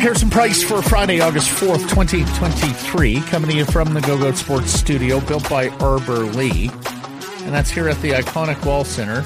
Harrison 0.00 0.30
Price 0.30 0.62
for 0.62 0.80
Friday, 0.82 1.20
August 1.20 1.50
4th, 1.50 1.88
2023, 1.90 3.20
coming 3.20 3.50
to 3.50 3.56
you 3.58 3.64
from 3.66 3.94
the 3.94 4.00
Go 4.00 4.18
Goat 4.18 4.36
Sports 4.36 4.72
Studio, 4.72 5.20
built 5.20 5.48
by 5.48 5.68
Arbor 5.68 6.20
Lee. 6.20 6.70
And 7.42 7.54
that's 7.54 7.70
here 7.70 7.88
at 7.88 8.00
the 8.00 8.12
iconic 8.12 8.64
Wall 8.64 8.82
Center, 8.82 9.22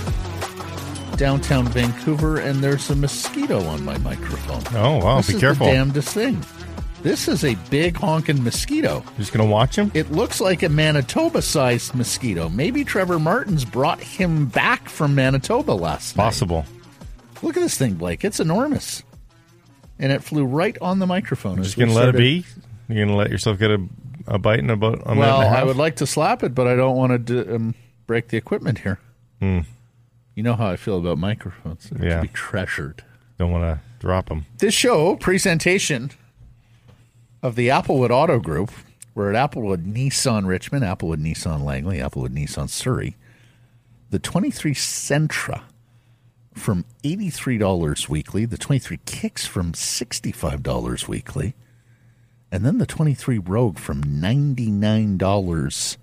downtown 1.17 1.69
Vancouver. 1.69 2.39
And 2.39 2.63
there's 2.63 2.91
a 2.91 2.97
mosquito 2.97 3.63
on 3.65 3.85
my 3.85 3.97
microphone. 3.99 4.63
Oh, 4.77 4.99
wow. 4.99 5.17
This 5.19 5.33
Be 5.33 5.41
careful. 5.41 5.67
the 5.67 5.73
damnedest 5.73 6.09
thing. 6.09 6.45
This 7.05 7.29
is 7.29 7.45
a 7.45 7.55
big 7.69 7.97
honking 7.97 8.43
mosquito. 8.43 9.05
Just 9.19 9.31
going 9.33 9.47
to 9.47 9.53
watch 9.53 9.77
him? 9.77 9.91
It 9.93 10.11
looks 10.11 10.41
like 10.41 10.63
a 10.63 10.71
Manitoba 10.71 11.43
sized 11.43 11.95
mosquito. 11.95 12.49
Maybe 12.49 12.83
Trevor 12.83 13.19
Martins 13.19 13.63
brought 13.67 14.01
him 14.01 14.47
back 14.47 14.89
from 14.89 15.15
Manitoba 15.15 15.73
last 15.73 16.17
night. 16.17 16.25
Possible. 16.25 16.65
Look 17.43 17.59
at 17.59 17.61
this 17.61 17.77
thing, 17.77 17.95
Blake. 17.95 18.25
It's 18.25 18.41
enormous. 18.41 19.03
And 19.99 20.13
it 20.13 20.25
flew 20.25 20.47
right 20.47 20.79
on 20.81 20.99
the 20.99 21.07
microphone. 21.07 21.63
Just 21.63 21.77
going 21.77 21.91
to 21.91 21.95
let 21.95 22.09
it 22.09 22.17
be? 22.17 22.47
You're 22.89 22.97
going 23.05 23.09
to 23.09 23.15
let 23.17 23.31
yourself 23.31 23.59
get 23.59 23.71
a, 23.71 23.87
a 24.27 24.39
bite 24.39 24.61
in 24.61 24.71
about 24.71 24.95
a 25.05 25.09
minute 25.15 25.21
Well, 25.21 25.43
and 25.43 25.55
a? 25.55 25.59
I 25.59 25.63
would 25.65 25.77
like 25.77 25.97
to 25.97 26.07
slap 26.07 26.43
it, 26.43 26.55
but 26.55 26.67
I 26.67 26.75
don't 26.75 26.97
want 26.97 27.27
to 27.27 27.45
d- 27.45 27.53
um, 27.53 27.75
break 28.07 28.29
the 28.29 28.39
equipment 28.39 28.79
here. 28.79 28.99
Hmm. 29.41 29.61
You 30.35 30.43
know 30.43 30.55
how 30.55 30.69
I 30.69 30.77
feel 30.77 30.97
about 30.97 31.19
microphones. 31.19 31.91
They're 31.91 32.09
Yeah. 32.09 32.17
to 32.17 32.23
be 32.23 32.29
treasured. 32.29 33.05
Don't 33.39 33.53
want 33.53 33.63
to 33.65 33.81
drop 34.01 34.31
them. 34.31 34.47
This 34.57 34.73
show, 34.73 35.17
presentation 35.17 36.11
of 37.45 37.55
the 37.57 37.69
Applewood 37.69 38.11
Auto 38.11 38.41
Group. 38.41 38.73
We're 39.15 39.33
at 39.33 39.51
Applewood 39.51 39.85
Nissan 39.85 40.47
Richmond, 40.47 40.83
Applewood 40.83 41.23
Nissan 41.23 41.63
Langley, 41.63 41.99
Applewood 41.99 42.31
Nissan 42.31 42.71
Surrey. 42.71 43.17
The 44.09 44.19
23 44.19 44.73
Sentra 44.73 45.63
from 46.55 46.87
$83 47.03 48.09
weekly, 48.09 48.47
the 48.47 48.57
23 48.57 48.99
Kicks 49.05 49.47
from 49.47 49.73
$65 49.73 51.07
weekly, 51.07 51.55
and 52.51 52.65
then 52.65 52.79
the 52.79 52.87
23 52.87 53.39
Rogue 53.39 53.79
from 53.79 54.03
$99 54.03 55.97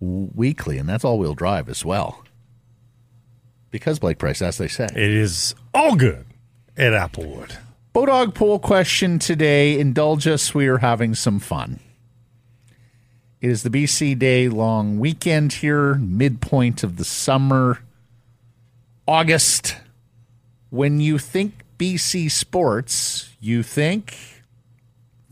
weekly, 0.00 0.78
and 0.78 0.88
that's 0.88 1.04
all 1.04 1.18
wheel 1.18 1.34
drive 1.34 1.68
as 1.68 1.84
well. 1.84 2.22
Because 3.72 3.98
Blake 3.98 4.18
Price, 4.18 4.40
as 4.40 4.56
they 4.56 4.68
say. 4.68 4.84
It 4.84 4.96
is 4.96 5.56
all 5.74 5.96
good 5.96 6.26
at 6.76 6.92
Applewood. 6.92 7.56
Bodog 7.98 8.32
poll 8.32 8.60
question 8.60 9.18
today. 9.18 9.76
Indulge 9.76 10.28
us. 10.28 10.54
We 10.54 10.68
are 10.68 10.78
having 10.78 11.16
some 11.16 11.40
fun. 11.40 11.80
It 13.40 13.50
is 13.50 13.64
the 13.64 13.70
BC 13.70 14.16
Day 14.16 14.48
long 14.48 15.00
weekend 15.00 15.54
here, 15.54 15.96
midpoint 15.96 16.84
of 16.84 16.96
the 16.96 17.04
summer, 17.04 17.80
August. 19.08 19.74
When 20.70 21.00
you 21.00 21.18
think 21.18 21.64
BC 21.76 22.30
sports, 22.30 23.34
you 23.40 23.64
think 23.64 24.16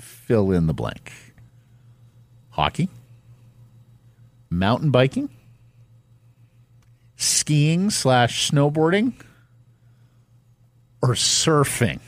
fill 0.01 0.51
in 0.51 0.67
the 0.67 0.75
blank. 0.75 1.13
Hockey, 2.51 2.89
mountain 4.51 4.91
biking, 4.91 5.29
skiing 7.15 7.91
slash 7.91 8.51
snowboarding, 8.51 9.13
or 11.01 11.11
surfing. 11.11 12.01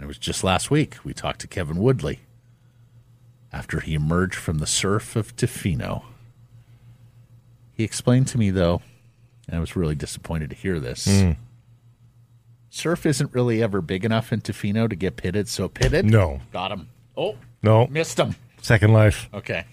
And 0.00 0.06
it 0.06 0.08
was 0.08 0.16
just 0.16 0.42
last 0.42 0.70
week 0.70 0.96
we 1.04 1.12
talked 1.12 1.42
to 1.42 1.46
Kevin 1.46 1.76
Woodley 1.76 2.20
after 3.52 3.80
he 3.80 3.92
emerged 3.92 4.34
from 4.34 4.56
the 4.56 4.66
surf 4.66 5.14
of 5.14 5.36
Tofino. 5.36 6.04
He 7.74 7.84
explained 7.84 8.26
to 8.28 8.38
me, 8.38 8.48
though, 8.50 8.80
and 9.46 9.58
I 9.58 9.60
was 9.60 9.76
really 9.76 9.94
disappointed 9.94 10.48
to 10.50 10.56
hear 10.56 10.80
this. 10.80 11.04
Hmm. 11.06 11.32
Surf 12.70 13.04
isn't 13.04 13.34
really 13.34 13.62
ever 13.62 13.82
big 13.82 14.06
enough 14.06 14.32
in 14.32 14.40
Tofino 14.40 14.88
to 14.88 14.96
get 14.96 15.16
pitted, 15.16 15.48
so 15.48 15.68
pitted. 15.68 16.06
No. 16.06 16.40
Got 16.50 16.72
him. 16.72 16.88
Oh, 17.14 17.36
No. 17.62 17.86
missed 17.88 18.18
him. 18.18 18.36
Second 18.62 18.94
life. 18.94 19.28
Okay. 19.34 19.66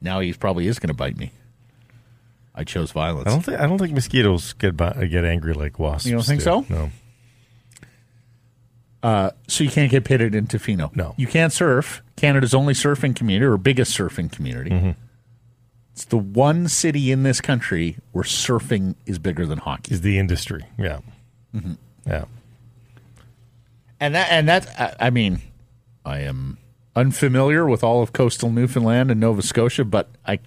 Now 0.00 0.18
he 0.18 0.32
probably 0.32 0.66
is 0.66 0.80
going 0.80 0.88
to 0.88 0.94
bite 0.94 1.16
me. 1.16 1.30
I 2.52 2.64
chose 2.64 2.90
violence. 2.90 3.28
I 3.28 3.30
don't 3.30 3.42
think 3.44 3.60
I 3.60 3.66
don't 3.68 3.78
think 3.78 3.92
mosquitoes 3.92 4.54
get 4.54 4.76
get 4.76 5.24
angry 5.24 5.54
like 5.54 5.78
wasps. 5.78 6.06
You 6.06 6.14
don't 6.16 6.24
think 6.26 6.40
do. 6.40 6.44
so? 6.44 6.66
No. 6.68 6.90
So 9.02 9.64
you 9.64 9.70
can't 9.70 9.90
get 9.90 10.04
pitted 10.04 10.34
in 10.34 10.46
Tofino. 10.46 10.94
No. 10.94 11.14
You 11.16 11.26
can't 11.26 11.52
surf. 11.52 12.02
Canada's 12.16 12.54
only 12.54 12.74
surfing 12.74 13.14
community 13.16 13.44
or 13.46 13.56
biggest 13.56 13.96
surfing 13.98 14.30
community. 14.30 14.70
Mm-hmm. 14.70 14.90
It's 15.92 16.04
the 16.06 16.16
one 16.18 16.68
city 16.68 17.10
in 17.12 17.22
this 17.22 17.40
country 17.40 17.98
where 18.12 18.24
surfing 18.24 18.94
is 19.04 19.18
bigger 19.18 19.44
than 19.44 19.58
hockey. 19.58 19.92
Is 19.92 20.00
the 20.02 20.18
industry. 20.18 20.64
Yeah. 20.78 21.00
Mm-hmm. 21.54 21.72
Yeah. 22.06 22.24
And 24.00 24.14
that 24.14 24.28
and 24.30 24.48
that 24.48 24.68
I- 24.78 25.06
I 25.06 25.10
mean, 25.10 25.40
I 26.04 26.20
am 26.20 26.58
unfamiliar 26.96 27.66
with 27.66 27.84
all 27.84 28.02
of 28.02 28.12
coastal 28.12 28.50
Newfoundland 28.50 29.10
and 29.10 29.20
Nova 29.20 29.42
Scotia, 29.42 29.84
but 29.84 30.08
I 30.26 30.38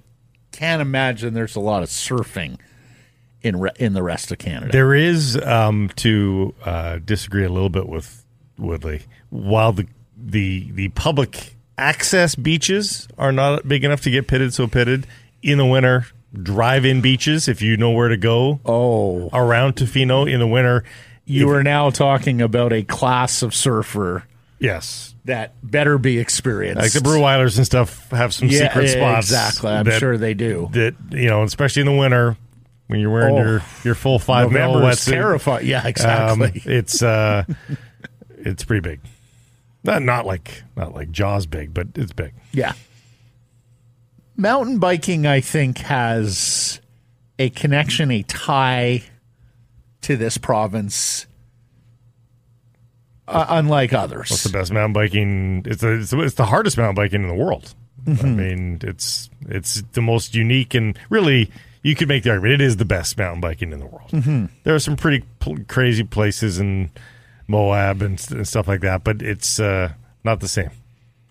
can't 0.52 0.82
imagine 0.82 1.34
there's 1.34 1.56
a 1.56 1.60
lot 1.62 1.84
of 1.84 1.90
surfing 1.90 2.58
in 3.42 3.60
re- 3.60 3.72
in 3.78 3.94
the 3.94 4.04
rest 4.04 4.32
of 4.32 4.38
Canada. 4.40 4.72
There 4.72 4.94
is 4.94 5.38
um, 5.44 5.90
to 5.98 6.54
uh, 6.64 7.00
disagree 7.04 7.44
a 7.46 7.50
little 7.50 7.70
bit 7.70 7.88
with 7.88 8.25
Woodley. 8.58 9.02
While 9.30 9.74
the 9.74 9.88
the 10.18 10.72
the 10.72 10.90
public 10.90 11.56
access 11.78 12.36
beaches 12.36 13.08
are 13.18 13.32
not 13.32 13.68
big 13.68 13.84
enough 13.84 14.02
to 14.02 14.10
get 14.12 14.28
pitted, 14.28 14.54
so 14.54 14.68
pitted 14.68 15.08
in 15.42 15.58
the 15.58 15.66
winter. 15.66 16.06
Drive-in 16.42 17.00
beaches, 17.00 17.48
if 17.48 17.62
you 17.62 17.78
know 17.78 17.92
where 17.92 18.10
to 18.10 18.18
go. 18.18 18.60
Oh. 18.66 19.30
around 19.32 19.78
Tofino 19.78 20.30
in 20.30 20.40
the 20.42 20.48
winter. 20.48 20.84
you 21.26 21.50
If- 21.50 21.56
are 21.58 21.64
now 21.64 21.90
talking 21.92 22.42
about 22.42 22.74
a 22.74 22.84
class 22.84 23.42
of 23.42 23.56
surfer 23.56 24.24
yes, 24.60 25.16
that 25.26 25.54
better 25.64 25.98
be 25.98 26.18
experienced. 26.20 26.82
like 26.82 26.92
the 26.92 27.00
Bruhwilers 27.00 27.56
and 27.58 27.66
stuff 27.66 28.10
have 28.12 28.34
some 28.34 28.50
Yeah, 28.50 28.68
secret 28.68 28.90
spots. 28.90 29.28
exactly. 29.28 29.72
I'm 29.72 29.86
that- 29.86 30.00
sure 30.00 30.18
they 30.18 30.34
do. 30.34 30.70
That 30.74 30.96
you 31.12 31.28
know, 31.30 31.44
especially 31.44 31.82
in 31.82 31.86
the 31.88 31.94
winter 31.98 32.36
when 32.88 33.00
you're 33.00 33.12
wearing 33.12 33.36
Oh. 33.36 33.42
your 33.42 33.62
your 33.86 33.96
full 33.96 34.20
five 34.20 34.52
mil 34.52 34.74
November 34.74 34.90
is 34.92 34.98
wetsuit. 35.00 35.10
terrifying. 35.12 35.66
Yeah, 35.68 35.80
Um, 35.82 35.88
exactly. 35.88 36.62
it's 36.66 37.02
uh, 37.02 37.44
it's 38.46 38.64
pretty 38.64 38.82
big. 38.82 39.00
Not 39.84 40.02
not 40.04 40.26
like 40.26 40.64
not 40.76 40.94
like 40.96 41.12
Jaws 41.12 41.46
big, 41.46 41.74
but 41.74 41.88
it's 41.96 42.14
big. 42.14 42.34
yeah. 42.54 42.74
Mountain 44.38 44.80
biking, 44.80 45.26
I 45.26 45.40
think, 45.40 45.78
has 45.78 46.82
a 47.40 47.50
connection, 47.52 48.12
a 48.12 48.22
tie 48.24 49.04
to 50.02 50.18
this 50.18 50.38
province, 50.38 51.26
uh, 53.28 53.46
unlike 53.50 53.94
others. 53.94 54.32
It's 54.32 54.44
the 54.44 54.50
best 54.50 54.72
mountain 54.74 54.94
biking. 54.94 55.64
It's 55.66 55.82
the 55.82 56.00
it's, 56.00 56.10
the- 56.12 56.20
it's 56.22 56.36
the 56.36 56.46
hardest 56.46 56.78
mountain 56.78 56.96
biking 56.96 57.22
in 57.24 57.28
the 57.28 57.34
world. 57.36 57.74
I 58.08 58.12
Mm-hmm. 58.12 58.36
mean, 58.36 58.80
it's 58.84 59.30
it's 59.48 59.82
the 59.94 60.02
most 60.02 60.36
unique 60.36 60.76
and 60.76 60.98
really 61.10 61.50
you 61.82 61.96
could 61.96 62.08
make 62.08 62.24
the 62.24 62.30
argument 62.32 62.62
it 62.62 62.66
is 62.66 62.78
the 62.78 62.86
best 62.86 63.18
mountain 63.18 63.42
biking 63.42 63.72
in 63.72 63.80
the 63.80 63.88
world. 63.88 64.10
Mm-hmm. 64.12 64.46
There 64.64 64.76
are 64.76 64.80
some 64.80 64.96
pretty 64.96 65.24
pl- 65.40 65.58
crazy 65.68 66.04
places 66.04 66.60
in 66.60 66.92
Moab 67.48 68.02
and, 68.02 68.24
and 68.32 68.48
stuff 68.48 68.68
like 68.68 68.82
that, 68.82 69.04
but 69.04 69.22
it's 69.22 69.60
uh, 69.60 69.94
not 70.24 70.40
the 70.40 70.48
same. 70.48 70.72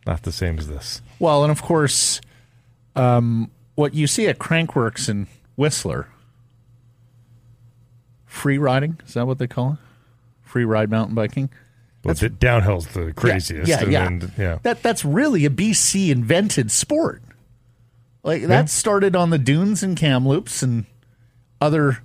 Not 0.06 0.22
the 0.22 0.32
same 0.32 0.58
as 0.58 0.68
this. 0.68 1.00
Well, 1.18 1.42
and 1.42 1.50
of 1.50 1.62
course, 1.62 2.20
um, 2.94 3.50
what 3.74 3.94
you 3.94 4.06
see 4.06 4.26
at 4.26 4.38
Crankworx 4.38 5.08
in 5.08 5.26
Whistler, 5.56 6.08
free 8.26 8.58
riding, 8.58 9.00
is 9.06 9.14
that 9.14 9.26
what 9.26 9.38
they 9.38 9.46
call 9.46 9.72
it? 9.72 9.78
Free 10.42 10.64
ride 10.64 10.90
mountain 10.90 11.14
biking? 11.14 11.50
But 12.02 12.18
the 12.18 12.28
downhill's 12.28 12.88
the 12.88 13.12
craziest. 13.14 13.66
Yeah, 13.66 13.82
and 13.82 14.22
yeah. 14.22 14.28
yeah. 14.38 14.58
That 14.62 14.82
that's 14.82 15.06
really 15.06 15.46
a 15.46 15.50
BC 15.50 16.10
invented 16.10 16.70
sport. 16.70 17.22
Like 18.22 18.42
that 18.42 18.68
started 18.68 19.16
on 19.16 19.30
the 19.30 19.38
dunes 19.38 19.82
and 19.82 19.96
Kamloops 19.96 20.62
and 20.62 20.84
other 21.62 22.03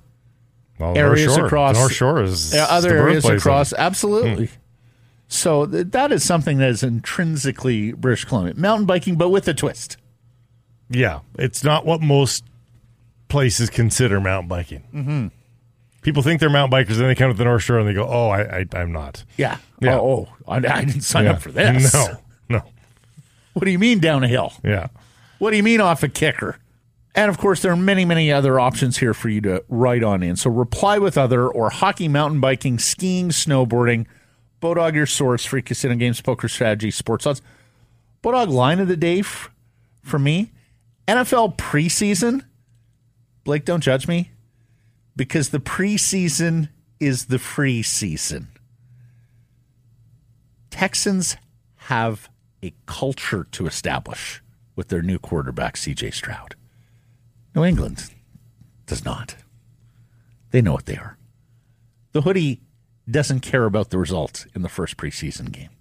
Well, 0.79 0.97
areas 0.97 1.27
North 1.35 1.45
across- 1.47 1.75
North 1.75 1.91
Shore 1.93 2.23
is 2.23 2.53
other 2.55 2.89
the 2.89 2.95
areas 2.95 3.23
birthplace 3.23 3.25
of- 3.25 3.43
Hmm. 3.43 3.49
across. 3.49 3.73
Absolutely. 3.73 4.49
So 5.27 5.65
th- 5.65 5.87
that 5.91 6.11
is 6.11 6.23
something 6.23 6.57
that 6.57 6.69
is 6.69 6.81
intrinsically 6.83 7.91
British 7.91 8.25
Columbia 8.25 8.53
mountain 8.55 8.85
biking, 8.87 9.15
but 9.15 9.29
with 9.29 9.47
a 9.47 9.53
twist. 9.53 9.97
Yeah, 10.89 11.19
it's 11.37 11.63
not 11.63 11.85
what 11.85 12.01
most 12.01 12.43
places 13.27 13.69
consider 13.69 14.19
mountain 14.19 14.47
biking. 14.47 14.83
Mm-hmm. 14.95 15.27
People 16.01 16.23
think 16.23 16.39
they're 16.39 16.49
mountain 16.49 16.79
bikers, 16.79 16.95
then 16.95 17.07
they 17.09 17.13
come 17.15 17.29
to 17.29 17.37
the 17.37 17.43
North 17.43 17.61
Shore 17.61 17.77
and 17.77 17.87
they 17.87 17.93
go, 17.93 18.07
"Oh, 18.07 18.29
I, 18.29 18.41
I 18.61 18.65
I'm 18.73 18.91
not." 18.93 19.23
Yeah. 19.37 19.57
Yeah. 19.81 19.99
Oh, 19.99 20.29
oh 20.47 20.51
I, 20.51 20.55
I 20.57 20.85
didn't 20.85 21.01
sign 21.01 21.25
Yeah. 21.25 21.31
up 21.33 21.41
for 21.41 21.51
this. 21.51 21.93
No, 22.49 22.57
no. 22.57 22.61
What 23.53 23.65
do 23.65 23.71
you 23.71 23.77
mean 23.79 23.99
down 23.99 24.23
a 24.23 24.27
hill? 24.27 24.53
Yeah, 24.63 24.87
What 25.39 25.51
do 25.51 25.57
you 25.57 25.63
mean 25.63 25.81
off 25.81 26.01
a 26.03 26.07
kicker? 26.07 26.57
And 27.15 27.29
of 27.29 27.37
course, 27.37 27.61
there 27.61 27.71
are 27.71 27.77
many, 27.77 28.05
many 28.05 28.31
other 28.31 28.59
options 28.59 28.97
here 28.99 29.13
for 29.13 29.29
you 29.29 29.41
to 29.41 29.63
write 29.67 30.03
on 30.03 30.21
in. 30.21 30.35
So 30.35 30.49
reply 30.49 30.99
with 30.99 31.17
other 31.17 31.47
or 31.47 31.69
hockey, 31.69 32.07
mountain 32.07 32.39
biking, 32.39 32.77
skiing, 32.79 33.29
snowboarding. 33.29 34.05
Bodog, 34.61 34.93
your 34.93 35.05
source 35.05 35.45
for 35.45 35.59
casino 35.61 35.95
games, 35.95 36.21
poker 36.21 36.47
strategy, 36.47 36.91
sports 36.91 37.25
odds. 37.25 37.41
Bodog 38.21 38.49
line 38.49 38.79
of 38.79 38.87
the 38.87 38.97
day 38.97 39.19
f- 39.19 39.49
for 40.01 40.19
me, 40.19 40.51
NFL 41.07 41.57
preseason, 41.57 42.43
Blake, 43.43 43.65
don't 43.65 43.81
judge 43.81 44.07
me, 44.07 44.31
because 45.15 45.49
the 45.49 45.59
preseason 45.59 46.69
is 46.99 47.25
the 47.25 47.39
free 47.39 47.81
season. 47.81 48.49
Texans 50.69 51.37
have 51.75 52.29
a 52.61 52.73
culture 52.85 53.45
to 53.51 53.65
establish 53.65 54.41
with 54.75 54.89
their 54.89 55.01
new 55.01 55.17
quarterback, 55.17 55.75
CJ 55.75 56.13
Stroud. 56.13 56.55
New 57.59 57.65
England 57.65 58.09
does 58.85 59.03
not. 59.03 59.35
They 60.51 60.61
know 60.61 60.71
what 60.71 60.85
they 60.85 60.95
are. 60.95 61.17
The 62.13 62.21
hoodie 62.21 62.61
doesn't 63.11 63.41
care 63.41 63.65
about 63.65 63.89
the 63.89 63.97
result 63.97 64.47
in 64.55 64.61
the 64.61 64.69
first 64.69 64.95
preseason 64.95 65.51
game. 65.51 65.71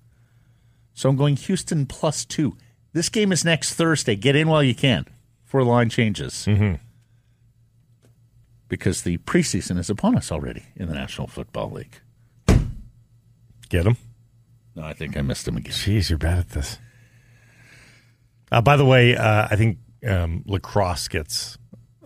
So 0.93 1.09
I'm 1.09 1.15
going 1.15 1.37
Houston 1.37 1.87
plus 1.87 2.25
two. 2.25 2.57
This 2.95 3.09
game 3.09 3.31
is 3.31 3.45
next 3.45 3.75
Thursday. 3.75 4.17
Get 4.17 4.35
in 4.35 4.49
while 4.49 4.63
you 4.63 4.75
can 4.75 5.07
the 5.51 5.63
line 5.63 5.89
changes. 5.89 6.47
Mm-hmm. 6.49 6.83
Because 8.69 9.03
the 9.03 9.19
preseason 9.19 9.79
is 9.79 9.89
upon 9.89 10.17
us 10.17 10.33
already 10.33 10.65
in 10.75 10.89
the 10.89 10.95
National 10.95 11.29
Football 11.29 11.71
League. 11.71 12.01
Get 13.69 13.87
him. 13.87 13.97
No, 14.75 14.83
I 14.83 14.95
think 14.95 15.17
I 15.17 15.23
missed 15.23 15.47
him 15.47 15.57
again. 15.57 15.73
Jeez, 15.73 16.11
you're 16.11 16.19
bad 16.19 16.39
at 16.39 16.51
this. 16.51 16.79
Uh, 18.51 18.63
by 18.63 18.77
the 18.77 18.85
way, 18.85 19.17
uh, 19.17 19.47
I 19.49 19.55
think 19.55 19.79
um, 20.07 20.43
lacrosse 20.47 21.09
gets 21.09 21.58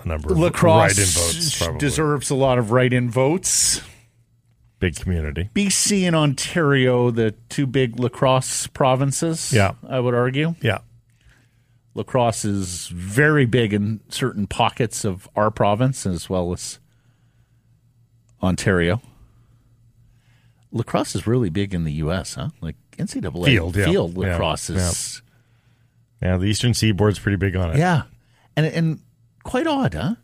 a 0.05 0.09
number 0.09 0.33
of 0.33 0.39
Lacrosse 0.39 0.99
write-in 0.99 1.05
votes. 1.05 1.59
Probably. 1.59 1.79
deserves 1.79 2.31
a 2.31 2.35
lot 2.35 2.59
of 2.59 2.71
write-in 2.71 3.11
votes. 3.11 3.81
Big 4.79 4.97
community. 4.97 5.49
BC 5.55 6.03
and 6.03 6.17
Ontario, 6.17 7.11
the 7.11 7.33
two 7.49 7.67
big 7.67 8.01
lacrosse 8.01 8.67
provinces. 8.67 9.53
Yeah. 9.53 9.75
I 9.89 10.01
would 10.01 10.15
argue. 10.15 10.57
Yeah. 10.61 10.79
Lacrosse 11.95 12.45
is 12.45 12.89
very 12.89 13.47
big 13.47 13.73
in 13.73 14.01
certain 14.09 14.47
pockets 14.47 15.05
of 15.05 15.29
our 15.37 15.51
province 15.51 16.07
as 16.07 16.29
well 16.29 16.53
as 16.53 16.79
Ontario. 18.43 19.01
Lacrosse 20.73 21.15
is 21.15 21.27
really 21.27 21.51
big 21.51 21.75
in 21.75 21.85
the 21.85 21.93
U.S., 21.93 22.35
huh? 22.35 22.49
Like 22.61 22.77
NCAA 22.97 23.45
Field, 23.45 23.77
yeah. 23.77 23.85
field 23.85 24.17
Yeah, 24.17 24.31
lacrosse 24.31 24.71
is. 24.71 25.23
Yeah, 26.23 26.39
the 26.39 26.47
Eastern 26.47 26.73
Seaboard's 26.73 27.19
pretty 27.19 27.37
big 27.37 27.55
on 27.57 27.73
it. 27.73 27.79
Yeah. 27.79 28.03
And 28.57 28.67
and 28.67 29.01
quite 29.43 29.67
odd, 29.67 29.95
huh? 29.95 30.15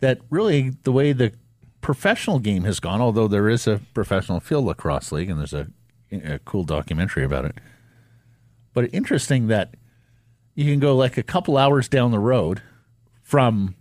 That 0.00 0.20
really 0.30 0.70
the 0.82 0.92
way 0.92 1.12
the 1.12 1.32
professional 1.80 2.38
game 2.38 2.64
has 2.64 2.80
gone, 2.80 3.00
although 3.00 3.28
there 3.28 3.48
is 3.48 3.66
a 3.66 3.80
professional 3.94 4.40
field 4.40 4.64
lacrosse 4.64 5.12
league 5.12 5.30
and 5.30 5.38
there's 5.38 5.54
a, 5.54 5.68
a 6.12 6.38
cool 6.40 6.64
documentary 6.64 7.24
about 7.24 7.44
it. 7.44 7.56
But 8.72 8.92
interesting 8.92 9.46
that 9.48 9.74
you 10.54 10.70
can 10.70 10.80
go 10.80 10.96
like 10.96 11.16
a 11.16 11.22
couple 11.22 11.56
hours 11.56 11.88
down 11.88 12.10
the 12.10 12.18
road 12.18 12.62
from 13.22 13.74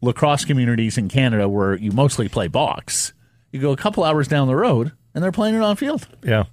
lacrosse 0.00 0.44
communities 0.44 0.96
in 0.98 1.08
Canada 1.08 1.48
where 1.48 1.74
you 1.74 1.92
mostly 1.92 2.28
play 2.28 2.48
box. 2.48 3.12
You 3.52 3.60
go 3.60 3.72
a 3.72 3.76
couple 3.76 4.04
hours 4.04 4.28
down 4.28 4.46
the 4.48 4.56
road 4.56 4.92
and 5.14 5.22
they're 5.22 5.32
playing 5.32 5.54
it 5.54 5.62
on 5.62 5.76
field. 5.76 6.06
Yeah. 6.22 6.44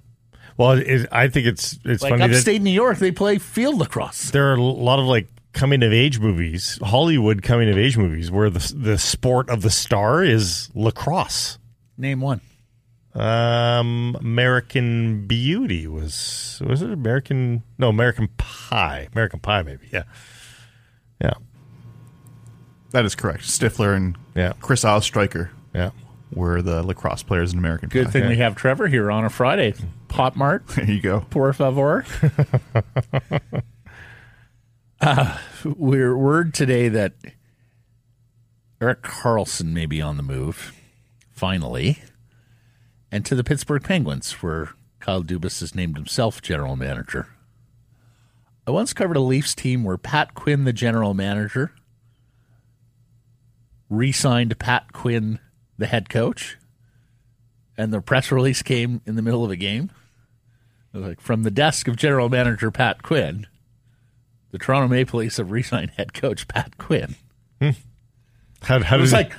Well, 0.56 0.72
it, 0.72 1.06
I 1.12 1.28
think 1.28 1.46
it's 1.46 1.78
it's 1.84 2.02
Like 2.02 2.12
funny 2.12 2.26
that 2.28 2.30
upstate 2.36 2.62
New 2.62 2.70
York, 2.70 2.98
they 2.98 3.10
play 3.12 3.38
field 3.38 3.78
lacrosse. 3.78 4.30
there 4.30 4.50
are 4.52 4.54
a 4.56 4.62
lot 4.62 4.98
of 4.98 5.04
like 5.04 5.28
coming 5.56 5.82
of 5.82 5.92
age 5.92 6.20
movies, 6.20 6.78
Hollywood 6.82 7.42
coming 7.42 7.68
of 7.68 7.76
age 7.76 7.96
movies, 7.98 8.30
where 8.30 8.50
the 8.50 8.72
the 8.76 8.98
sport 8.98 9.48
of 9.50 9.62
the 9.62 9.70
star 9.70 10.22
is 10.22 10.70
lacrosse. 10.74 11.58
Name 11.98 12.20
one. 12.20 12.40
Um, 13.14 14.14
American 14.20 15.26
Beauty 15.26 15.86
was 15.86 16.60
was 16.64 16.82
it 16.82 16.90
American? 16.92 17.62
No, 17.78 17.88
American 17.88 18.28
Pie. 18.36 19.08
American 19.12 19.40
Pie, 19.40 19.62
maybe. 19.62 19.88
Yeah, 19.90 20.02
yeah, 21.20 21.32
That 22.90 23.06
is 23.06 23.14
correct. 23.14 23.44
Stifler 23.44 23.96
and 23.96 24.16
Yeah. 24.34 24.52
Chris 24.60 24.84
Ostreicher 24.84 25.48
yeah. 25.74 25.90
were 26.30 26.60
the 26.60 26.82
lacrosse 26.82 27.22
players 27.22 27.54
in 27.54 27.58
American 27.58 27.88
Good 27.88 28.06
Pie. 28.06 28.10
thing 28.12 28.28
we 28.28 28.36
have 28.36 28.54
Trevor 28.54 28.86
here 28.86 29.10
on 29.10 29.24
a 29.24 29.30
Friday. 29.30 29.72
Pop 30.08 30.36
Mart. 30.36 30.66
There 30.76 30.84
you 30.90 31.00
go. 31.00 31.24
por 31.30 31.50
favor. 31.54 32.04
uh, 35.00 35.38
we're 35.64 36.16
word 36.16 36.54
today 36.54 36.88
that 36.88 37.14
Erik 38.80 39.02
Karlsson 39.02 39.72
may 39.72 39.86
be 39.86 40.00
on 40.00 40.16
the 40.16 40.22
move, 40.22 40.72
finally, 41.32 41.98
and 43.10 43.24
to 43.26 43.34
the 43.34 43.44
Pittsburgh 43.44 43.82
Penguins, 43.82 44.32
where 44.42 44.70
Kyle 45.00 45.22
Dubas 45.22 45.60
has 45.60 45.74
named 45.74 45.96
himself 45.96 46.40
general 46.42 46.76
manager. 46.76 47.28
I 48.66 48.70
once 48.70 48.92
covered 48.92 49.16
a 49.16 49.20
Leafs 49.20 49.54
team 49.54 49.84
where 49.84 49.96
Pat 49.96 50.34
Quinn, 50.34 50.64
the 50.64 50.72
general 50.72 51.14
manager, 51.14 51.72
re 53.88 54.12
signed 54.12 54.58
Pat 54.58 54.92
Quinn, 54.92 55.38
the 55.78 55.86
head 55.86 56.08
coach, 56.08 56.58
and 57.76 57.92
the 57.92 58.00
press 58.00 58.32
release 58.32 58.62
came 58.62 59.02
in 59.06 59.16
the 59.16 59.22
middle 59.22 59.44
of 59.44 59.50
a 59.50 59.56
game. 59.56 59.90
Like 60.92 61.20
from 61.20 61.42
the 61.42 61.50
desk 61.50 61.86
of 61.86 61.96
general 61.96 62.28
manager 62.28 62.70
Pat 62.70 63.02
Quinn, 63.02 63.46
the 64.50 64.58
Toronto 64.58 64.88
Maple 64.88 65.20
Leafs 65.20 65.36
have 65.36 65.50
re-signed 65.50 65.90
head 65.92 66.12
coach 66.14 66.48
Pat 66.48 66.78
Quinn. 66.78 67.16
Hmm. 67.60 67.70
How, 68.62 68.82
how 68.82 68.96
It 68.96 69.02
did 69.02 69.12
like, 69.12 69.32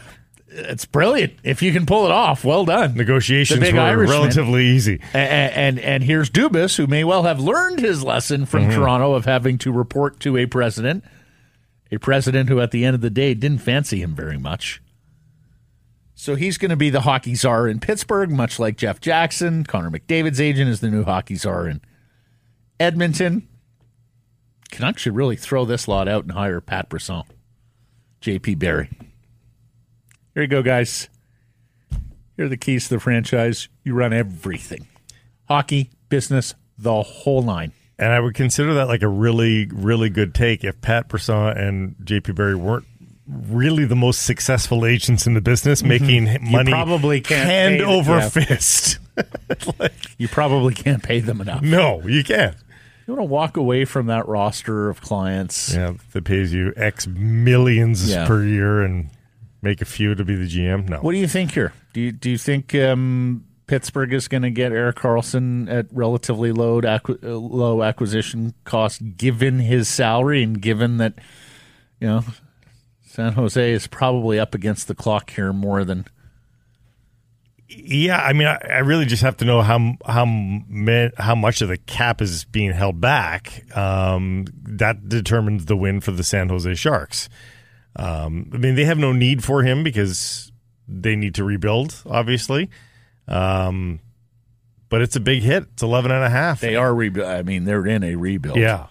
it's 0.49 0.85
brilliant 0.85 1.33
if 1.43 1.61
you 1.61 1.71
can 1.71 1.85
pull 1.85 2.05
it 2.05 2.11
off. 2.11 2.43
Well 2.43 2.65
done. 2.65 2.95
negotiations 2.95 3.59
were 3.59 3.79
Irishman. 3.79 4.19
relatively 4.19 4.65
easy? 4.65 5.01
And, 5.13 5.53
and 5.53 5.79
and 5.79 6.03
here's 6.03 6.29
Dubas, 6.29 6.77
who 6.77 6.87
may 6.87 7.03
well 7.03 7.23
have 7.23 7.39
learned 7.39 7.79
his 7.79 8.03
lesson 8.03 8.45
from 8.45 8.63
mm-hmm. 8.63 8.79
Toronto 8.79 9.13
of 9.13 9.25
having 9.25 9.57
to 9.59 9.71
report 9.71 10.19
to 10.21 10.37
a 10.37 10.45
president, 10.45 11.03
a 11.91 11.97
president 11.97 12.49
who, 12.49 12.59
at 12.61 12.71
the 12.71 12.85
end 12.85 12.95
of 12.95 13.01
the 13.01 13.09
day, 13.09 13.33
didn't 13.33 13.59
fancy 13.59 14.01
him 14.01 14.15
very 14.15 14.37
much. 14.37 14.81
So 16.15 16.35
he's 16.35 16.57
going 16.57 16.71
to 16.71 16.77
be 16.77 16.89
the 16.89 17.01
hockey 17.01 17.35
czar 17.35 17.67
in 17.67 17.79
Pittsburgh, 17.79 18.31
much 18.31 18.57
like 18.57 18.77
Jeff 18.77 18.99
Jackson. 18.99 19.63
Connor 19.63 19.91
McDavid's 19.91 20.41
agent 20.41 20.69
is 20.69 20.79
the 20.79 20.89
new 20.89 21.03
hockey 21.03 21.35
czar 21.35 21.67
in 21.67 21.81
Edmonton. 22.79 23.47
Canucks 24.71 25.01
should 25.03 25.15
really 25.15 25.35
throw 25.35 25.65
this 25.65 25.87
lot 25.87 26.07
out 26.07 26.23
and 26.23 26.31
hire 26.33 26.61
Pat 26.61 26.89
Brisson, 26.89 27.23
J.P. 28.21 28.55
Barry. 28.55 28.89
Here 30.33 30.43
you 30.43 30.47
go, 30.47 30.61
guys. 30.61 31.09
Here 32.35 32.45
are 32.45 32.49
the 32.49 32.57
keys 32.57 32.87
to 32.87 32.95
the 32.95 32.99
franchise. 32.99 33.69
You 33.83 33.93
run 33.93 34.13
everything 34.13 34.87
hockey, 35.47 35.89
business, 36.09 36.53
the 36.77 37.01
whole 37.01 37.41
nine. 37.41 37.71
And 37.97 38.11
I 38.11 38.19
would 38.19 38.35
consider 38.35 38.73
that 38.75 38.87
like 38.87 39.01
a 39.01 39.07
really, 39.07 39.65
really 39.73 40.09
good 40.09 40.35
take 40.35 40.63
if 40.63 40.79
Pat 40.81 41.07
Brisson 41.07 41.57
and 41.57 41.95
JP 42.03 42.35
Barry 42.35 42.53
weren't 42.55 42.85
really 43.27 43.85
the 43.85 43.95
most 43.95 44.21
successful 44.23 44.85
agents 44.85 45.25
in 45.25 45.33
the 45.33 45.41
business, 45.41 45.81
making 45.83 46.25
money 46.25 46.71
Mm-hmm. 46.71 46.83
probably 46.83 47.21
can't 47.21 47.49
hand 47.49 47.81
over 47.81 48.17
yeah. 48.17 48.29
fist. 48.29 48.99
Like, 49.79 49.93
You 50.19 50.27
probably 50.27 50.75
can't 50.75 51.01
pay 51.01 51.21
them 51.21 51.41
enough. 51.41 51.63
no, 51.63 52.01
you 52.05 52.23
can't. 52.23 52.55
You 53.07 53.13
want 53.15 53.21
to 53.21 53.31
walk 53.31 53.55
away 53.57 53.85
from 53.85 54.07
that 54.07 54.27
roster 54.27 54.89
of 54.89 54.99
clients. 55.01 55.73
Yeah, 55.73 55.93
that 56.11 56.25
pays 56.25 56.53
you 56.53 56.73
X 56.75 57.07
millions 57.07 58.09
Yeah. 58.09 58.27
per 58.27 58.43
year 58.43 58.81
and 58.81 59.09
make 59.61 59.81
a 59.81 59.85
few 59.85 60.13
to 60.13 60.25
be 60.25 60.35
the 60.35 60.45
GM. 60.45 60.89
No. 60.89 60.99
What 60.99 61.13
do 61.13 61.17
you 61.17 61.27
think 61.27 61.51
here? 61.53 61.71
Do 61.93 62.01
you, 62.01 62.11
do 62.11 62.29
you 62.29 62.37
think 62.37 62.75
um, 62.75 63.45
Pittsburgh 63.65 64.13
is 64.13 64.27
going 64.27 64.43
to 64.43 64.51
get 64.51 64.71
Erik 64.73 64.97
Karlsson 64.97 65.69
at 65.71 65.87
relatively 65.91 66.51
low, 66.51 66.81
acqu- 66.81 67.23
uh, 67.23 67.37
low 67.37 67.81
acquisition 67.81 68.53
cost 68.65 69.01
given 69.17 69.59
his 69.59 69.87
salary 69.87 70.43
and 70.43 70.61
given 70.61 70.97
that, 70.97 71.13
you 72.01 72.07
know, 72.07 72.23
San 73.05 73.33
Jose 73.33 73.71
is 73.71 73.87
probably 73.87 74.37
up 74.37 74.53
against 74.53 74.87
the 74.89 74.93
clock 74.95 75.29
here 75.31 75.51
more 75.53 75.83
than 75.85 76.05
Yeah, 77.69 78.21
I 78.21 78.31
mean, 78.33 78.47
I, 78.47 78.57
I 78.69 78.77
really 78.79 79.05
just 79.05 79.23
have 79.23 79.37
to 79.37 79.45
know 79.45 79.61
how 79.61 79.95
how 80.05 80.25
how 81.17 81.35
much 81.35 81.61
of 81.61 81.67
the 81.67 81.77
cap 81.77 82.21
is 82.21 82.45
being 82.45 82.71
held 82.71 83.01
back. 83.01 83.65
Um, 83.75 84.45
that 84.63 85.09
determines 85.09 85.65
the 85.65 85.75
win 85.75 85.99
for 85.99 86.11
the 86.11 86.23
San 86.23 86.47
Jose 86.49 86.73
Sharks. 86.75 87.27
Um, 87.97 88.49
I 88.53 88.57
mean, 88.57 88.75
they 88.75 88.85
have 88.85 88.97
no 88.97 89.11
need 89.11 89.43
for 89.43 89.63
him 89.63 89.83
because 89.83 90.51
they 90.87 91.15
need 91.15 91.35
to 91.35 91.43
rebuild, 91.43 92.03
obviously. 92.05 92.69
Um, 93.27 93.99
but 94.89 95.01
it's 95.01 95.15
a 95.15 95.19
big 95.19 95.41
hit. 95.41 95.65
It's 95.73 95.83
11 95.83 96.11
and 96.11 96.23
a 96.23 96.29
half. 96.29 96.61
they 96.61 96.75
are 96.75 96.93
rebuild. 96.95 97.27
I 97.27 97.41
mean, 97.41 97.65
they're 97.65 97.85
in 97.85 98.03
a 98.03 98.15
rebuild. 98.15 98.57
yeah. 98.57 98.87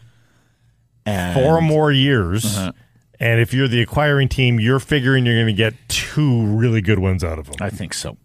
and 1.07 1.35
Four 1.35 1.61
more 1.63 1.91
years. 1.91 2.45
Uh-huh. 2.45 2.73
And 3.19 3.41
if 3.41 3.55
you're 3.55 3.69
the 3.69 3.81
acquiring 3.81 4.29
team, 4.29 4.61
you're 4.61 4.81
figuring 4.81 5.25
you're 5.25 5.37
going 5.37 5.47
to 5.47 5.53
get 5.55 5.73
two 5.89 6.45
really 6.49 6.83
good 6.83 6.99
ones 6.99 7.25
out 7.25 7.39
of 7.39 7.47
them. 7.47 7.55
I 7.61 7.71
think 7.71 7.95
so. 7.95 8.19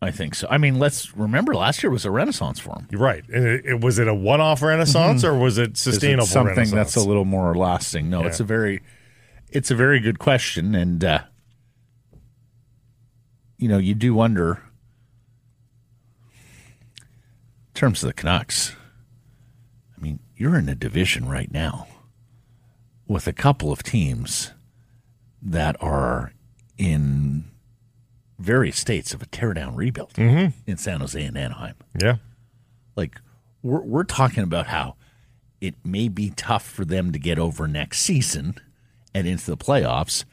I 0.00 0.10
think 0.12 0.34
so. 0.36 0.46
I 0.48 0.58
mean, 0.58 0.78
let's 0.78 1.16
remember 1.16 1.54
last 1.54 1.82
year 1.82 1.90
was 1.90 2.04
a 2.04 2.10
renaissance 2.10 2.60
for 2.60 2.70
him. 2.78 2.86
You're 2.90 3.00
right. 3.00 3.24
And 3.28 3.44
it, 3.46 3.66
it- 3.66 3.80
was 3.80 3.98
it 3.98 4.06
a 4.06 4.14
one-off 4.14 4.62
renaissance 4.62 5.24
or 5.24 5.34
was 5.36 5.58
it 5.58 5.76
sustainable? 5.76 6.24
it 6.24 6.28
something 6.28 6.70
that's 6.70 6.94
a 6.96 7.00
little 7.02 7.24
more 7.24 7.54
lasting? 7.56 8.08
No, 8.08 8.24
it's 8.24 8.38
a 8.38 8.44
very, 8.44 8.80
it's 9.48 9.70
a 9.70 9.74
very 9.74 9.98
good 9.98 10.18
question, 10.20 10.74
and 10.76 11.02
uh, 11.04 11.20
you 13.56 13.66
know, 13.68 13.78
you 13.78 13.94
do 13.94 14.14
wonder 14.14 14.62
in 17.68 17.74
terms 17.74 18.02
of 18.02 18.08
the 18.08 18.12
Canucks. 18.14 18.74
I 19.96 20.00
mean, 20.00 20.20
you're 20.36 20.56
in 20.56 20.68
a 20.68 20.74
division 20.74 21.28
right 21.28 21.50
now 21.50 21.88
with 23.06 23.26
a 23.26 23.32
couple 23.32 23.72
of 23.72 23.82
teams 23.82 24.52
that 25.42 25.76
are 25.82 26.32
in 26.76 27.44
various 28.38 28.78
states 28.78 29.12
of 29.12 29.22
a 29.22 29.26
teardown 29.26 29.76
rebuild 29.76 30.14
mm-hmm. 30.14 30.58
in 30.66 30.76
San 30.76 31.00
Jose 31.00 31.22
and 31.22 31.36
Anaheim. 31.36 31.74
Yeah. 32.00 32.16
Like 32.96 33.20
we're 33.62 33.82
we're 33.82 34.04
talking 34.04 34.42
about 34.42 34.68
how 34.68 34.96
it 35.60 35.74
may 35.84 36.08
be 36.08 36.30
tough 36.30 36.64
for 36.64 36.84
them 36.84 37.12
to 37.12 37.18
get 37.18 37.38
over 37.38 37.66
next 37.66 38.00
season 38.00 38.54
and 39.14 39.26
into 39.26 39.46
the 39.46 39.56
playoffs 39.56 40.24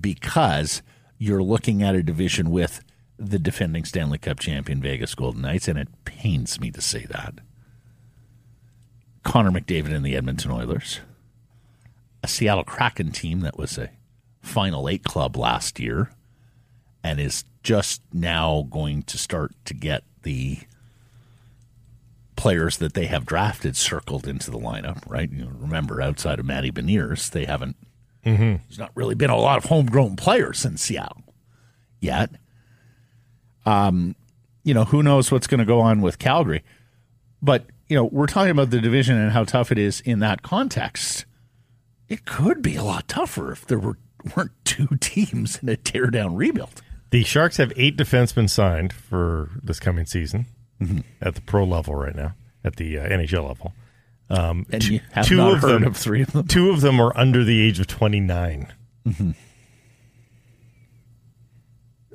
because 0.00 0.82
you're 1.18 1.42
looking 1.42 1.82
at 1.82 1.94
a 1.94 2.02
division 2.02 2.50
with 2.50 2.84
the 3.18 3.38
defending 3.38 3.84
Stanley 3.84 4.18
Cup 4.18 4.40
champion 4.40 4.82
Vegas 4.82 5.14
Golden 5.14 5.42
Knights, 5.42 5.68
and 5.68 5.78
it 5.78 5.88
pains 6.04 6.60
me 6.60 6.70
to 6.72 6.80
say 6.80 7.06
that. 7.06 7.34
Connor 9.22 9.52
McDavid 9.52 9.94
and 9.94 10.04
the 10.04 10.16
Edmonton 10.16 10.50
Oilers, 10.50 11.00
a 12.22 12.28
Seattle 12.28 12.64
Kraken 12.64 13.12
team 13.12 13.40
that 13.40 13.56
was 13.56 13.78
a 13.78 13.90
Final 14.42 14.88
Eight 14.88 15.04
club 15.04 15.36
last 15.36 15.80
year 15.80 16.10
and 17.04 17.20
is 17.20 17.44
just 17.62 18.00
now 18.12 18.66
going 18.70 19.02
to 19.02 19.18
start 19.18 19.52
to 19.66 19.74
get 19.74 20.02
the 20.22 20.58
players 22.34 22.78
that 22.78 22.94
they 22.94 23.06
have 23.06 23.26
drafted 23.26 23.76
circled 23.76 24.26
into 24.26 24.50
the 24.50 24.58
lineup, 24.58 25.02
right? 25.06 25.30
You 25.30 25.44
know, 25.44 25.50
remember, 25.60 26.00
outside 26.00 26.40
of 26.40 26.46
Matty 26.46 26.72
Beniers, 26.72 27.30
they 27.30 27.44
haven't. 27.44 27.76
There's 28.66 28.78
not 28.78 28.90
really 28.94 29.14
been 29.14 29.30
a 29.30 29.36
lot 29.36 29.58
of 29.58 29.66
homegrown 29.66 30.16
players 30.16 30.64
in 30.64 30.78
Seattle 30.78 31.22
yet. 32.00 32.30
Um, 33.66 34.16
you 34.62 34.72
know, 34.72 34.84
who 34.84 35.02
knows 35.02 35.30
what's 35.30 35.46
going 35.46 35.58
to 35.58 35.66
go 35.66 35.80
on 35.80 36.00
with 36.00 36.18
Calgary, 36.18 36.64
but 37.42 37.66
you 37.86 37.96
know, 37.96 38.04
we're 38.04 38.26
talking 38.26 38.50
about 38.50 38.70
the 38.70 38.80
division 38.80 39.18
and 39.18 39.32
how 39.32 39.44
tough 39.44 39.70
it 39.70 39.76
is 39.78 40.00
in 40.00 40.20
that 40.20 40.40
context. 40.40 41.26
It 42.08 42.24
could 42.24 42.62
be 42.62 42.76
a 42.76 42.82
lot 42.82 43.08
tougher 43.08 43.52
if 43.52 43.66
there 43.66 43.78
were 43.78 43.98
weren't 44.34 44.52
two 44.64 44.88
teams 45.00 45.58
in 45.62 45.68
a 45.68 45.76
teardown 45.76 46.30
rebuild. 46.34 46.80
The 47.14 47.22
Sharks 47.22 47.58
have 47.58 47.72
eight 47.76 47.96
defensemen 47.96 48.50
signed 48.50 48.92
for 48.92 49.50
this 49.62 49.78
coming 49.78 50.04
season 50.04 50.46
at 51.22 51.36
the 51.36 51.40
pro 51.40 51.62
level 51.64 51.94
right 51.94 52.14
now, 52.16 52.34
at 52.64 52.74
the 52.74 52.98
uh, 52.98 53.06
NHL 53.06 53.46
level. 53.46 53.72
Um, 54.28 54.66
And 54.72 54.82
two- 54.82 54.94
you 54.94 55.00
have 55.12 55.24
two 55.24 55.36
not 55.36 55.52
of 55.52 55.58
heard 55.60 55.82
them, 55.82 55.84
of 55.84 55.96
three 55.96 56.22
of 56.22 56.32
them. 56.32 56.48
Two 56.48 56.70
of 56.70 56.80
them 56.80 56.98
are 57.00 57.16
under 57.16 57.44
the 57.44 57.60
age 57.60 57.78
of 57.78 57.86
29. 57.86 58.66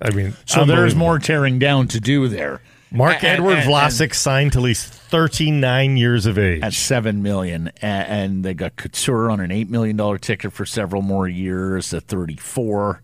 I 0.02 0.10
mean, 0.12 0.34
So 0.46 0.66
there's 0.66 0.96
more 0.96 1.18
tearing 1.18 1.60
down 1.60 1.88
to 1.90 2.02
do 2.02 2.28
there. 2.28 2.62
Marc 2.92 3.24
And- 3.24 3.26
Edward 3.40 3.60
and- 3.60 3.70
Vlasic 3.70 4.14
signed 4.14 4.52
till 4.52 4.66
he's 4.66 4.84
39 4.84 5.96
years 5.96 6.26
of 6.26 6.38
age. 6.38 6.62
at 6.62 6.74
seven 6.74 7.24
million, 7.24 7.72
a- 7.82 7.86
and 7.86 8.44
they 8.44 8.54
got 8.54 8.76
Couture 8.76 9.32
on 9.32 9.40
an 9.40 9.50
eight 9.52 9.70
million 9.70 9.96
dollar 9.96 10.18
ticket 10.18 10.52
for 10.52 10.66
several 10.66 11.02
more 11.02 11.28
years 11.28 11.94
at 11.94 12.04
thirty 12.04 12.36
four. 12.36 13.02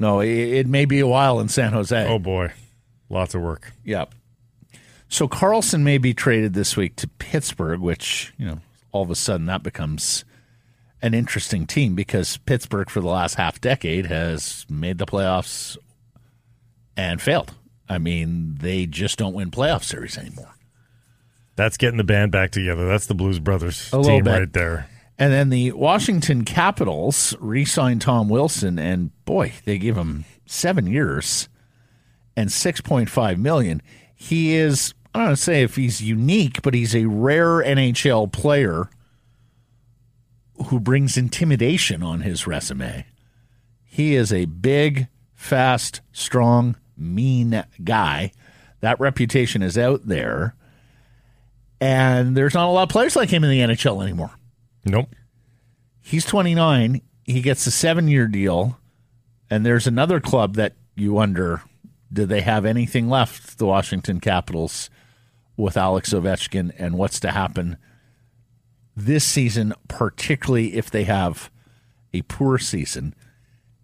No, 0.00 0.20
it, 0.20 0.28
it 0.28 0.66
may 0.66 0.86
be 0.86 0.98
a 0.98 1.06
while 1.06 1.38
in 1.38 1.48
San 1.48 1.72
Jose. 1.72 2.06
oh 2.08 2.18
boy, 2.18 2.52
lots 3.08 3.34
of 3.34 3.42
work. 3.42 3.72
Yep. 3.84 4.14
So 5.08 5.28
Karlsson 5.28 5.82
may 5.82 5.98
be 5.98 6.14
traded 6.14 6.54
this 6.54 6.76
week 6.76 6.96
to 6.96 7.06
Pittsburgh, 7.06 7.80
which 7.80 8.32
you 8.38 8.46
know 8.46 8.58
all 8.90 9.02
of 9.02 9.10
a 9.10 9.14
sudden 9.14 9.46
that 9.46 9.62
becomes 9.62 10.24
an 11.02 11.14
interesting 11.14 11.66
team 11.66 11.94
because 11.94 12.38
Pittsburgh 12.38 12.90
for 12.90 13.00
the 13.00 13.08
last 13.08 13.34
half 13.34 13.60
decade 13.60 14.06
has 14.06 14.66
made 14.68 14.98
the 14.98 15.06
playoffs 15.06 15.76
and 16.96 17.20
failed. 17.20 17.54
I 17.88 17.98
mean, 17.98 18.56
they 18.60 18.86
just 18.86 19.18
don't 19.18 19.34
win 19.34 19.50
playoff 19.50 19.82
series 19.82 20.16
anymore. 20.16 20.54
That's 21.56 21.76
getting 21.76 21.96
the 21.98 22.04
band 22.04 22.32
back 22.32 22.52
together. 22.52 22.86
That's 22.86 23.06
the 23.06 23.14
Blues 23.14 23.38
Brothers 23.38 23.90
team 23.90 24.24
bit. 24.24 24.30
right 24.30 24.52
there. 24.52 24.88
And 25.20 25.30
then 25.30 25.50
the 25.50 25.72
Washington 25.72 26.46
Capitals 26.46 27.36
re 27.40 27.66
signed 27.66 28.00
Tom 28.00 28.30
Wilson, 28.30 28.78
and 28.78 29.10
boy, 29.26 29.52
they 29.66 29.76
give 29.76 29.98
him 29.98 30.24
seven 30.46 30.86
years 30.86 31.50
and 32.34 32.50
six 32.50 32.80
point 32.80 33.10
five 33.10 33.38
million. 33.38 33.82
He 34.14 34.54
is 34.56 34.94
I 35.14 35.18
don't 35.18 35.28
want 35.28 35.36
to 35.36 35.42
say 35.42 35.62
if 35.62 35.76
he's 35.76 36.00
unique, 36.00 36.62
but 36.62 36.72
he's 36.72 36.96
a 36.96 37.04
rare 37.04 37.58
NHL 37.62 38.32
player 38.32 38.88
who 40.68 40.80
brings 40.80 41.18
intimidation 41.18 42.02
on 42.02 42.22
his 42.22 42.46
resume. 42.46 43.04
He 43.84 44.14
is 44.14 44.32
a 44.32 44.46
big, 44.46 45.08
fast, 45.34 46.00
strong, 46.12 46.76
mean 46.96 47.62
guy. 47.84 48.32
That 48.80 48.98
reputation 48.98 49.60
is 49.60 49.76
out 49.76 50.06
there. 50.06 50.54
And 51.78 52.34
there's 52.34 52.54
not 52.54 52.68
a 52.68 52.72
lot 52.72 52.84
of 52.84 52.88
players 52.88 53.16
like 53.16 53.28
him 53.28 53.44
in 53.44 53.50
the 53.50 53.60
NHL 53.60 54.02
anymore. 54.02 54.30
Nope. 54.84 55.14
He's 56.00 56.24
29. 56.24 57.00
He 57.24 57.42
gets 57.42 57.66
a 57.66 57.70
seven 57.70 58.08
year 58.08 58.26
deal. 58.26 58.78
And 59.50 59.66
there's 59.66 59.86
another 59.86 60.20
club 60.20 60.54
that 60.54 60.74
you 60.94 61.12
wonder 61.12 61.62
do 62.12 62.26
they 62.26 62.40
have 62.40 62.64
anything 62.64 63.08
left, 63.08 63.58
the 63.58 63.66
Washington 63.66 64.18
Capitals, 64.20 64.90
with 65.56 65.76
Alex 65.76 66.12
Ovechkin, 66.12 66.72
and 66.76 66.96
what's 66.96 67.20
to 67.20 67.30
happen 67.30 67.76
this 68.96 69.24
season, 69.24 69.72
particularly 69.86 70.74
if 70.74 70.90
they 70.90 71.04
have 71.04 71.50
a 72.12 72.22
poor 72.22 72.58
season? 72.58 73.14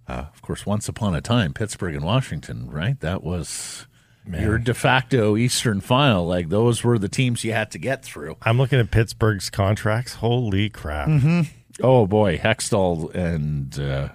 Uh, 0.09 0.27
of 0.33 0.43
course, 0.43 0.67
once 0.67 0.89
upon 0.89 1.15
a 1.15 1.21
time, 1.21 1.53
Pittsburgh 1.53 1.95
and 1.95 2.05
Washington, 2.05 2.69
right? 2.69 2.99
That 3.01 3.23
was 3.23 3.87
your 4.29 4.59
de 4.59 4.75
facto 4.75 5.37
Eastern 5.37 5.81
final. 5.81 6.27
Like 6.27 6.49
those 6.49 6.83
were 6.85 6.99
the 6.99 7.09
teams 7.09 7.45
you 7.45 7.53
had 7.53 7.71
to 7.73 7.79
get 7.79 8.05
through. 8.05 8.37
I'm 8.43 8.59
looking 8.59 8.79
at 8.81 8.91
Pittsburgh's 8.91 9.51
contracts. 9.51 10.15
Holy 10.15 10.69
crap. 10.69 11.09
Mm-hmm. 11.09 11.43
Oh 11.83 12.07
boy, 12.07 12.39
Hextall 12.39 13.15
and 13.15 13.79
uh, 13.79 14.09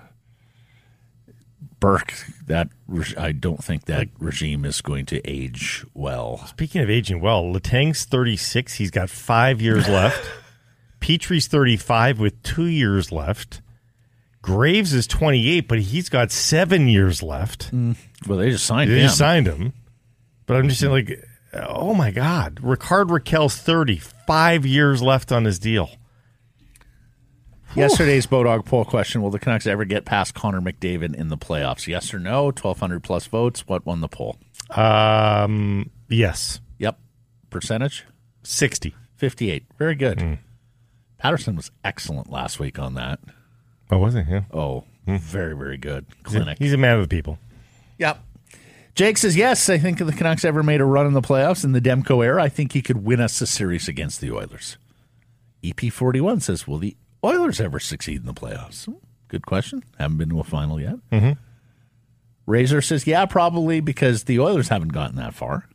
Burke. 1.80 2.14
That 2.48 2.70
re- 2.88 3.14
I 3.18 3.32
don't 3.32 3.64
think 3.64 3.86
that 3.86 4.10
regime 4.20 4.66
is 4.66 4.82
going 4.82 5.06
to 5.08 5.22
age 5.30 5.86
well. 5.94 6.46
Speaking 6.48 6.82
of 6.82 6.90
aging 6.90 7.22
well, 7.22 7.52
Letang's 7.52 8.06
36. 8.06 8.74
He's 8.76 8.92
got 8.92 9.10
five 9.10 9.62
years 9.62 9.88
left. 9.90 10.30
Petry's 11.00 11.48
35 11.48 12.20
with 12.20 12.42
two 12.44 12.68
years 12.68 13.12
left. 13.12 13.62
Graves 14.44 14.94
is 14.94 15.06
28, 15.08 15.68
but 15.68 15.80
he's 15.80 16.10
got 16.10 16.32
seven 16.32 16.88
years 16.88 17.22
left. 17.22 17.72
Well, 18.28 18.40
they 18.40 18.50
just 18.50 18.66
signed 18.66 18.90
him. 18.90 18.96
They 18.96 19.02
him. 19.02 19.08
just 19.08 19.18
signed 19.18 19.48
him. 19.48 19.74
But 20.46 20.58
I'm 20.58 20.68
just 20.70 20.80
saying, 20.82 20.92
like, 20.92 21.24
oh 21.54 21.94
my 21.94 22.12
God. 22.12 22.60
Rickard 22.62 23.08
Rakell's 23.10 23.56
35 23.58 24.66
years 24.66 25.02
left 25.02 25.32
on 25.32 25.46
his 25.46 25.60
deal. 25.60 25.90
Yesterday's 27.74 28.28
Bodog 28.28 28.66
poll 28.66 28.84
question: 28.84 29.22
Will 29.22 29.30
the 29.30 29.40
Canucks 29.40 29.66
ever 29.66 29.86
get 29.86 30.04
past 30.04 30.34
Connor 30.34 30.60
McDavid 30.60 31.16
in 31.16 31.30
the 31.30 31.38
playoffs? 31.38 31.88
Yes 31.88 32.14
or 32.14 32.20
no? 32.20 32.52
Twelve 32.52 32.80
hundred 32.82 33.02
plus 33.02 33.28
votes. 33.28 33.66
What 33.66 33.86
won 33.86 34.02
the 34.02 34.10
poll? 34.10 34.36
Um, 34.72 35.90
yes, 36.10 36.60
Yep, 36.80 37.00
percentage 37.50 38.06
60. 38.44 38.94
fifty-eight. 39.16 39.66
Very 39.78 39.96
good. 39.96 40.38
Patterson 41.18 41.56
was 41.56 41.72
excellent 41.86 42.30
last 42.30 42.60
week 42.60 42.78
on 42.78 42.96
that. 42.96 43.20
Oh, 43.90 44.00
was 44.00 44.16
it? 44.16 44.26
Yeah. 44.30 44.42
Oh, 44.54 44.84
very 45.08 45.56
very 45.56 45.78
good 45.78 46.06
clinic. 46.24 46.58
He's 46.60 46.74
a 46.74 46.78
man 46.78 46.98
of 46.98 47.08
the 47.08 47.16
people. 47.16 47.40
Yep. 48.00 48.22
Jake 48.96 49.18
says, 49.18 49.38
yes, 49.38 49.70
I 49.70 49.78
think 49.78 50.02
if 50.02 50.08
the 50.08 50.14
Canucks 50.14 50.44
ever 50.44 50.64
made 50.64 50.82
a 50.82 50.86
run 50.86 51.08
in 51.08 51.14
the 51.14 51.22
playoffs 51.22 51.64
in 51.64 51.72
the 51.72 51.82
Demko 51.82 52.24
era, 52.24 52.44
I 52.44 52.50
think 52.50 52.74
he 52.74 52.82
could 52.82 53.06
win 53.06 53.22
us 53.22 53.40
a 53.42 53.48
series 53.48 53.88
against 53.88 54.20
the 54.20 54.32
Oilers. 54.32 54.78
EP41 55.64 56.42
says, 56.42 56.68
will 56.68 56.78
the 56.78 56.98
Oilers 57.24 57.62
ever 57.62 57.80
succeed 57.80 58.22
in 58.22 58.26
the 58.26 58.34
playoffs? 58.34 58.94
Good 59.28 59.46
question. 59.46 59.84
Haven't 59.98 60.18
been 60.18 60.30
to 60.30 60.40
a 60.40 60.44
final 60.44 60.80
yet. 60.80 60.96
Mm-hmm. 61.12 61.40
Razor 62.46 62.82
says, 62.82 63.08
yeah, 63.08 63.26
probably 63.26 63.80
because 63.80 64.26
the 64.26 64.40
Oilers 64.40 64.68
haven't 64.68 64.90
gotten 64.90 65.16
that 65.16 65.34
far. 65.34 65.70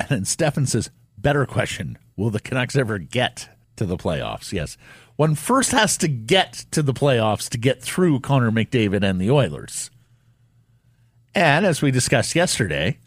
And 0.00 0.08
then 0.08 0.24
Stefan 0.24 0.66
says, 0.66 0.90
better 1.16 1.46
question. 1.46 1.98
Will 2.16 2.30
the 2.30 2.40
Canucks 2.40 2.74
ever 2.74 2.98
get 2.98 3.48
to 3.76 3.86
the 3.86 3.96
playoffs? 3.96 4.52
Yes. 4.52 4.76
One 5.16 5.36
first 5.36 5.70
has 5.70 5.96
to 5.98 6.08
get 6.08 6.64
to 6.72 6.82
the 6.82 6.94
playoffs 6.94 7.48
to 7.50 7.58
get 7.58 7.80
through 7.80 8.20
Connor 8.20 8.50
McDavid 8.50 9.04
and 9.04 9.20
the 9.20 9.30
Oilers. 9.30 9.90
And 11.34 11.66
as 11.66 11.82
we 11.82 11.90
discussed 11.90 12.34
yesterday, 12.34 12.98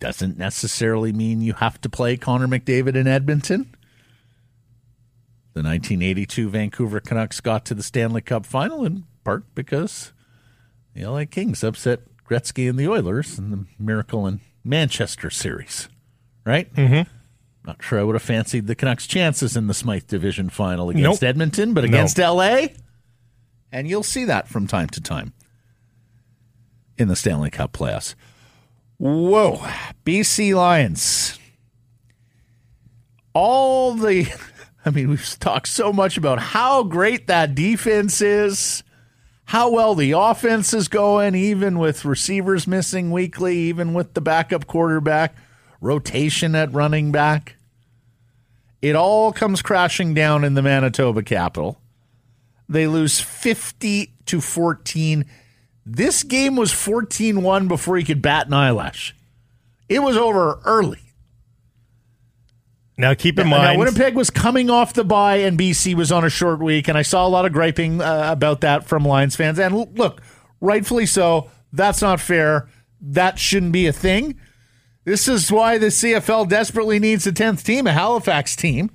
doesn't 0.00 0.38
necessarily 0.38 1.12
mean 1.12 1.40
you 1.40 1.52
have 1.54 1.80
to 1.82 1.88
play 1.88 2.16
Connor 2.16 2.48
McDavid 2.48 2.96
in 2.96 3.06
Edmonton. 3.06 3.74
The 5.52 5.62
1982 5.62 6.48
Vancouver 6.48 7.00
Canucks 7.00 7.40
got 7.40 7.64
to 7.66 7.74
the 7.74 7.82
Stanley 7.82 8.22
Cup 8.22 8.46
final 8.46 8.84
in 8.84 9.04
part 9.24 9.54
because 9.54 10.12
the 10.94 11.04
LA 11.04 11.24
Kings 11.24 11.62
upset 11.62 12.00
Gretzky 12.28 12.68
and 12.68 12.78
the 12.78 12.88
Oilers 12.88 13.38
in 13.38 13.50
the 13.50 13.66
Miracle 13.78 14.26
in 14.26 14.40
Manchester 14.64 15.28
series, 15.28 15.88
right? 16.46 16.72
Mm-hmm. 16.74 17.10
Not 17.66 17.82
sure 17.82 18.00
I 18.00 18.04
would 18.04 18.14
have 18.14 18.22
fancied 18.22 18.66
the 18.66 18.74
Canucks' 18.74 19.06
chances 19.06 19.56
in 19.56 19.66
the 19.66 19.74
Smythe 19.74 20.06
Division 20.06 20.48
final 20.48 20.88
against 20.88 21.22
Nope. 21.22 21.28
Edmonton, 21.28 21.74
but 21.74 21.84
against 21.84 22.16
LA, 22.16 22.68
and 23.70 23.88
you'll 23.88 24.02
see 24.02 24.24
that 24.24 24.48
from 24.48 24.66
time 24.66 24.88
to 24.88 25.00
time 25.00 25.34
in 27.00 27.08
the 27.08 27.16
Stanley 27.16 27.50
Cup 27.50 27.72
playoffs. 27.72 28.14
Whoa, 28.98 29.56
BC 30.04 30.54
Lions. 30.54 31.38
All 33.32 33.94
the 33.94 34.30
I 34.84 34.90
mean, 34.90 35.10
we've 35.10 35.38
talked 35.38 35.68
so 35.68 35.92
much 35.92 36.16
about 36.16 36.38
how 36.38 36.82
great 36.84 37.26
that 37.26 37.54
defense 37.54 38.22
is, 38.22 38.82
how 39.44 39.70
well 39.70 39.94
the 39.94 40.12
offense 40.12 40.72
is 40.72 40.88
going, 40.88 41.34
even 41.34 41.78
with 41.78 42.04
receivers 42.04 42.66
missing 42.66 43.10
weekly, 43.10 43.56
even 43.58 43.92
with 43.92 44.14
the 44.14 44.22
backup 44.22 44.66
quarterback, 44.66 45.36
rotation 45.80 46.54
at 46.54 46.72
running 46.72 47.12
back. 47.12 47.56
It 48.80 48.96
all 48.96 49.32
comes 49.32 49.60
crashing 49.60 50.14
down 50.14 50.44
in 50.44 50.54
the 50.54 50.62
Manitoba 50.62 51.22
capital. 51.22 51.78
They 52.68 52.86
lose 52.86 53.20
50 53.20 54.14
to 54.26 54.40
14. 54.40 55.26
This 55.84 56.22
game 56.22 56.56
was 56.56 56.72
14 56.72 57.42
1 57.42 57.68
before 57.68 57.96
he 57.96 58.04
could 58.04 58.22
bat 58.22 58.46
an 58.46 58.52
eyelash. 58.52 59.14
It 59.88 60.00
was 60.00 60.16
over 60.16 60.60
early. 60.64 61.00
Now 62.96 63.14
keep 63.14 63.38
in 63.38 63.48
Now, 63.48 63.58
mind, 63.58 63.78
Winnipeg 63.78 64.14
was 64.14 64.28
coming 64.28 64.68
off 64.68 64.92
the 64.92 65.04
bye, 65.04 65.36
and 65.36 65.58
BC 65.58 65.94
was 65.94 66.12
on 66.12 66.24
a 66.24 66.28
short 66.28 66.60
week, 66.60 66.86
and 66.86 66.98
I 66.98 67.02
saw 67.02 67.26
a 67.26 67.28
lot 67.28 67.46
of 67.46 67.52
griping 67.52 68.00
uh, 68.00 68.28
about 68.30 68.60
that 68.60 68.84
from 68.86 69.04
Lions 69.04 69.34
fans. 69.36 69.58
And 69.58 69.98
look, 69.98 70.20
rightfully 70.60 71.06
so. 71.06 71.50
That's 71.72 72.02
not 72.02 72.20
fair. 72.20 72.68
That 73.00 73.38
shouldn't 73.38 73.72
be 73.72 73.86
a 73.86 73.92
thing. 73.92 74.38
This 75.04 75.28
is 75.28 75.50
why 75.50 75.78
the 75.78 75.86
CFL 75.86 76.48
desperately 76.48 76.98
needs 76.98 77.26
a 77.26 77.32
tenth 77.32 77.64
team, 77.64 77.86
a 77.86 77.92
Halifax 77.92 78.54
team, 78.54 78.90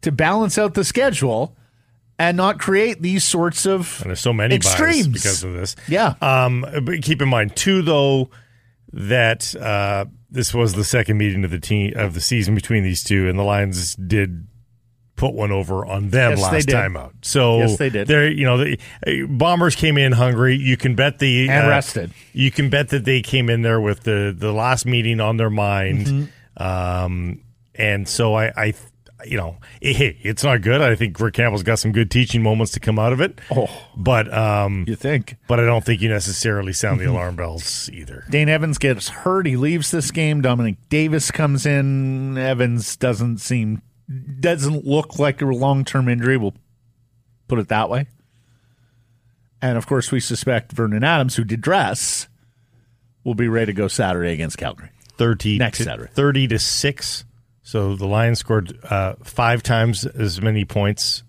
to 0.00 0.10
balance 0.10 0.56
out 0.56 0.72
the 0.72 0.84
schedule 0.84 1.54
and 2.22 2.36
not 2.36 2.60
create 2.60 3.02
these 3.02 3.24
sorts 3.24 3.66
of 3.66 4.00
and 4.00 4.10
there's 4.10 4.20
so 4.20 4.32
many 4.32 4.54
extremes 4.54 5.08
because 5.08 5.42
of 5.42 5.54
this. 5.54 5.74
Yeah. 5.88 6.14
Um, 6.22 6.64
but 6.82 7.02
keep 7.02 7.20
in 7.20 7.28
mind 7.28 7.56
too, 7.56 7.82
though, 7.82 8.30
that 8.92 9.56
uh, 9.56 10.04
this 10.30 10.54
was 10.54 10.74
the 10.74 10.84
second 10.84 11.18
meeting 11.18 11.44
of 11.44 11.50
the 11.50 11.58
team 11.58 11.94
of 11.96 12.14
the 12.14 12.20
season 12.20 12.54
between 12.54 12.84
these 12.84 13.02
two, 13.02 13.28
and 13.28 13.36
the 13.36 13.42
Lions 13.42 13.96
did 13.96 14.46
put 15.16 15.34
one 15.34 15.50
over 15.50 15.84
on 15.84 16.10
them 16.10 16.32
Yes, 16.32 16.40
last 16.40 16.68
time 16.68 16.96
out. 16.96 17.12
So 17.22 17.58
Yes, 17.58 17.76
they 17.76 17.90
did. 17.90 18.06
They're 18.06 18.30
you 18.30 18.44
know 18.44 18.58
the 18.58 18.78
uh, 19.04 19.26
Bombers 19.26 19.74
came 19.74 19.98
in 19.98 20.12
hungry. 20.12 20.56
You 20.56 20.76
can 20.76 20.94
bet 20.94 21.18
the 21.18 21.48
And 21.48 21.66
uh, 21.66 21.70
rested. 21.70 22.12
You 22.32 22.52
can 22.52 22.70
bet 22.70 22.90
that 22.90 23.04
they 23.04 23.20
came 23.20 23.50
in 23.50 23.62
there 23.62 23.80
with 23.80 24.04
the 24.04 24.32
the 24.36 24.52
last 24.52 24.86
meeting 24.86 25.18
on 25.18 25.38
their 25.38 25.50
mind. 25.50 26.06
Mm-hmm. 26.06 26.62
Um, 26.62 27.40
and 27.74 28.06
so 28.06 28.34
I, 28.34 28.52
I 28.56 28.74
you 29.24 29.36
know, 29.36 29.58
hey, 29.80 30.18
it's 30.22 30.44
not 30.44 30.62
good. 30.62 30.80
I 30.80 30.94
think 30.94 31.18
Rick 31.18 31.34
Campbell's 31.34 31.62
got 31.62 31.78
some 31.78 31.92
good 31.92 32.10
teaching 32.10 32.42
moments 32.42 32.72
to 32.72 32.80
come 32.80 32.98
out 32.98 33.12
of 33.12 33.20
it. 33.20 33.40
Oh. 33.50 33.68
but 33.96 34.32
um, 34.32 34.84
you 34.86 34.96
think. 34.96 35.36
but 35.48 35.60
I 35.60 35.64
don't 35.64 35.84
think 35.84 36.00
you 36.02 36.08
necessarily 36.08 36.72
sound 36.72 37.00
the 37.00 37.10
alarm 37.10 37.36
bells 37.36 37.88
either. 37.90 38.24
Dane 38.30 38.48
Evans 38.48 38.78
gets 38.78 39.08
hurt. 39.08 39.46
He 39.46 39.56
leaves 39.56 39.90
this 39.90 40.10
game. 40.10 40.40
Dominique 40.40 40.88
Davis 40.88 41.30
comes 41.30 41.66
in. 41.66 42.36
Evans 42.38 42.96
doesn't 42.96 43.38
seem 43.38 43.82
doesn't 44.40 44.84
look 44.84 45.18
like 45.18 45.40
a 45.40 45.46
long 45.46 45.84
term 45.84 46.08
injury. 46.08 46.36
We'll 46.36 46.54
put 47.48 47.58
it 47.58 47.68
that 47.68 47.88
way. 47.88 48.06
And 49.60 49.78
of 49.78 49.86
course, 49.86 50.10
we 50.10 50.20
suspect 50.20 50.72
Vernon 50.72 51.04
Adams, 51.04 51.36
who 51.36 51.44
did 51.44 51.60
dress, 51.60 52.26
will 53.24 53.34
be 53.34 53.48
ready 53.48 53.66
to 53.66 53.72
go 53.72 53.88
Saturday 53.88 54.32
against 54.32 54.58
Calgary. 54.58 54.90
30 55.18 55.58
Next 55.58 55.78
to, 55.78 55.84
Saturday. 55.84 56.10
30 56.12 56.48
to 56.48 56.58
6. 56.58 57.24
So 57.62 57.94
the 57.96 58.06
Lions 58.06 58.38
scored 58.40 58.78
uh, 58.84 59.14
five 59.22 59.62
times 59.62 60.04
as 60.04 60.40
many 60.42 60.64
points 60.64 61.22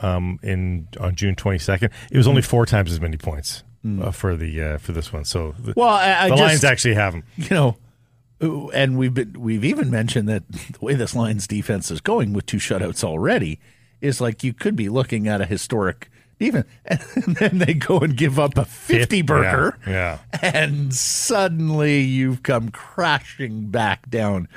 um, 0.00 0.38
in 0.42 0.88
on 0.98 1.14
June 1.14 1.34
22nd. 1.34 1.90
It 2.10 2.16
was 2.16 2.26
only 2.26 2.42
four 2.42 2.66
times 2.66 2.92
as 2.92 3.00
many 3.00 3.16
points 3.16 3.64
uh, 4.02 4.10
for 4.10 4.36
the 4.36 4.62
uh, 4.62 4.78
for 4.78 4.92
this 4.92 5.12
one. 5.12 5.24
So 5.24 5.54
the, 5.58 5.72
Well, 5.76 5.88
I, 5.88 6.24
I 6.24 6.28
the 6.28 6.36
just, 6.36 6.42
Lions 6.42 6.64
actually 6.64 6.94
have 6.94 7.12
them. 7.14 7.24
you 7.36 7.48
know, 7.50 8.70
and 8.72 8.98
we've 8.98 9.14
been 9.14 9.40
we've 9.40 9.64
even 9.64 9.90
mentioned 9.90 10.28
that 10.28 10.46
the 10.52 10.78
way 10.80 10.94
this 10.94 11.14
Lions 11.14 11.46
defense 11.46 11.90
is 11.90 12.00
going 12.00 12.32
with 12.32 12.46
two 12.46 12.58
shutouts 12.58 13.02
already 13.02 13.58
is 14.00 14.20
like 14.20 14.44
you 14.44 14.52
could 14.52 14.76
be 14.76 14.88
looking 14.88 15.28
at 15.28 15.40
a 15.40 15.46
historic 15.46 16.10
defense, 16.38 16.66
and 16.86 17.36
then 17.36 17.58
they 17.58 17.74
go 17.74 17.98
and 18.00 18.16
give 18.16 18.38
up 18.38 18.56
a 18.58 18.64
fifty 18.64 19.22
burger, 19.22 19.78
Yeah, 19.86 20.18
and 20.42 20.94
suddenly 20.94 22.00
you've 22.00 22.42
come 22.42 22.70
crashing 22.70 23.70
back 23.70 24.08
down 24.10 24.48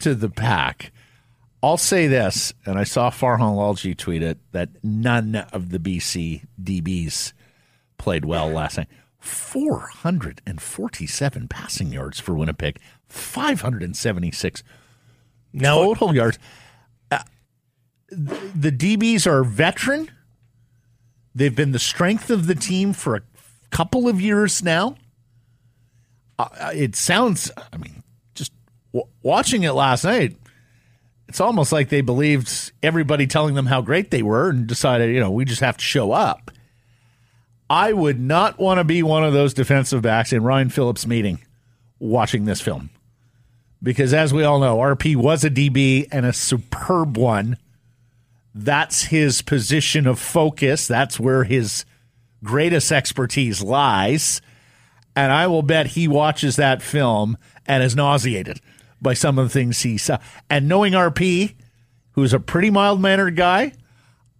to 0.00 0.14
the 0.14 0.30
pack. 0.30 0.92
I'll 1.62 1.76
say 1.76 2.06
this, 2.06 2.54
and 2.64 2.78
I 2.78 2.84
saw 2.84 3.10
Farhan 3.10 3.56
Lalji 3.56 3.94
tweet 3.96 4.22
it 4.22 4.38
that 4.52 4.70
none 4.82 5.34
of 5.52 5.68
the 5.70 5.78
BC 5.78 6.46
DBs 6.62 7.32
played 7.98 8.24
well 8.24 8.48
last 8.48 8.78
night. 8.78 8.88
447 9.20 11.48
passing 11.48 11.92
yards 11.92 12.18
for 12.20 12.34
Winnipeg, 12.34 12.78
576 13.08 14.62
Now, 15.52 15.82
total 15.82 16.14
yards. 16.14 16.38
Uh, 17.10 17.24
the 18.10 18.70
DBs 18.70 19.26
are 19.26 19.42
veteran. 19.42 20.12
They've 21.34 21.54
been 21.54 21.72
the 21.72 21.80
strength 21.80 22.30
of 22.30 22.46
the 22.46 22.54
team 22.54 22.92
for 22.92 23.16
a 23.16 23.22
couple 23.70 24.06
of 24.08 24.20
years 24.20 24.62
now. 24.62 24.94
Uh, 26.38 26.70
it 26.72 26.94
sounds, 26.94 27.50
I 27.72 27.76
mean, 27.76 27.97
watching 29.22 29.62
it 29.62 29.72
last 29.72 30.04
night, 30.04 30.36
it's 31.28 31.40
almost 31.40 31.72
like 31.72 31.90
they 31.90 32.00
believed 32.00 32.72
everybody 32.82 33.26
telling 33.26 33.54
them 33.54 33.66
how 33.66 33.82
great 33.82 34.10
they 34.10 34.22
were 34.22 34.48
and 34.48 34.66
decided, 34.66 35.14
you 35.14 35.20
know, 35.20 35.30
we 35.30 35.44
just 35.44 35.60
have 35.60 35.76
to 35.76 35.84
show 35.84 36.12
up. 36.12 36.50
I 37.68 37.92
would 37.92 38.18
not 38.18 38.58
want 38.58 38.78
to 38.78 38.84
be 38.84 39.02
one 39.02 39.24
of 39.24 39.34
those 39.34 39.52
defensive 39.52 40.00
backs 40.00 40.32
in 40.32 40.42
Ryan 40.42 40.70
Phillips' 40.70 41.06
meeting 41.06 41.40
watching 41.98 42.46
this 42.46 42.62
film. 42.62 42.88
Because 43.82 44.14
as 44.14 44.32
we 44.32 44.42
all 44.42 44.58
know, 44.58 44.78
RP 44.78 45.16
was 45.16 45.44
a 45.44 45.50
DB 45.50 46.08
and 46.10 46.24
a 46.24 46.32
superb 46.32 47.18
one. 47.18 47.58
That's 48.54 49.04
his 49.04 49.42
position 49.42 50.06
of 50.06 50.18
focus. 50.18 50.88
That's 50.88 51.20
where 51.20 51.44
his 51.44 51.84
greatest 52.42 52.90
expertise 52.90 53.62
lies. 53.62 54.40
And 55.14 55.30
I 55.30 55.46
will 55.46 55.62
bet 55.62 55.88
he 55.88 56.08
watches 56.08 56.56
that 56.56 56.80
film 56.80 57.36
and 57.66 57.82
is 57.82 57.94
nauseated 57.94 58.60
by 59.00 59.14
some 59.14 59.38
of 59.38 59.46
the 59.46 59.50
things 59.50 59.80
he 59.82 59.98
saw. 59.98 60.18
And 60.50 60.68
knowing 60.68 60.92
RP, 60.94 61.54
who's 62.12 62.32
a 62.32 62.40
pretty 62.40 62.70
mild 62.70 63.00
mannered 63.00 63.36
guy, 63.36 63.72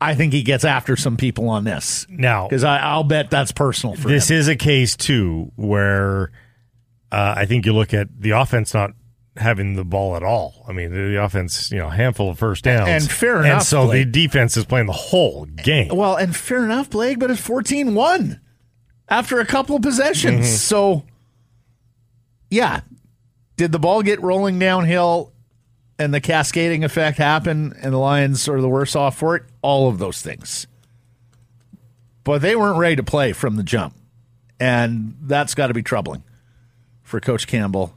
I 0.01 0.15
think 0.15 0.33
he 0.33 0.43
gets 0.43 0.65
after 0.65 0.97
some 0.97 1.17
people 1.17 1.49
on 1.49 1.65
this. 1.65 2.07
now 2.09 2.47
Because 2.49 2.65
I'll 2.65 3.05
bet 3.05 3.31
that's 3.31 3.53
personal 3.53 3.95
for 3.97 4.09
him. 4.09 4.15
this 4.15 4.31
him. 4.31 4.37
is 4.39 4.49
a 4.49 4.57
case 4.57 4.97
too 4.97 5.51
where 5.57 6.31
uh, 7.11 7.35
I 7.37 7.47
think 7.47 7.67
you 7.67 7.73
look 7.73 7.93
at 7.95 8.09
the 8.21 8.31
offense 8.31 8.75
not 8.75 8.93
having 9.37 9.75
the 9.75 9.85
ball 9.85 10.17
at 10.17 10.23
all. 10.23 10.65
I 10.69 10.73
mean, 10.73 10.93
the, 10.93 11.23
offense, 11.23 11.71
you 11.71 11.79
know, 11.79 11.87
a 11.87 11.93
handful 11.93 12.29
of 12.31 12.39
first 12.39 12.65
downs, 12.65 12.89
And 12.89 13.11
fair 13.11 13.39
enough. 13.41 13.53
and 13.53 13.63
so 13.63 13.87
Blake. 13.87 14.07
the 14.07 14.11
defense 14.11 14.57
is 14.57 14.65
playing 14.65 14.87
the 14.87 14.93
whole 14.93 15.45
game. 15.47 15.89
Well, 15.95 16.17
and 16.17 16.35
fair 16.35 16.65
enough, 16.65 16.91
Blake, 16.91 17.19
but 17.21 17.31
it's 17.31 17.41
14 17.41 17.95
1 17.95 18.41
after 19.09 19.39
a 19.41 19.47
couple 19.47 19.77
of 19.77 19.83
possessions. 19.83 20.49
So, 20.61 21.05
yeah. 22.51 22.81
Did 23.59 23.73
the 23.73 23.79
ball 23.79 24.03
get 24.03 24.23
rolling 24.23 24.59
downhill 24.59 25.33
and 25.99 26.15
the 26.15 26.21
cascading 26.21 26.85
effect 26.85 27.19
happen 27.19 27.75
and 27.83 27.93
the 27.93 27.99
Lions 27.99 28.49
are 28.49 28.61
the 28.61 28.69
worse 28.69 28.95
off 28.95 29.19
for 29.19 29.35
it? 29.35 29.43
All 29.63 29.89
of 29.89 29.99
those 29.99 30.23
things. 30.23 30.69
But 32.23 32.41
they 32.41 32.55
weren't 32.55 32.79
ready 32.79 32.95
to 32.97 33.03
play 33.03 33.33
from 33.33 33.57
the 33.57 33.65
jump. 33.65 33.95
And 34.61 35.17
that's 35.23 35.55
got 35.57 35.67
to 35.67 35.75
be 35.75 35.83
troubling 35.83 36.23
for 37.03 37.19
Coach 37.21 37.47
Campbell 37.49 37.95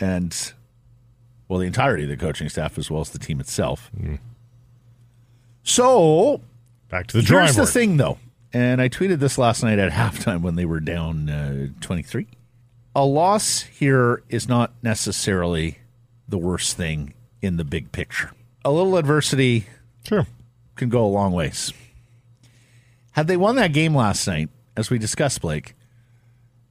and, 0.00 0.52
well, 1.46 1.58
the 1.58 1.66
entirety 1.66 2.04
of 2.04 2.08
the 2.08 2.16
coaching 2.16 2.48
staff 2.48 2.78
as 2.78 2.90
well 2.90 3.02
as 3.02 3.10
the 3.10 3.18
team 3.18 3.38
itself. 3.38 3.90
So, 5.62 6.40
Back 6.88 7.06
to 7.08 7.16
the 7.18 7.22
drawing 7.22 7.44
Here's 7.46 7.56
board. 7.56 7.68
the 7.68 7.72
thing, 7.72 7.96
though, 7.98 8.18
and 8.52 8.80
I 8.80 8.88
tweeted 8.88 9.18
this 9.18 9.36
last 9.36 9.62
night 9.62 9.78
at 9.78 9.92
halftime 9.92 10.40
when 10.42 10.54
they 10.54 10.64
were 10.64 10.80
down 10.80 11.28
uh, 11.28 11.66
23. 11.80 12.26
A 12.96 13.04
loss 13.04 13.60
here 13.60 14.22
is 14.30 14.48
not 14.48 14.72
necessarily 14.82 15.80
the 16.26 16.38
worst 16.38 16.78
thing 16.78 17.12
in 17.42 17.58
the 17.58 17.64
big 17.64 17.92
picture. 17.92 18.30
A 18.64 18.72
little 18.72 18.96
adversity 18.96 19.66
Sure. 20.08 20.26
can 20.76 20.88
go 20.88 21.04
a 21.04 21.06
long 21.06 21.32
ways. 21.32 21.74
Had 23.12 23.26
they 23.26 23.36
won 23.36 23.56
that 23.56 23.74
game 23.74 23.94
last 23.94 24.26
night, 24.26 24.48
as 24.78 24.88
we 24.88 24.98
discussed, 24.98 25.42
Blake, 25.42 25.74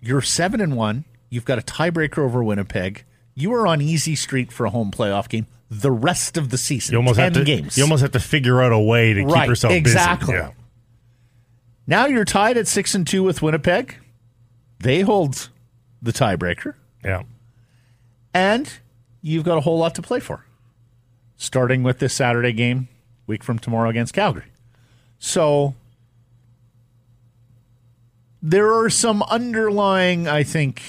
you're 0.02 0.22
seven 0.22 0.60
and 0.62 0.76
one. 0.76 1.06
You've 1.30 1.46
got 1.46 1.60
a 1.60 1.62
tiebreaker 1.62 2.18
over 2.18 2.44
Winnipeg. 2.44 3.04
You 3.36 3.54
are 3.54 3.68
on 3.68 3.80
easy 3.80 4.16
street 4.16 4.52
for 4.52 4.66
a 4.66 4.72
home 4.72 4.90
playoff 4.92 5.30
game 5.30 5.46
the 5.70 5.92
rest 5.92 6.38
of 6.38 6.50
the 6.50 6.58
season. 6.58 6.94
You 6.94 6.98
almost 6.98 7.20
have 7.20 7.34
to. 7.34 7.44
games. 7.44 7.78
You 7.78 7.84
almost 7.84 8.02
have 8.02 8.12
to 8.14 8.20
figure 8.20 8.64
out 8.64 8.72
a 8.72 8.80
way 8.80 9.14
to 9.14 9.26
Right, 9.26 9.42
keep 9.42 9.50
yourself 9.50 9.74
exactly. 9.74 10.34
busy. 10.34 10.44
Yeah. 10.46 10.52
Now 11.86 12.08
you're 12.08 12.26
tied 12.26 12.58
at 12.58 12.68
six 12.68 12.96
and 12.96 13.06
two 13.06 13.22
with 13.24 13.42
Winnipeg. 13.44 13.96
They 14.80 15.02
hold 15.02 15.50
the 16.02 16.12
tiebreaker, 16.14 16.76
Yeah. 17.04 17.24
and 18.34 18.72
you've 19.22 19.44
got 19.44 19.58
a 19.58 19.62
whole 19.62 19.78
lot 19.78 19.96
to 19.96 20.02
play 20.02 20.20
for. 20.20 20.46
Starting 21.38 21.84
with 21.84 22.00
this 22.00 22.14
Saturday 22.14 22.54
game, 22.54 22.88
week 23.28 23.44
from 23.44 23.60
tomorrow 23.60 23.90
against 23.90 24.14
Calgary. 24.14 24.46
So 25.20 25.74
there 28.42 28.72
are 28.74 28.90
some 28.90 29.24
underlying, 29.24 30.28
I 30.28 30.44
think, 30.44 30.82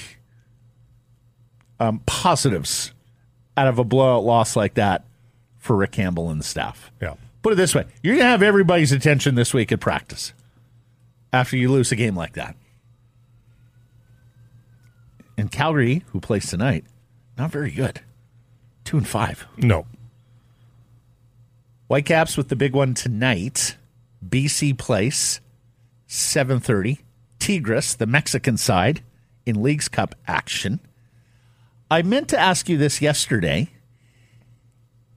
um, 1.81 2.01
positives 2.07 2.93
out 3.57 3.67
of 3.69 3.79
a 3.79 3.85
blowout 3.85 4.25
loss 4.25 4.57
like 4.57 4.75
that 4.75 5.05
for 5.59 5.77
Rick 5.77 5.93
Campbell 5.93 6.31
and 6.31 6.41
the 6.41 6.45
staff. 6.45 6.91
Yeah. 7.01 7.15
put 7.43 7.53
it 7.53 7.57
this 7.57 7.75
way: 7.75 7.85
you're 8.03 8.15
going 8.15 8.25
to 8.25 8.31
have 8.31 8.43
everybody's 8.43 8.93
attention 8.93 9.35
this 9.35 9.55
week 9.55 9.73
at 9.73 9.81
practice 9.81 10.33
after 11.33 11.57
you 11.57 11.71
lose 11.71 11.91
a 11.93 11.97
game 11.97 12.15
like 12.17 12.35
that. 12.35 12.57
And 15.37 15.53
Calgary, 15.53 16.05
who 16.09 16.21
plays 16.21 16.49
tonight, 16.49 16.85
not 17.37 17.51
very 17.51 17.71
good. 17.71 18.01
Two 18.85 18.97
and 18.97 19.07
five. 19.07 19.47
No. 19.57 19.87
Whitecaps 21.89 22.37
with 22.37 22.49
the 22.49 22.57
big 22.57 22.75
one 22.75 22.95
tonight. 22.95 23.77
BC 24.27 24.77
Place, 24.79 25.41
7.30. 26.09 26.99
Tigres, 27.39 27.95
the 27.95 28.07
Mexican 28.07 28.57
side, 28.57 29.03
in 29.45 29.63
Leagues 29.63 29.89
Cup 29.89 30.15
action. 30.27 30.81
I 31.91 32.03
meant 32.03 32.29
to 32.31 32.39
ask 32.39 32.69
you 32.69 32.79
this 32.79 33.01
yesterday. 33.01 33.71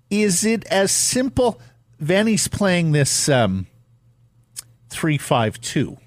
Is 0.09 0.43
it 0.43 0.65
as 0.65 0.91
simple? 0.91 1.59
Vanni's 1.99 2.47
playing 2.47 2.91
this 2.91 3.29
um, 3.29 3.67
3-5-2 4.89 5.97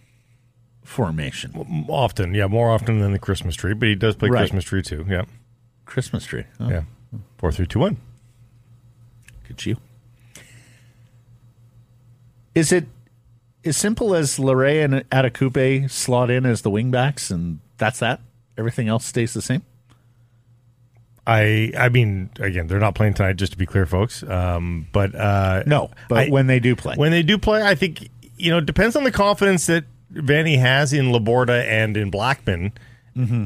formation. 0.82 1.86
Often, 1.88 2.34
yeah, 2.34 2.46
more 2.46 2.70
often 2.70 3.00
than 3.00 3.12
the 3.12 3.18
Christmas 3.18 3.54
tree, 3.54 3.74
but 3.74 3.88
he 3.88 3.94
does 3.94 4.16
play 4.16 4.28
Right. 4.28 4.40
Christmas 4.40 4.64
tree 4.64 4.82
too. 4.82 5.04
Yeah. 5.08 5.22
Christmas 5.86 6.24
tree. 6.24 6.44
Oh, 6.60 6.68
Yeah. 6.68 6.82
Four, 7.38 7.52
three, 7.52 7.66
two, 7.66 7.78
one. 7.80 7.96
Could 9.44 9.64
you? 9.66 9.76
Is 12.54 12.72
it 12.72 12.86
as 13.64 13.76
simple 13.76 14.14
as 14.14 14.38
Laryea 14.38 14.84
and 14.84 14.94
Adekugbe 15.10 15.90
slot 15.90 16.30
in 16.30 16.44
as 16.46 16.62
the 16.62 16.70
wingbacks, 16.70 17.30
and 17.30 17.60
that's 17.78 17.98
that? 18.00 18.20
Everything 18.58 18.88
else 18.88 19.04
stays 19.04 19.32
the 19.32 19.42
same. 19.42 19.62
I 21.26 21.72
I 21.78 21.88
mean, 21.88 22.30
again, 22.40 22.66
they're 22.66 22.80
not 22.80 22.94
playing 22.94 23.14
tonight, 23.14 23.36
just 23.36 23.52
to 23.52 23.58
be 23.58 23.64
clear, 23.66 23.86
folks. 23.86 24.22
Um, 24.24 24.88
but 24.92 25.14
uh, 25.14 25.62
No, 25.66 25.90
but 26.08 26.18
I- 26.26 26.28
when 26.30 26.46
they 26.48 26.60
do 26.60 26.74
play, 26.76 26.94
when 26.96 27.12
they 27.12 27.22
do 27.22 27.38
play, 27.38 27.62
I 27.62 27.74
think 27.74 28.08
you 28.36 28.50
know 28.50 28.58
it 28.58 28.66
depends 28.66 28.96
on 28.96 29.04
the 29.04 29.12
confidence 29.12 29.66
that 29.66 29.84
Vanni 30.12 30.56
has 30.56 30.92
in 30.92 31.12
Laborde 31.12 31.50
and 31.50 31.96
in 31.96 32.10
Blackman 32.10 32.72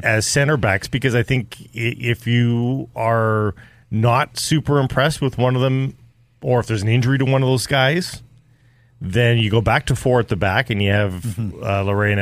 as 0.04 0.26
center 0.26 0.56
backs. 0.56 0.88
Because 0.88 1.14
I 1.14 1.22
think 1.22 1.56
if 1.74 2.26
you 2.26 2.88
are 2.94 3.54
not 3.90 4.38
super 4.38 4.78
impressed 4.78 5.20
with 5.20 5.38
one 5.38 5.56
of 5.56 5.62
them, 5.62 5.96
or 6.42 6.60
if 6.60 6.66
there's 6.66 6.82
an 6.82 6.88
injury 6.88 7.18
to 7.18 7.24
one 7.24 7.42
of 7.42 7.48
those 7.48 7.66
guys, 7.66 8.22
then 9.00 9.38
you 9.38 9.50
go 9.50 9.60
back 9.60 9.86
to 9.86 9.96
four 9.96 10.20
at 10.20 10.28
the 10.28 10.36
back, 10.36 10.70
and 10.70 10.82
you 10.82 10.90
have 10.90 11.38
uh, 11.62 11.82
Lorraine 11.82 12.18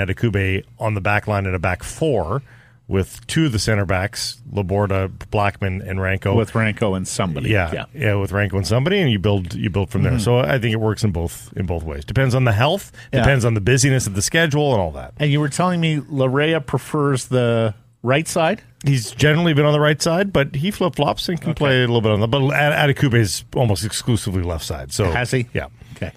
on 0.79 0.95
the 0.95 1.01
back 1.01 1.27
line 1.27 1.47
at 1.47 1.55
a 1.55 1.59
back 1.59 1.83
four 1.83 2.43
with 2.87 3.27
two 3.27 3.47
of 3.47 3.53
the 3.53 3.59
center 3.59 3.87
backs, 3.87 4.43
Laborde, 4.51 5.31
Blackman, 5.31 5.81
and 5.83 5.99
Ranko. 5.99 6.37
with 6.37 6.53
Ranko 6.53 6.97
and 6.97 7.09
somebody. 7.09 7.51
Yeah, 7.51 7.87
yeah, 7.95 8.15
with 8.15 8.31
Ranko 8.31 8.55
and 8.55 8.67
somebody, 8.67 8.99
and 9.01 9.11
you 9.11 9.19
build 9.19 9.55
you 9.55 9.71
build 9.71 9.91
from 9.91 10.03
there. 10.03 10.19
So 10.19 10.39
I 10.39 10.59
think 10.59 10.73
it 10.75 10.81
works 10.81 11.03
in 11.05 11.11
both 11.13 11.53
in 11.57 11.65
both 11.67 11.83
ways. 11.83 12.05
Depends 12.05 12.35
on 12.35 12.45
the 12.45 12.53
health, 12.53 12.93
Yeah. 13.13 13.21
depends 13.21 13.45
on 13.45 13.55
the 13.55 13.61
busyness 13.63 14.07
of 14.07 14.15
the 14.15 14.23
schedule, 14.23 14.73
and 14.73 14.81
all 14.81 14.93
that. 14.93 15.15
And 15.19 15.31
you 15.33 15.41
were 15.41 15.49
telling 15.49 15.81
me 15.81 15.97
Laryea 15.97 16.65
prefers 16.67 17.27
the 17.27 17.75
right 18.03 18.29
side. 18.29 18.61
He's 18.85 19.13
generally 19.13 19.55
been 19.55 19.65
on 19.65 19.73
the 19.73 19.81
right 19.81 20.01
side, 20.03 20.31
but 20.31 20.55
he 20.57 20.71
flip 20.71 20.97
flops 20.97 21.27
and 21.31 21.41
can 21.41 21.55
play 21.55 21.79
a 21.79 21.87
little 21.87 22.03
bit 22.03 22.13
on 22.13 22.21
the. 22.21 22.29
But 22.29 22.53
Ad- 22.53 22.91
Adekugbe 22.95 23.15
is 23.15 23.45
almost 23.57 23.83
exclusively 23.83 24.43
left 24.43 24.63
side. 24.65 24.93
So 24.93 25.11
Has 25.11 25.31
he? 25.31 25.47
Yeah, 25.55 25.69
Okay. 25.97 26.13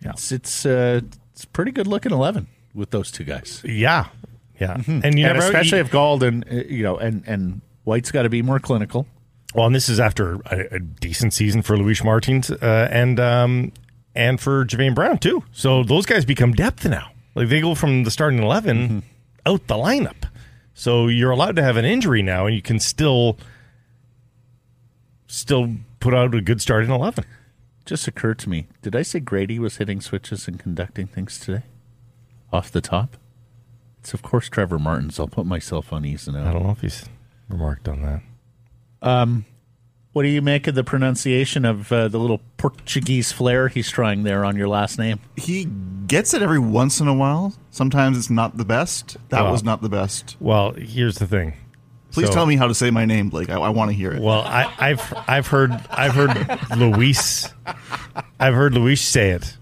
It's 0.00 0.32
it's 0.32 0.64
uh, 0.64 1.02
it's 1.32 1.44
pretty 1.44 1.72
good 1.72 1.86
looking 1.86 2.12
eleven 2.12 2.46
with 2.74 2.90
those 2.90 3.10
two 3.10 3.24
guys, 3.24 3.60
yeah, 3.66 4.06
yeah. 4.64 4.74
And 4.86 5.18
you 5.18 5.26
and 5.26 5.34
never 5.34 5.38
especially 5.40 5.78
you- 5.78 5.84
if 5.84 5.90
Gauld 5.90 6.22
and 6.22 6.44
uh, 6.50 6.54
you 6.68 6.82
know 6.82 6.96
and 6.96 7.22
and 7.26 7.60
White's 7.84 8.10
got 8.10 8.22
to 8.22 8.28
be 8.30 8.42
more 8.42 8.58
clinical. 8.58 9.06
Well, 9.54 9.66
and 9.66 9.74
this 9.74 9.88
is 9.88 10.00
after 10.00 10.34
a, 10.46 10.76
a 10.76 10.78
decent 10.80 11.32
season 11.32 11.62
for 11.62 11.76
Luis 11.78 12.02
Martins 12.02 12.50
uh, 12.50 12.88
and 12.90 13.20
um, 13.20 13.72
and 14.14 14.40
for 14.40 14.64
Javain 14.64 14.94
Brown 14.94 15.18
too. 15.18 15.44
So 15.52 15.84
those 15.84 16.06
guys 16.06 16.24
become 16.24 16.52
depth 16.52 16.84
now. 16.88 17.10
Like 17.34 17.48
they 17.48 17.60
go 17.60 17.74
from 17.74 18.04
the 18.04 18.10
starting 18.10 18.40
11 18.42 19.02
out 19.46 19.66
the 19.66 19.74
lineup. 19.74 20.24
So 20.74 21.06
you're 21.08 21.30
allowed 21.30 21.54
to 21.56 21.62
have 21.62 21.76
an 21.76 21.84
injury 21.84 22.20
now, 22.22 22.46
and 22.46 22.54
you 22.56 22.62
can 22.62 22.80
still 22.80 23.38
still 25.26 25.74
put 26.00 26.14
out 26.14 26.34
a 26.34 26.40
good 26.40 26.60
starting 26.60 26.90
eleven. 26.90 27.24
Just 27.84 28.08
occurred 28.08 28.38
to 28.40 28.48
me. 28.48 28.66
Did 28.82 28.96
I 28.96 29.02
say 29.02 29.20
Grady 29.20 29.58
was 29.58 29.76
hitting 29.76 30.00
switches 30.00 30.48
and 30.48 30.58
conducting 30.58 31.06
things 31.06 31.38
today? 31.38 31.62
Off 32.52 32.70
the 32.72 32.80
top? 32.80 33.16
It's 34.04 34.12
of 34.12 34.20
course 34.20 34.50
Trevor 34.50 34.78
Martins. 34.78 35.18
I'll 35.18 35.26
put 35.28 35.46
myself 35.46 35.90
on 35.90 36.04
ease 36.04 36.28
now. 36.28 36.46
I 36.46 36.52
don't 36.52 36.62
know 36.62 36.72
if 36.72 36.82
he's 36.82 37.06
remarked 37.48 37.88
on 37.88 38.02
that. 38.02 38.20
What 40.12 40.22
do 40.24 40.28
you 40.28 40.42
make 40.42 40.66
of 40.66 40.74
the 40.74 40.84
pronunciation 40.84 41.64
of 41.64 41.90
uh, 41.90 42.08
the 42.08 42.18
little 42.18 42.40
Portuguese 42.58 43.32
flair 43.32 43.68
he's 43.68 43.90
trying 43.90 44.22
there 44.24 44.44
on 44.44 44.56
your 44.56 44.68
last 44.68 44.98
name? 44.98 45.20
He 45.36 45.64
gets 46.06 46.34
it 46.34 46.42
every 46.42 46.58
once 46.58 47.00
in 47.00 47.08
a 47.08 47.14
while. 47.14 47.54
Sometimes 47.70 48.18
it's 48.18 48.28
not 48.30 48.58
the 48.58 48.64
best. 48.66 49.16
That 49.30 49.42
Well- 49.42 49.52
was 49.52 49.64
not 49.64 49.80
the 49.80 49.88
best. 49.88 50.36
Well, 50.38 50.72
here's 50.72 51.16
the 51.16 51.26
thing. 51.26 51.54
Please 52.12 52.26
So- 52.28 52.32
tell 52.34 52.44
me 52.46 52.56
how 52.56 52.68
to 52.68 52.74
say 52.74 52.90
my 52.90 53.06
name, 53.06 53.30
Blake. 53.30 53.48
I, 53.48 53.54
I 53.58 53.70
want 53.70 53.90
to 53.90 53.96
hear 53.96 54.12
it. 54.12 54.20
Well, 54.20 54.42
I, 54.42 54.70
I've 54.78 55.14
I've 55.26 55.46
heard 55.48 55.72
I've 55.90 56.12
heard 56.14 56.60
Luis 56.76 57.48
I've 58.38 58.54
heard 58.54 58.74
Luis 58.74 59.00
say 59.00 59.30
it. 59.30 59.56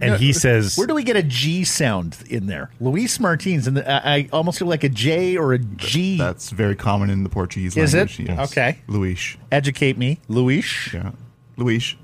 And 0.00 0.16
he 0.20 0.32
says- 0.32 0.76
"Where 0.76 0.86
do 0.86 0.94
we 0.94 1.02
get 1.02 1.16
a 1.16 1.22
G 1.22 1.64
sound 1.64 2.18
in 2.28 2.46
there?" 2.46 2.70
Luis 2.80 3.18
Martins, 3.18 3.66
and 3.66 3.78
I, 3.80 4.00
I 4.04 4.28
almost 4.32 4.58
feel 4.58 4.68
like 4.68 4.84
a 4.84 4.88
J 4.88 5.36
or 5.36 5.52
a 5.52 5.58
G. 5.58 6.16
That's 6.18 6.50
very 6.50 6.76
common 6.76 7.10
in 7.10 7.24
the 7.24 7.28
Portuguese 7.30 7.76
Is 7.76 7.94
language. 7.94 8.20
it? 8.20 8.28
yes. 8.28 8.52
Okay. 8.52 8.78
Luis. 8.86 9.36
Educate 9.50 9.98
me, 9.98 10.20
Luis. 10.28 10.92
Yeah. 10.92 11.10
Luis. 11.56 11.94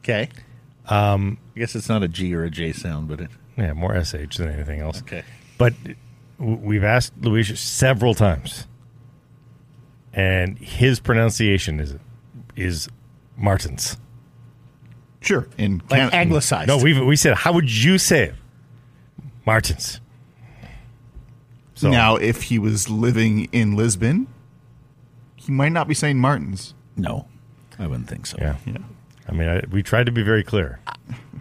Okay. 0.00 0.28
Um, 0.86 1.38
I 1.56 1.60
guess 1.60 1.74
it's 1.74 1.88
not 1.88 2.02
a 2.02 2.08
G 2.08 2.34
or 2.34 2.44
a 2.44 2.50
J 2.50 2.72
sound, 2.72 3.08
but 3.08 3.20
it. 3.20 3.30
Yeah, 3.56 3.72
more 3.72 4.02
sh 4.04 4.12
than 4.36 4.48
anything 4.50 4.80
else. 4.80 5.00
Okay. 5.02 5.22
But 5.56 5.74
we've 6.38 6.84
asked 6.84 7.12
Luis 7.20 7.58
several 7.58 8.14
times, 8.14 8.66
and 10.12 10.58
his 10.58 11.00
pronunciation 11.00 11.80
is 11.80 11.96
is 12.56 12.88
Martins. 13.36 13.96
Sure. 15.20 15.48
In 15.58 15.82
Like 15.90 16.00
Can- 16.00 16.14
anglicized. 16.14 16.68
No, 16.68 16.78
we 16.78 17.00
we 17.00 17.16
said 17.16 17.34
how 17.34 17.52
would 17.52 17.70
you 17.70 17.98
say 17.98 18.24
it? 18.24 18.34
Martins. 19.46 20.00
So 21.74 21.90
Now, 21.90 22.16
if 22.16 22.44
he 22.44 22.58
was 22.58 22.90
living 22.90 23.48
in 23.52 23.76
Lisbon, 23.76 24.26
he 25.36 25.52
might 25.52 25.70
not 25.72 25.86
be 25.88 25.94
saying 25.94 26.18
Martins. 26.18 26.74
no, 26.96 27.26
I 27.78 27.86
wouldn't 27.86 28.08
think 28.08 28.26
so. 28.26 28.36
yeah, 28.40 28.56
Yeah. 28.66 28.78
I 29.28 29.32
mean, 29.32 29.48
I, 29.48 29.62
we 29.70 29.82
tried 29.82 30.06
to 30.06 30.12
be 30.12 30.22
very 30.22 30.42
clear. 30.42 30.80
Uh, 30.86 30.94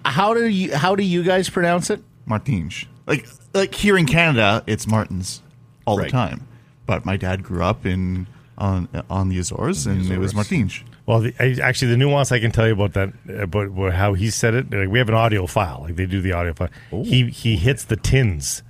how 0.06 0.34
do 0.34 0.46
you 0.46 0.76
How 0.76 0.96
do 0.96 1.04
you 1.04 1.24
guys 1.24 1.50
pronounce 1.50 1.90
it? 1.90 2.02
Martins. 2.26 2.86
Like 3.08 3.28
like 3.54 3.74
here 3.74 3.98
in 3.98 4.06
Canada, 4.06 4.64
it's 4.68 4.86
Martins 4.88 5.42
all 5.86 5.98
Right. 5.98 6.06
the 6.06 6.12
time. 6.12 6.48
But 6.86 7.06
my 7.06 7.18
dad 7.18 7.44
grew 7.44 7.64
up 7.64 7.86
in 7.86 8.28
on 8.58 8.88
on 9.10 9.30
the 9.30 9.40
Azores, 9.40 9.86
and 9.88 10.10
it 10.12 10.20
was 10.20 10.36
Martins. 10.36 10.82
Well, 11.08 11.22
the, 11.22 11.34
I, 11.40 11.56
actually, 11.64 11.92
the 11.92 11.98
nuance 11.98 12.32
I 12.34 12.40
can 12.40 12.52
tell 12.52 12.68
you 12.68 12.74
about 12.74 12.92
that, 12.94 13.14
about 13.42 13.94
how 13.94 14.14
he 14.14 14.30
said 14.30 14.54
it. 14.54 14.72
Like, 14.72 14.90
we 14.90 15.00
have 15.00 15.08
an 15.08 15.16
audio 15.16 15.48
file. 15.48 15.80
Like 15.84 15.96
they 15.96 16.06
do 16.06 16.22
the 16.22 16.34
audio 16.34 16.54
file. 16.54 16.70
He 16.92 17.30
he 17.30 17.56
hits 17.56 17.86
the 17.86 17.96
tins, 17.96 18.62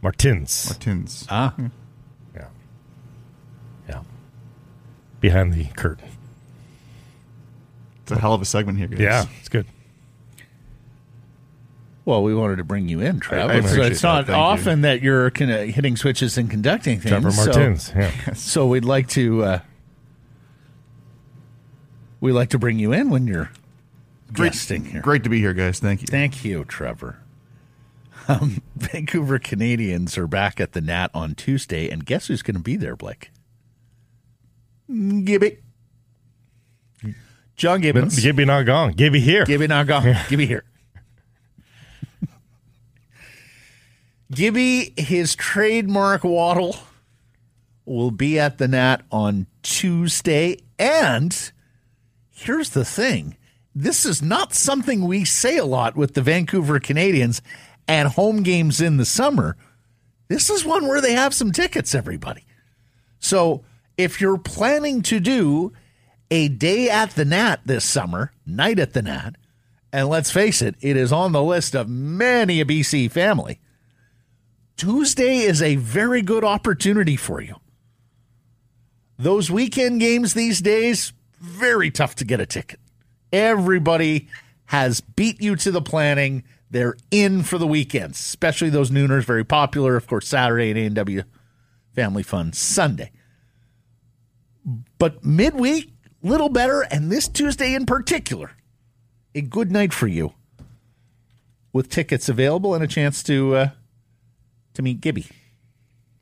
Martins. 0.00 0.70
Martins. 0.70 1.26
Ah, 1.28 1.52
Yeah, 2.34 2.46
yeah. 3.88 4.02
Behind 5.20 5.52
the 5.52 5.64
curtain. 5.76 6.08
It's 8.02 8.12
a 8.12 8.18
hell 8.20 8.34
of 8.34 8.40
a 8.42 8.44
segment 8.44 8.78
here, 8.78 8.86
guys. 8.86 9.00
Yeah, 9.00 9.24
it's 9.40 9.48
good. 9.48 9.66
well, 12.04 12.22
we 12.22 12.34
wanted 12.34 12.56
to 12.56 12.64
bring 12.64 12.88
you 12.88 13.00
in, 13.00 13.20
Trevor. 13.20 13.52
I 13.52 13.56
it's 13.56 13.66
appreciate 13.66 13.92
it's 13.92 14.02
not 14.02 14.26
that. 14.26 14.32
Thank 14.32 14.36
you. 14.36 14.42
often 14.42 14.80
that 14.82 15.02
you're 15.02 15.30
kind 15.30 15.50
of 15.50 15.68
hitting 15.68 15.96
switches 15.96 16.38
and 16.38 16.50
conducting 16.50 16.98
things. 17.00 17.10
Trevor 17.10 17.30
so- 17.30 17.44
Martins. 17.46 17.92
Yeah. 17.94 18.10
So, 18.34 18.66
we'd 18.66 18.84
like 18.84 19.08
to 19.10 19.44
uh, 19.44 19.60
we 22.20 22.32
like 22.32 22.50
to 22.50 22.58
bring 22.58 22.78
you 22.78 22.92
in 22.92 23.10
when 23.10 23.26
you're 23.26 23.50
Great, 24.32 24.52
guesting 24.52 24.84
here. 24.86 25.00
great 25.02 25.24
to 25.24 25.30
be 25.30 25.38
here, 25.40 25.52
guys. 25.54 25.78
Thank 25.80 26.02
you. 26.02 26.06
Thank 26.06 26.44
you, 26.44 26.64
Trevor. 26.64 27.18
Um, 28.28 28.62
Vancouver 28.76 29.38
Canadians 29.38 30.16
are 30.18 30.26
back 30.26 30.60
at 30.60 30.72
the 30.72 30.80
Nat 30.80 31.10
on 31.14 31.34
Tuesday, 31.34 31.88
and 31.90 32.04
guess 32.04 32.26
who's 32.28 32.42
going 32.42 32.56
to 32.56 32.60
be 32.62 32.76
there, 32.76 32.96
Blake? 32.96 33.30
Gibby. 34.88 35.58
John 37.56 37.80
Gibbons. 37.82 38.18
Gibby 38.18 38.44
not 38.46 38.62
gone. 38.64 38.92
Gibby 38.92 39.20
here. 39.20 39.44
Gibby 39.44 39.66
now 39.66 39.82
go. 39.82 40.00
Gibby 40.28 40.46
here. 40.46 40.64
Gibby, 44.32 44.94
his 44.96 45.34
trademark 45.34 46.24
waddle 46.24 46.76
will 47.84 48.10
be 48.10 48.38
at 48.38 48.58
the 48.58 48.66
Nat 48.68 49.02
on 49.10 49.46
Tuesday. 49.62 50.58
And 50.78 51.52
here's 52.40 52.70
the 52.70 52.84
thing 52.84 53.36
this 53.74 54.04
is 54.04 54.20
not 54.20 54.52
something 54.52 55.04
we 55.06 55.24
say 55.24 55.56
a 55.56 55.64
lot 55.64 55.94
with 55.94 56.14
the 56.14 56.22
Vancouver 56.22 56.80
Canadians 56.80 57.40
and 57.86 58.08
home 58.08 58.42
games 58.42 58.80
in 58.80 58.96
the 58.96 59.04
summer. 59.04 59.56
This 60.28 60.50
is 60.50 60.64
one 60.64 60.88
where 60.88 61.00
they 61.00 61.12
have 61.12 61.34
some 61.34 61.52
tickets, 61.52 61.94
everybody. 61.94 62.44
So 63.20 63.62
if 63.96 64.20
you're 64.20 64.38
planning 64.38 65.02
to 65.02 65.20
do 65.20 65.72
a 66.30 66.48
day 66.48 66.88
at 66.90 67.10
the 67.10 67.24
Nat 67.24 67.60
this 67.64 67.84
summer, 67.84 68.32
night 68.44 68.78
at 68.78 68.92
the 68.92 69.02
Nat, 69.02 69.36
and 69.92 70.08
let's 70.08 70.30
face 70.30 70.62
it, 70.62 70.74
it 70.80 70.96
is 70.96 71.12
on 71.12 71.32
the 71.32 71.42
list 71.42 71.74
of 71.74 71.88
many 71.88 72.60
a 72.60 72.64
BC 72.64 73.10
family. 73.10 73.60
Tuesday 74.76 75.38
is 75.38 75.60
a 75.62 75.76
very 75.76 76.22
good 76.22 76.42
opportunity 76.44 77.16
for 77.16 77.40
you. 77.40 77.56
Those 79.18 79.50
weekend 79.50 80.00
games 80.00 80.34
these 80.34 80.60
days, 80.60 81.12
very 81.40 81.90
tough 81.90 82.14
to 82.16 82.24
get 82.24 82.40
a 82.40 82.46
ticket. 82.46 82.80
Everybody 83.32 84.28
has 84.66 85.00
beat 85.00 85.40
you 85.40 85.56
to 85.56 85.70
the 85.70 85.82
planning. 85.82 86.44
They're 86.70 86.96
in 87.10 87.42
for 87.42 87.58
the 87.58 87.66
weekends, 87.66 88.20
especially 88.20 88.70
those 88.70 88.90
nooners, 88.90 89.24
very 89.24 89.44
popular. 89.44 89.96
Of 89.96 90.06
course, 90.06 90.28
Saturday 90.28 90.70
and 90.70 90.78
A&W 90.78 91.22
Family 91.94 92.22
Fun 92.22 92.52
Sunday. 92.52 93.10
But 94.98 95.24
midweek, 95.24 95.92
little 96.22 96.48
better, 96.48 96.82
and 96.82 97.10
this 97.10 97.26
Tuesday 97.26 97.74
in 97.74 97.86
particular, 97.86 98.52
a 99.34 99.40
good 99.40 99.72
night 99.72 99.92
for 99.92 100.06
you 100.06 100.34
with 101.72 101.88
tickets 101.88 102.28
available 102.28 102.74
and 102.74 102.84
a 102.84 102.86
chance 102.86 103.22
to 103.24 103.54
uh, 103.56 103.68
to 104.74 104.82
meet 104.82 105.00
Gibby. 105.00 105.26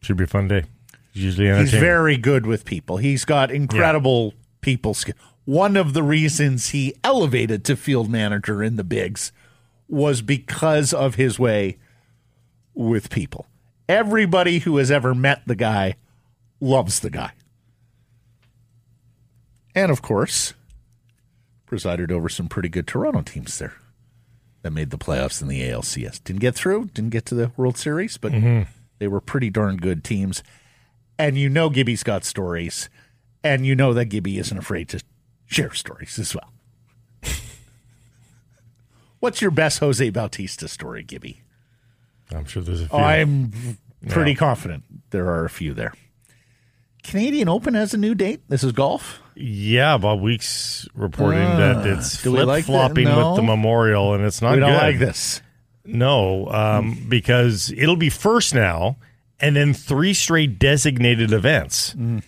Should 0.00 0.16
be 0.16 0.24
a 0.24 0.28
fun 0.28 0.48
day. 0.48 0.64
He's 1.12 1.24
usually 1.24 1.48
He's 1.58 1.72
very 1.72 2.16
good 2.16 2.46
with 2.46 2.64
people. 2.64 2.98
He's 2.98 3.24
got 3.24 3.50
incredible 3.50 4.34
people 4.60 4.94
skills. 4.94 5.18
One 5.44 5.76
of 5.76 5.94
the 5.94 6.02
reasons 6.02 6.70
he 6.70 6.94
elevated 7.02 7.64
to 7.64 7.76
field 7.76 8.10
manager 8.10 8.62
in 8.62 8.76
the 8.76 8.84
bigs 8.84 9.32
was 9.88 10.20
because 10.20 10.92
of 10.92 11.14
his 11.14 11.38
way 11.38 11.78
with 12.74 13.10
people. 13.10 13.46
Everybody 13.88 14.58
who 14.58 14.76
has 14.76 14.90
ever 14.90 15.14
met 15.14 15.42
the 15.46 15.56
guy 15.56 15.96
loves 16.60 17.00
the 17.00 17.10
guy. 17.10 17.32
And 19.74 19.90
of 19.90 20.02
course, 20.02 20.54
presided 21.64 22.12
over 22.12 22.28
some 22.28 22.48
pretty 22.48 22.68
good 22.68 22.86
Toronto 22.86 23.22
teams 23.22 23.58
there 23.58 23.74
that 24.62 24.72
made 24.72 24.90
the 24.90 24.98
playoffs 24.98 25.40
in 25.40 25.48
the 25.48 25.62
ALCS. 25.62 26.22
Didn't 26.24 26.40
get 26.40 26.54
through, 26.54 26.86
didn't 26.94 27.10
get 27.10 27.24
to 27.26 27.34
the 27.34 27.52
World 27.56 27.78
Series, 27.78 28.16
but 28.18 28.32
mm-hmm. 28.32 28.70
they 28.98 29.08
were 29.08 29.20
pretty 29.20 29.50
darn 29.50 29.76
good 29.76 30.02
teams. 30.04 30.42
And 31.18 31.36
you 31.36 31.48
know 31.48 31.70
Gibby's 31.70 32.02
got 32.02 32.24
stories, 32.24 32.88
and 33.44 33.64
you 33.66 33.74
know 33.74 33.92
that 33.94 34.06
Gibby 34.06 34.38
isn't 34.38 34.56
afraid 34.58 34.88
to 34.90 35.02
share 35.46 35.72
stories 35.74 36.18
as 36.18 36.34
well. 36.34 36.52
What's 39.20 39.40
your 39.42 39.50
best 39.50 39.80
Jose 39.80 40.08
Bautista 40.10 40.68
story, 40.68 41.02
Gibby? 41.02 41.42
I'm 42.34 42.44
sure 42.44 42.62
there's 42.62 42.82
a 42.82 42.88
few. 42.88 42.98
I'm 42.98 43.52
pretty 44.08 44.34
confident 44.34 44.84
there 45.10 45.26
are 45.26 45.44
a 45.44 45.50
few 45.50 45.74
there. 45.74 45.92
Canadian 47.02 47.48
Open 47.48 47.74
has 47.74 47.94
a 47.94 47.96
new 47.96 48.14
date. 48.14 48.42
This 48.48 48.62
is 48.62 48.72
golf. 48.72 49.20
yeah, 49.34 49.96
Bob 49.98 50.20
Weeks 50.20 50.86
reporting 50.94 51.40
that 51.40 51.86
it's 51.86 52.16
Ah, 52.26 52.30
we 52.30 52.36
flip 52.36 52.46
like 52.46 52.64
flopping 52.64 53.04
No. 53.04 53.30
with 53.30 53.36
the 53.36 53.42
memorial, 53.42 54.14
and 54.14 54.24
it's 54.24 54.42
not 54.42 54.54
we 54.54 54.60
don't 54.60 54.72
good. 54.72 54.78
like 54.82 54.98
this. 54.98 55.40
No, 55.84 56.48
um, 56.50 57.06
because 57.08 57.72
it'll 57.76 57.96
be 57.96 58.10
first 58.10 58.54
now, 58.54 58.96
and 59.40 59.56
then 59.56 59.72
three 59.72 60.12
straight 60.12 60.58
designated 60.58 61.32
events. 61.32 61.94
Mm. 61.94 62.22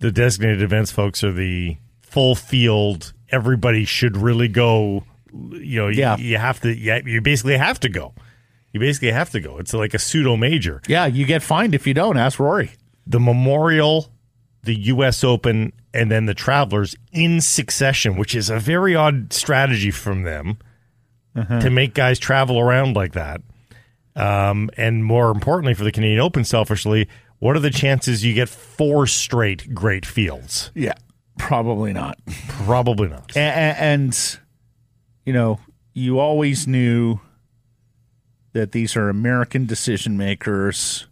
The 0.00 0.12
designated 0.12 0.62
events, 0.62 0.90
folks, 0.92 1.24
are 1.24 1.32
the 1.32 1.76
full 2.00 2.34
field. 2.34 3.12
Everybody 3.30 3.84
should 3.84 4.16
really 4.16 4.48
go. 4.48 5.04
You 5.32 5.80
know, 5.82 5.88
Yeah. 5.88 6.16
you, 6.16 6.24
you 6.30 6.36
have 6.38 6.60
to. 6.60 6.74
Yeah, 6.74 7.00
you 7.04 7.20
basically 7.20 7.56
have 7.58 7.80
to 7.80 7.88
go. 7.88 8.14
You 8.72 8.80
basically 8.80 9.10
have 9.12 9.30
to 9.30 9.40
go. 9.40 9.58
It's 9.58 9.72
like 9.74 9.94
a 9.94 9.98
pseudo 9.98 10.36
major. 10.36 10.80
Yeah, 10.86 11.06
you 11.06 11.24
get 11.26 11.42
fined 11.42 11.74
if 11.74 11.86
you 11.86 11.94
don't. 11.94 12.16
Ask 12.16 12.38
Rory. 12.38 12.70
The 13.06 13.18
Memorial, 13.20 14.10
the 14.62 14.74
U.S. 14.74 15.24
Open, 15.24 15.72
and 15.94 16.10
then 16.10 16.26
the 16.26 16.34
Travelers 16.34 16.94
in 17.12 17.40
succession, 17.40 18.16
which 18.16 18.34
is 18.34 18.50
a 18.50 18.58
very 18.58 18.94
odd 18.94 19.32
strategy 19.32 19.90
from 19.90 20.22
them 20.22 20.58
to 21.60 21.70
make 21.70 21.94
guys 21.94 22.18
travel 22.18 22.58
around 22.58 22.96
like 22.96 23.12
that. 23.12 23.40
Um, 24.16 24.70
and 24.76 25.04
more 25.04 25.30
importantly, 25.30 25.72
for 25.74 25.84
the 25.84 25.92
Canadian 25.92 26.18
Open, 26.20 26.42
selfishly, 26.44 27.08
what 27.38 27.56
are 27.56 27.60
the 27.60 27.70
chances 27.70 28.24
you 28.24 28.34
get 28.34 28.48
four 28.48 29.06
straight 29.06 29.74
great 29.74 30.04
fields? 30.04 30.70
Yeah, 30.74 30.94
probably 31.38 31.92
not. 31.92 32.18
Probably 32.48 33.08
not. 33.08 33.36
A- 33.36 33.40
a- 33.40 33.80
and 33.80 34.38
you 35.28 35.34
know 35.34 35.60
you 35.92 36.18
always 36.18 36.66
knew 36.66 37.20
that 38.54 38.72
these 38.72 38.96
are 38.96 39.10
american 39.10 39.66
decision 39.66 40.16
makers 40.16 41.06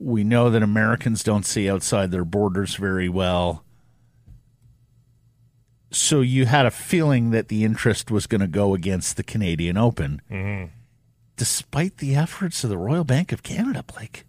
we 0.00 0.24
know 0.24 0.50
that 0.50 0.60
americans 0.60 1.22
don't 1.22 1.46
see 1.46 1.70
outside 1.70 2.10
their 2.10 2.24
borders 2.24 2.74
very 2.74 3.08
well 3.08 3.62
so 5.92 6.20
you 6.20 6.46
had 6.46 6.66
a 6.66 6.70
feeling 6.72 7.30
that 7.30 7.46
the 7.46 7.62
interest 7.62 8.10
was 8.10 8.26
going 8.26 8.40
to 8.40 8.48
go 8.48 8.74
against 8.74 9.16
the 9.16 9.22
canadian 9.22 9.76
open 9.76 10.20
mm-hmm. 10.28 10.72
despite 11.36 11.98
the 11.98 12.16
efforts 12.16 12.64
of 12.64 12.70
the 12.70 12.76
royal 12.76 13.04
bank 13.04 13.30
of 13.30 13.44
canada 13.44 13.84
blake 13.84 14.24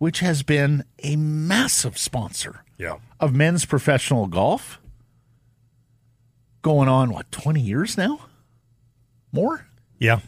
which 0.00 0.20
has 0.20 0.42
been 0.42 0.82
a 1.04 1.14
massive 1.14 1.96
sponsor 1.98 2.64
Yeah. 2.78 2.96
of 3.20 3.34
men's 3.34 3.66
professional 3.66 4.26
golf 4.26 4.80
going 6.62 6.88
on 6.88 7.10
what 7.12 7.30
20 7.30 7.60
years 7.60 7.96
now 7.98 8.20
more 9.30 9.66
Yeah. 9.98 10.20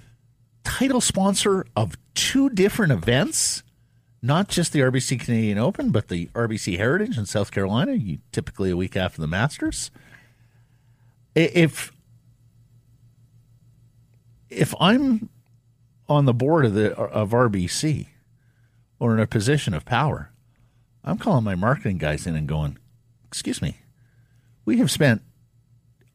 title 0.62 1.00
sponsor 1.00 1.64
of 1.74 1.96
two 2.14 2.48
different 2.50 2.92
events 2.92 3.62
not 4.24 4.48
just 4.48 4.72
the 4.72 4.80
RBC 4.80 5.18
Canadian 5.18 5.56
Open 5.58 5.90
but 5.90 6.08
the 6.08 6.26
RBC 6.34 6.76
Heritage 6.76 7.16
in 7.18 7.24
South 7.26 7.50
Carolina 7.50 7.92
you 7.94 8.18
typically 8.30 8.70
a 8.70 8.76
week 8.76 8.94
after 8.96 9.20
the 9.22 9.26
Masters 9.26 9.90
if 11.34 11.92
if 14.50 14.74
I'm 14.78 15.30
on 16.08 16.26
the 16.26 16.34
board 16.34 16.66
of 16.66 16.74
the 16.74 16.94
of 16.94 17.30
RBC 17.30 18.08
or 19.02 19.12
in 19.14 19.20
a 19.20 19.26
position 19.26 19.74
of 19.74 19.84
power 19.84 20.30
I'm 21.04 21.18
calling 21.18 21.42
my 21.44 21.56
marketing 21.56 21.98
guys 21.98 22.26
in 22.26 22.36
and 22.36 22.46
going 22.46 22.78
excuse 23.26 23.60
me 23.60 23.78
we 24.64 24.78
have 24.78 24.90
spent 24.90 25.22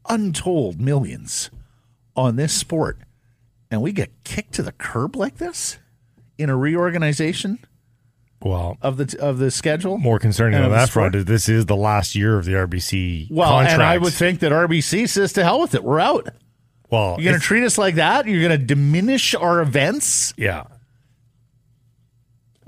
untold 0.09 0.79
millions 0.79 1.49
on 2.15 2.35
this 2.37 2.53
sport 2.53 2.97
and 3.69 3.81
we 3.81 3.91
get 3.91 4.11
kicked 4.23 4.53
to 4.53 4.63
the 4.63 4.71
curb 4.71 5.15
like 5.15 5.37
this 5.37 5.77
in 6.37 6.49
a 6.49 6.55
reorganization 6.55 7.59
Well, 8.41 8.77
of 8.81 8.97
the 8.97 9.17
of 9.19 9.39
the 9.39 9.51
schedule. 9.51 9.97
more 9.97 10.19
concerning 10.19 10.61
on 10.61 10.71
that 10.71 10.89
front 10.89 11.15
is 11.15 11.25
this 11.25 11.49
is 11.49 11.65
the 11.65 11.75
last 11.75 12.15
year 12.15 12.37
of 12.37 12.45
the 12.45 12.53
RBC 12.53 13.27
Well, 13.31 13.49
contract. 13.49 13.73
and 13.73 13.83
I 13.83 13.97
would 13.97 14.13
think 14.13 14.39
that 14.39 14.51
RBC 14.51 15.09
says 15.09 15.33
to 15.33 15.43
hell 15.43 15.59
with 15.59 15.75
it. 15.75 15.83
We're 15.83 15.99
out. 15.99 16.27
well, 16.89 17.17
You're 17.19 17.31
going 17.31 17.41
to 17.41 17.45
treat 17.45 17.63
us 17.65 17.77
like 17.77 17.95
that? 17.95 18.27
You're 18.27 18.47
going 18.47 18.57
to 18.57 18.65
diminish 18.65 19.35
our 19.35 19.59
events? 19.61 20.33
Yeah. 20.37 20.63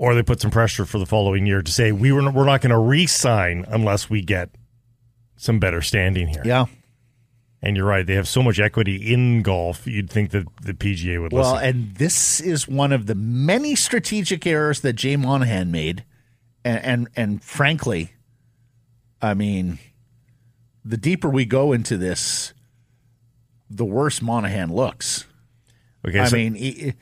Or 0.00 0.14
they 0.14 0.22
put 0.22 0.40
some 0.40 0.50
pressure 0.50 0.86
for 0.86 0.98
the 0.98 1.04
following 1.04 1.44
year 1.44 1.60
to 1.60 1.70
say 1.70 1.92
we 1.92 2.10
were 2.10 2.22
we're 2.30 2.46
not 2.46 2.62
going 2.62 2.70
to 2.70 2.78
re-sign 2.78 3.66
unless 3.68 4.08
we 4.08 4.22
get 4.22 4.48
some 5.36 5.58
better 5.58 5.82
standing 5.82 6.26
here. 6.28 6.40
Yeah. 6.42 6.64
And 7.60 7.76
you're 7.76 7.84
right; 7.84 8.06
they 8.06 8.14
have 8.14 8.26
so 8.26 8.42
much 8.42 8.58
equity 8.58 9.12
in 9.12 9.42
golf. 9.42 9.86
You'd 9.86 10.08
think 10.08 10.30
that 10.30 10.46
the 10.62 10.72
PGA 10.72 11.20
would 11.20 11.34
Well, 11.34 11.52
listen. 11.56 11.68
and 11.68 11.94
this 11.96 12.40
is 12.40 12.66
one 12.66 12.92
of 12.92 13.04
the 13.04 13.14
many 13.14 13.74
strategic 13.74 14.46
errors 14.46 14.80
that 14.80 14.94
Jay 14.94 15.16
Monahan 15.16 15.70
made, 15.70 16.06
and 16.64 16.82
and, 16.82 17.08
and 17.16 17.44
frankly, 17.44 18.12
I 19.20 19.34
mean, 19.34 19.78
the 20.82 20.96
deeper 20.96 21.28
we 21.28 21.44
go 21.44 21.72
into 21.72 21.98
this, 21.98 22.54
the 23.68 23.84
worse 23.84 24.22
Monahan 24.22 24.72
looks. 24.72 25.26
okay, 26.08 26.20
I 26.20 26.24
so 26.28 26.36
mean, 26.36 26.54
he- 26.54 26.70
he- 26.72 26.92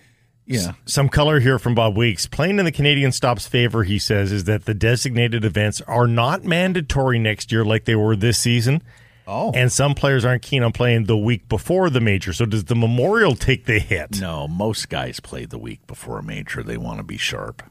yeah, 0.48 0.72
some 0.86 1.08
color 1.08 1.40
here 1.40 1.58
from 1.58 1.74
Bob 1.74 1.96
Weeks. 1.96 2.26
Playing 2.26 2.58
in 2.58 2.64
the 2.64 2.72
Canadian 2.72 3.12
stops 3.12 3.46
favor, 3.46 3.84
he 3.84 3.98
says, 3.98 4.32
is 4.32 4.44
that 4.44 4.64
the 4.64 4.74
designated 4.74 5.44
events 5.44 5.80
are 5.82 6.06
not 6.06 6.44
mandatory 6.44 7.18
next 7.18 7.52
year 7.52 7.64
like 7.64 7.84
they 7.84 7.94
were 7.94 8.16
this 8.16 8.38
season. 8.38 8.82
Oh. 9.30 9.52
And 9.52 9.70
some 9.70 9.94
players 9.94 10.24
aren't 10.24 10.40
keen 10.40 10.62
on 10.62 10.72
playing 10.72 11.04
the 11.04 11.16
week 11.16 11.50
before 11.50 11.90
the 11.90 12.00
major. 12.00 12.32
So 12.32 12.46
does 12.46 12.64
the 12.64 12.74
Memorial 12.74 13.34
take 13.34 13.66
the 13.66 13.78
hit? 13.78 14.18
no, 14.20 14.48
most 14.48 14.88
guys 14.88 15.20
play 15.20 15.44
the 15.44 15.58
week 15.58 15.86
before 15.86 16.18
a 16.18 16.22
major. 16.22 16.62
They 16.62 16.78
want 16.78 16.96
to 16.98 17.04
be 17.04 17.18
sharp. 17.18 17.62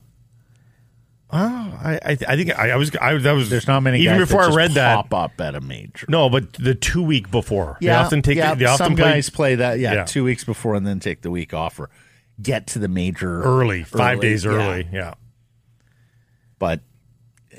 Oh, 1.30 1.38
I, 1.84 2.00
I, 2.06 2.12
I 2.26 2.36
think 2.38 2.58
I, 2.58 2.70
I 2.70 2.76
was 2.78 2.96
I, 3.02 3.18
that 3.18 3.32
was 3.34 3.50
There's 3.50 3.68
not 3.68 3.82
many 3.82 4.00
even 4.00 4.18
guys 4.20 4.28
before 4.28 4.44
that 4.46 4.52
I 4.54 4.56
read 4.56 4.72
that. 4.72 4.96
pop 5.10 5.14
up 5.14 5.42
at 5.42 5.56
a 5.56 5.62
major. 5.62 6.06
No, 6.08 6.30
but 6.30 6.54
the 6.54 6.74
two 6.74 7.04
week 7.04 7.30
before. 7.30 7.78
Yeah, 7.82 7.98
they 7.98 8.06
often 8.06 8.22
take. 8.22 8.38
yeah, 8.38 8.54
the, 8.54 8.60
they 8.60 8.66
often 8.66 8.86
some 8.86 8.96
play 8.96 9.04
guys 9.14 9.30
play 9.30 9.56
that. 9.56 9.80
Yeah, 9.80 9.94
Yeah. 9.94 10.04
two 10.06 10.24
weeks 10.24 10.46
before 10.46 10.76
and 10.76 10.88
then 10.88 11.02
take 11.02 11.24
the 11.24 11.32
week 11.32 11.54
off 11.54 11.80
or 11.82 11.90
get 12.42 12.68
to 12.68 12.80
the 12.80 12.88
major 12.88 13.42
early, 13.42 13.84
five 13.84 14.22
days 14.22 14.46
yeah. 14.46 14.52
early. 14.52 14.88
Yeah. 14.92 15.14
but 16.60 16.82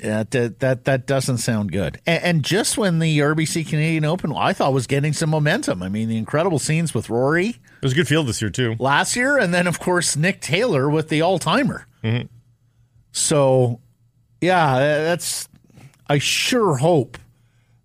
yeah, 0.01 0.23
that 0.29 0.59
that 0.59 0.85
that 0.85 1.07
doesn't 1.07 1.39
sound 1.39 1.71
good. 1.71 1.99
And, 2.05 2.23
and 2.23 2.43
just 2.43 2.77
when 2.77 2.99
the 2.99 3.19
RBC 3.19 3.67
Canadian 3.67 4.05
Open, 4.05 4.33
I 4.35 4.53
thought 4.53 4.73
was 4.73 4.87
getting 4.87 5.13
some 5.13 5.29
momentum. 5.29 5.83
I 5.83 5.89
mean, 5.89 6.07
the 6.07 6.17
incredible 6.17 6.59
scenes 6.59 6.93
with 6.93 7.09
Rory 7.09 7.49
it 7.49 7.83
was 7.83 7.91
a 7.91 7.95
good 7.95 8.07
field 8.07 8.27
this 8.27 8.41
year 8.41 8.49
too. 8.49 8.75
last 8.79 9.15
year, 9.15 9.37
and 9.37 9.53
then 9.53 9.67
of 9.67 9.79
course 9.79 10.15
Nick 10.15 10.41
Taylor 10.41 10.89
with 10.89 11.09
the 11.09 11.21
all 11.21 11.39
timer. 11.39 11.85
Mm-hmm. 12.03 12.27
So, 13.11 13.81
yeah, 14.41 14.79
that's. 14.79 15.47
I 16.07 16.17
sure 16.17 16.77
hope 16.77 17.17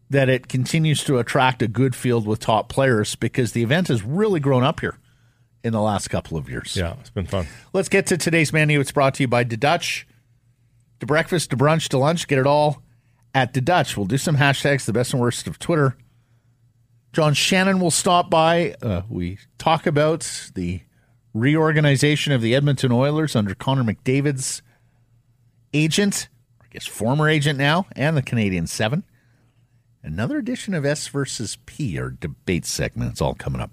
that 0.09 0.29
it 0.29 0.49
continues 0.49 1.05
to 1.05 1.19
attract 1.19 1.61
a 1.61 1.69
good 1.69 1.95
field 1.95 2.27
with 2.27 2.41
top 2.41 2.69
players 2.69 3.17
because 3.17 3.53
the 3.53 3.63
event 3.63 3.89
has 3.89 4.03
really 4.03 4.41
grown 4.41 4.63
up 4.63 4.81
here 4.81 4.99
in 5.65 5.73
the 5.73 5.81
last 5.81 6.09
couple 6.09 6.37
of 6.37 6.49
years. 6.49 6.77
Yeah, 6.77 6.95
it's 7.01 7.11
been 7.11 7.27
fun. 7.27 7.47
Let's 7.73 7.89
get 7.89 8.07
to 8.07 8.17
today's 8.17 8.53
menu. 8.53 8.79
It's 8.79 8.93
brought 8.93 9.15
to 9.15 9.23
you 9.23 9.29
by 9.29 9.43
The 9.43 9.57
Dutch. 9.57 10.07
To 11.01 11.07
breakfast, 11.07 11.51
to 11.51 11.57
brunch, 11.57 11.89
to 11.89 11.99
lunch, 11.99 12.29
get 12.29 12.39
it 12.39 12.47
all 12.47 12.83
at 13.35 13.55
The 13.55 13.61
Dutch. 13.61 13.97
We'll 13.97 14.07
do 14.07 14.19
some 14.19 14.37
hashtags, 14.37 14.85
the 14.85 14.93
best 14.93 15.13
and 15.13 15.21
worst 15.21 15.47
of 15.49 15.59
Twitter. 15.59 15.97
John 17.13 17.33
Shannon 17.35 17.81
will 17.81 17.91
stop 17.91 18.31
by. 18.31 18.75
Uh, 18.83 19.03
we 19.09 19.39
talk 19.59 19.87
about 19.87 20.51
the 20.55 20.83
reorganization 21.33 22.33
of 22.33 22.43
the 22.43 22.55
Edmonton 22.55 22.93
Oilers 22.93 23.35
under 23.35 23.55
Connor 23.55 23.85
McDavid's 23.85 24.63
agent, 25.73 26.29
I 26.63 26.67
guess 26.71 26.87
former 26.87 27.29
agent 27.29 27.59
now, 27.59 27.87
and 27.97 28.17
the 28.17 28.23
Canadian 28.23 28.67
Seven. 28.67 29.05
Another 30.03 30.37
edition 30.39 30.75
of 30.75 30.85
S 30.85 31.09
versus 31.09 31.57
P, 31.65 31.99
our 31.99 32.11
debate 32.11 32.67
segment. 32.67 33.13
It's 33.13 33.23
all 33.23 33.35
coming 33.35 33.61
up. 33.61 33.71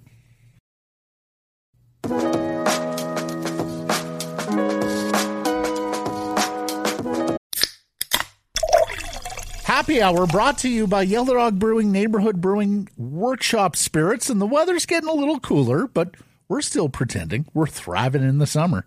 Happy 9.63 10.01
Hour 10.01 10.25
brought 10.25 10.57
to 10.59 10.69
you 10.69 10.87
by 10.87 11.03
Yellow 11.03 11.35
Dog 11.35 11.59
Brewing 11.59 11.91
Neighborhood 11.91 12.41
Brewing 12.41 12.89
Workshop 12.97 13.75
Spirits. 13.75 14.29
And 14.29 14.41
the 14.41 14.47
weather's 14.47 14.85
getting 14.85 15.09
a 15.09 15.13
little 15.13 15.39
cooler, 15.39 15.87
but 15.87 16.15
we're 16.47 16.61
still 16.61 16.89
pretending 16.89 17.45
we're 17.53 17.67
thriving 17.67 18.23
in 18.23 18.39
the 18.39 18.47
summer. 18.47 18.85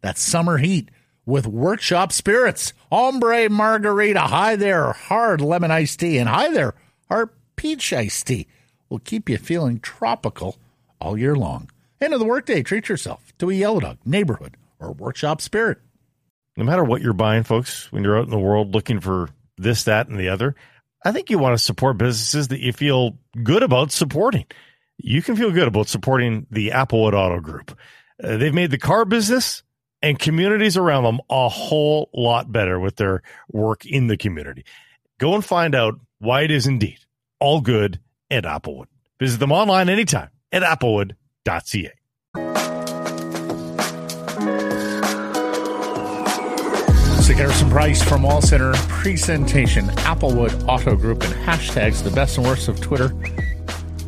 That 0.00 0.18
summer 0.18 0.58
heat 0.58 0.90
with 1.24 1.46
Workshop 1.46 2.12
Spirits. 2.12 2.72
Ombre 2.90 3.48
Margarita. 3.48 4.20
Hi 4.20 4.56
there. 4.56 4.92
Hard 4.92 5.40
lemon 5.40 5.70
iced 5.70 6.00
tea. 6.00 6.18
And 6.18 6.28
hi 6.28 6.50
there. 6.50 6.74
Our 7.08 7.32
peach 7.56 7.92
iced 7.92 8.26
tea 8.26 8.46
will 8.88 8.98
keep 8.98 9.28
you 9.28 9.38
feeling 9.38 9.78
tropical 9.80 10.56
all 11.00 11.16
year 11.16 11.36
long. 11.36 11.70
End 12.00 12.14
of 12.14 12.20
the 12.20 12.26
workday. 12.26 12.62
Treat 12.62 12.88
yourself 12.88 13.32
to 13.38 13.50
a 13.50 13.54
Yellow 13.54 13.80
Dog 13.80 13.98
Neighborhood 14.04 14.56
or 14.78 14.92
Workshop 14.92 15.40
Spirit. 15.40 15.78
No 16.56 16.64
matter 16.64 16.84
what 16.84 17.02
you're 17.02 17.12
buying, 17.12 17.42
folks, 17.42 17.90
when 17.92 18.04
you're 18.04 18.18
out 18.18 18.24
in 18.24 18.30
the 18.30 18.38
world 18.38 18.74
looking 18.74 19.00
for 19.00 19.30
this, 19.56 19.84
that, 19.84 20.08
and 20.08 20.18
the 20.18 20.28
other, 20.28 20.54
I 21.04 21.12
think 21.12 21.30
you 21.30 21.38
want 21.38 21.56
to 21.56 21.62
support 21.62 21.98
businesses 21.98 22.48
that 22.48 22.60
you 22.60 22.72
feel 22.72 23.18
good 23.42 23.62
about 23.62 23.92
supporting. 23.92 24.46
You 24.96 25.22
can 25.22 25.36
feel 25.36 25.50
good 25.50 25.68
about 25.68 25.88
supporting 25.88 26.46
the 26.50 26.70
Applewood 26.70 27.14
Auto 27.14 27.40
Group. 27.40 27.76
Uh, 28.22 28.36
they've 28.36 28.54
made 28.54 28.70
the 28.70 28.78
car 28.78 29.04
business 29.04 29.62
and 30.02 30.18
communities 30.18 30.76
around 30.76 31.04
them 31.04 31.20
a 31.30 31.48
whole 31.48 32.10
lot 32.12 32.50
better 32.50 32.78
with 32.78 32.96
their 32.96 33.22
work 33.50 33.86
in 33.86 34.08
the 34.08 34.16
community. 34.16 34.64
Go 35.18 35.34
and 35.34 35.44
find 35.44 35.74
out 35.74 35.94
why 36.18 36.42
it 36.42 36.50
is 36.50 36.66
indeed 36.66 36.98
all 37.40 37.60
good 37.60 38.00
at 38.30 38.44
Applewood. 38.44 38.86
Visit 39.18 39.38
them 39.38 39.52
online 39.52 39.88
anytime 39.88 40.30
at 40.52 40.62
applewood.ca. 41.48 41.92
Music 47.14 47.36
Harrison 47.36 47.70
Price 47.70 48.02
from 48.02 48.22
Wall 48.22 48.40
Center 48.40 48.72
presentation, 48.88 49.86
Applewood 49.88 50.66
Auto 50.68 50.96
Group, 50.96 51.22
and 51.22 51.32
hashtags 51.34 52.02
the 52.02 52.10
best 52.10 52.38
and 52.38 52.46
worst 52.46 52.68
of 52.68 52.80
Twitter. 52.80 53.14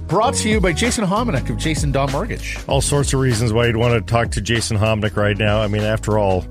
Brought 0.06 0.34
to 0.34 0.48
you 0.48 0.60
by 0.60 0.72
Jason 0.72 1.04
Hominick 1.04 1.48
of 1.50 1.56
Jason 1.56 1.92
Dom 1.92 2.10
Mortgage. 2.10 2.58
All 2.66 2.80
sorts 2.80 3.12
of 3.12 3.20
reasons 3.20 3.52
why 3.52 3.66
you'd 3.66 3.76
want 3.76 3.94
to 3.94 4.12
talk 4.12 4.30
to 4.32 4.40
Jason 4.40 4.76
Homnick 4.76 5.16
right 5.16 5.36
now. 5.36 5.60
I 5.60 5.68
mean, 5.68 5.82
after 5.82 6.18
all, 6.18 6.44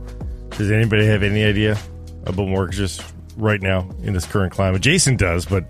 does 0.52 0.71
anybody 0.71 1.06
have 1.06 1.23
any 1.23 1.43
idea 1.43 1.78
about 2.25 2.47
mortgages 2.47 3.02
right 3.36 3.62
now 3.62 3.89
in 4.04 4.13
this 4.13 4.25
current 4.25 4.54
climate? 4.54 4.82
Jason 4.82 5.17
does, 5.17 5.45
but 5.45 5.65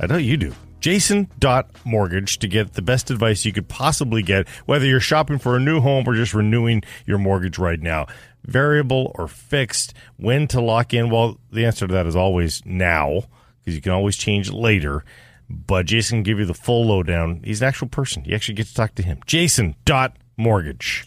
I 0.00 0.06
know 0.06 0.16
you 0.16 0.36
do. 0.36 0.52
Jason.mortgage 0.80 2.38
to 2.38 2.48
get 2.48 2.72
the 2.72 2.82
best 2.82 3.10
advice 3.10 3.44
you 3.44 3.52
could 3.52 3.68
possibly 3.68 4.22
get, 4.22 4.48
whether 4.66 4.86
you're 4.86 5.00
shopping 5.00 5.38
for 5.38 5.56
a 5.56 5.60
new 5.60 5.80
home 5.80 6.04
or 6.06 6.14
just 6.14 6.34
renewing 6.34 6.82
your 7.06 7.18
mortgage 7.18 7.58
right 7.58 7.80
now. 7.80 8.06
Variable 8.44 9.12
or 9.16 9.28
fixed, 9.28 9.92
when 10.16 10.46
to 10.48 10.60
lock 10.60 10.94
in? 10.94 11.10
Well, 11.10 11.38
the 11.52 11.66
answer 11.66 11.86
to 11.86 11.92
that 11.92 12.06
is 12.06 12.16
always 12.16 12.64
now, 12.64 13.24
because 13.60 13.76
you 13.76 13.82
can 13.82 13.92
always 13.92 14.16
change 14.16 14.48
it 14.48 14.54
later. 14.54 15.04
But 15.48 15.86
Jason 15.86 16.18
can 16.18 16.22
give 16.22 16.38
you 16.38 16.46
the 16.46 16.54
full 16.54 16.86
lowdown. 16.86 17.42
He's 17.44 17.60
an 17.60 17.68
actual 17.68 17.88
person. 17.88 18.24
You 18.24 18.34
actually 18.34 18.54
get 18.54 18.68
to 18.68 18.74
talk 18.74 18.94
to 18.94 19.02
him. 19.02 19.20
Jason.mortgage. 19.26 21.06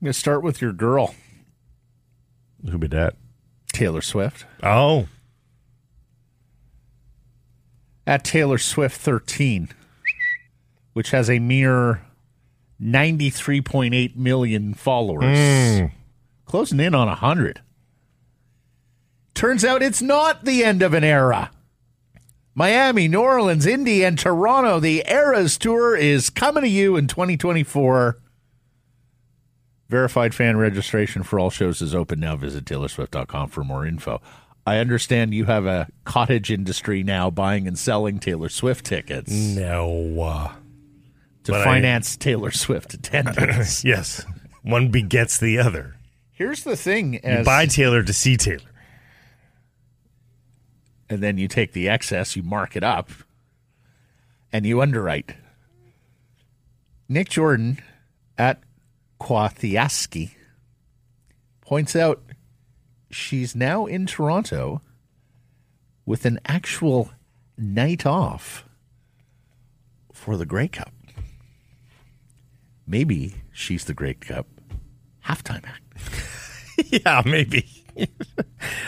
I'm 0.00 0.06
going 0.06 0.12
to 0.12 0.18
start 0.18 0.42
with 0.42 0.62
your 0.62 0.72
girl, 0.72 1.14
Who 2.70 2.78
be 2.78 2.86
that? 2.86 3.16
Taylor 3.72 4.00
Swift. 4.00 4.46
Oh, 4.62 5.08
At 8.06 8.24
Taylor 8.24 8.58
Swift 8.58 9.00
13, 9.00 9.68
which 10.94 11.10
has 11.10 11.30
a 11.30 11.38
mere 11.38 12.02
93.8 12.82 14.16
million 14.16 14.74
followers, 14.74 15.78
hmm. 15.78 15.86
closing 16.46 16.80
in 16.80 16.94
on 16.94 17.08
100. 17.08 17.60
Turns 19.34 19.64
out 19.64 19.82
it's 19.82 20.02
not 20.02 20.44
the 20.44 20.64
end 20.64 20.82
of 20.82 20.92
an 20.92 21.04
era. 21.04 21.50
Miami, 22.54 23.08
New 23.08 23.20
Orleans, 23.20 23.64
Indy, 23.64 24.04
and 24.04 24.18
Toronto, 24.18 24.80
the 24.80 25.04
Eras 25.08 25.56
Tour 25.56 25.96
is 25.96 26.30
coming 26.30 26.62
to 26.62 26.68
you 26.68 26.96
in 26.96 27.06
2024. 27.06 28.18
Verified 29.88 30.34
fan 30.34 30.56
registration 30.56 31.22
for 31.22 31.38
all 31.38 31.50
shows 31.50 31.80
is 31.80 31.94
open 31.94 32.20
now. 32.20 32.36
Visit 32.36 32.64
TaylorSwift.com 32.64 33.48
for 33.48 33.64
more 33.64 33.86
info. 33.86 34.20
I 34.66 34.78
understand 34.78 35.32
you 35.34 35.46
have 35.46 35.66
a 35.66 35.88
cottage 36.04 36.50
industry 36.50 37.02
now 37.02 37.30
buying 37.30 37.66
and 37.66 37.78
selling 37.78 38.18
Taylor 38.20 38.48
Swift 38.48 38.84
tickets 38.86 39.30
no. 39.32 40.20
Uh, 40.20 40.52
to 41.44 41.52
but 41.52 41.60
I- 41.62 41.64
finance 41.64 42.16
Taylor 42.16 42.50
Swift 42.50 42.94
attendance. 42.94 43.84
yes. 43.84 44.24
One 44.62 44.90
begets 44.90 45.38
the 45.38 45.58
other. 45.58 45.96
Here's 46.32 46.62
the 46.64 46.76
thing: 46.76 47.14
You 47.24 47.42
buy 47.44 47.66
Taylor 47.66 48.02
to 48.02 48.12
see 48.12 48.36
Taylor. 48.36 48.60
and 51.08 51.22
then 51.22 51.38
you 51.38 51.48
take 51.48 51.72
the 51.72 51.88
excess, 51.88 52.36
you 52.36 52.42
mark 52.42 52.76
it 52.76 52.84
up, 52.84 53.10
and 54.52 54.64
you 54.64 54.80
underwrite. 54.80 55.34
Nick 57.08 57.28
Jordan 57.30 57.78
at 58.38 58.60
Kwathiaski 59.20 60.30
points 61.62 61.96
out 61.96 62.22
she's 63.10 63.54
now 63.56 63.86
in 63.86 64.06
Toronto 64.06 64.82
with 66.06 66.24
an 66.24 66.38
actual 66.46 67.10
night 67.58 68.06
off 68.06 68.64
for 70.12 70.36
the 70.36 70.46
Grey 70.46 70.68
Cup. 70.68 70.92
Maybe 72.86 73.34
she's 73.52 73.84
the 73.84 73.94
Grey 73.94 74.14
Cup 74.14 74.46
halftime 75.24 75.64
act. 75.66 75.82
yeah, 77.04 77.22
maybe. 77.24 77.66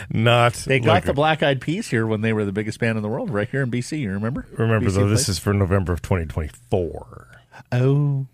Not. 0.09 0.53
They 0.53 0.79
got 0.79 0.91
like- 0.93 1.05
the 1.05 1.13
Black 1.13 1.43
Eyed 1.43 1.61
Peas 1.61 1.89
here 1.89 2.05
when 2.07 2.21
they 2.21 2.33
were 2.33 2.45
the 2.45 2.51
biggest 2.51 2.79
band 2.79 2.97
in 2.97 3.03
the 3.03 3.09
world, 3.09 3.29
right 3.29 3.47
here 3.47 3.61
in 3.61 3.71
BC. 3.71 3.99
You 3.99 4.11
remember? 4.11 4.45
Remember, 4.57 4.89
BC 4.89 4.93
though, 4.95 5.09
this 5.09 5.29
is 5.29 5.39
for 5.39 5.53
November 5.53 5.93
of 5.93 6.01
2024. 6.01 7.27
oh 7.71 8.25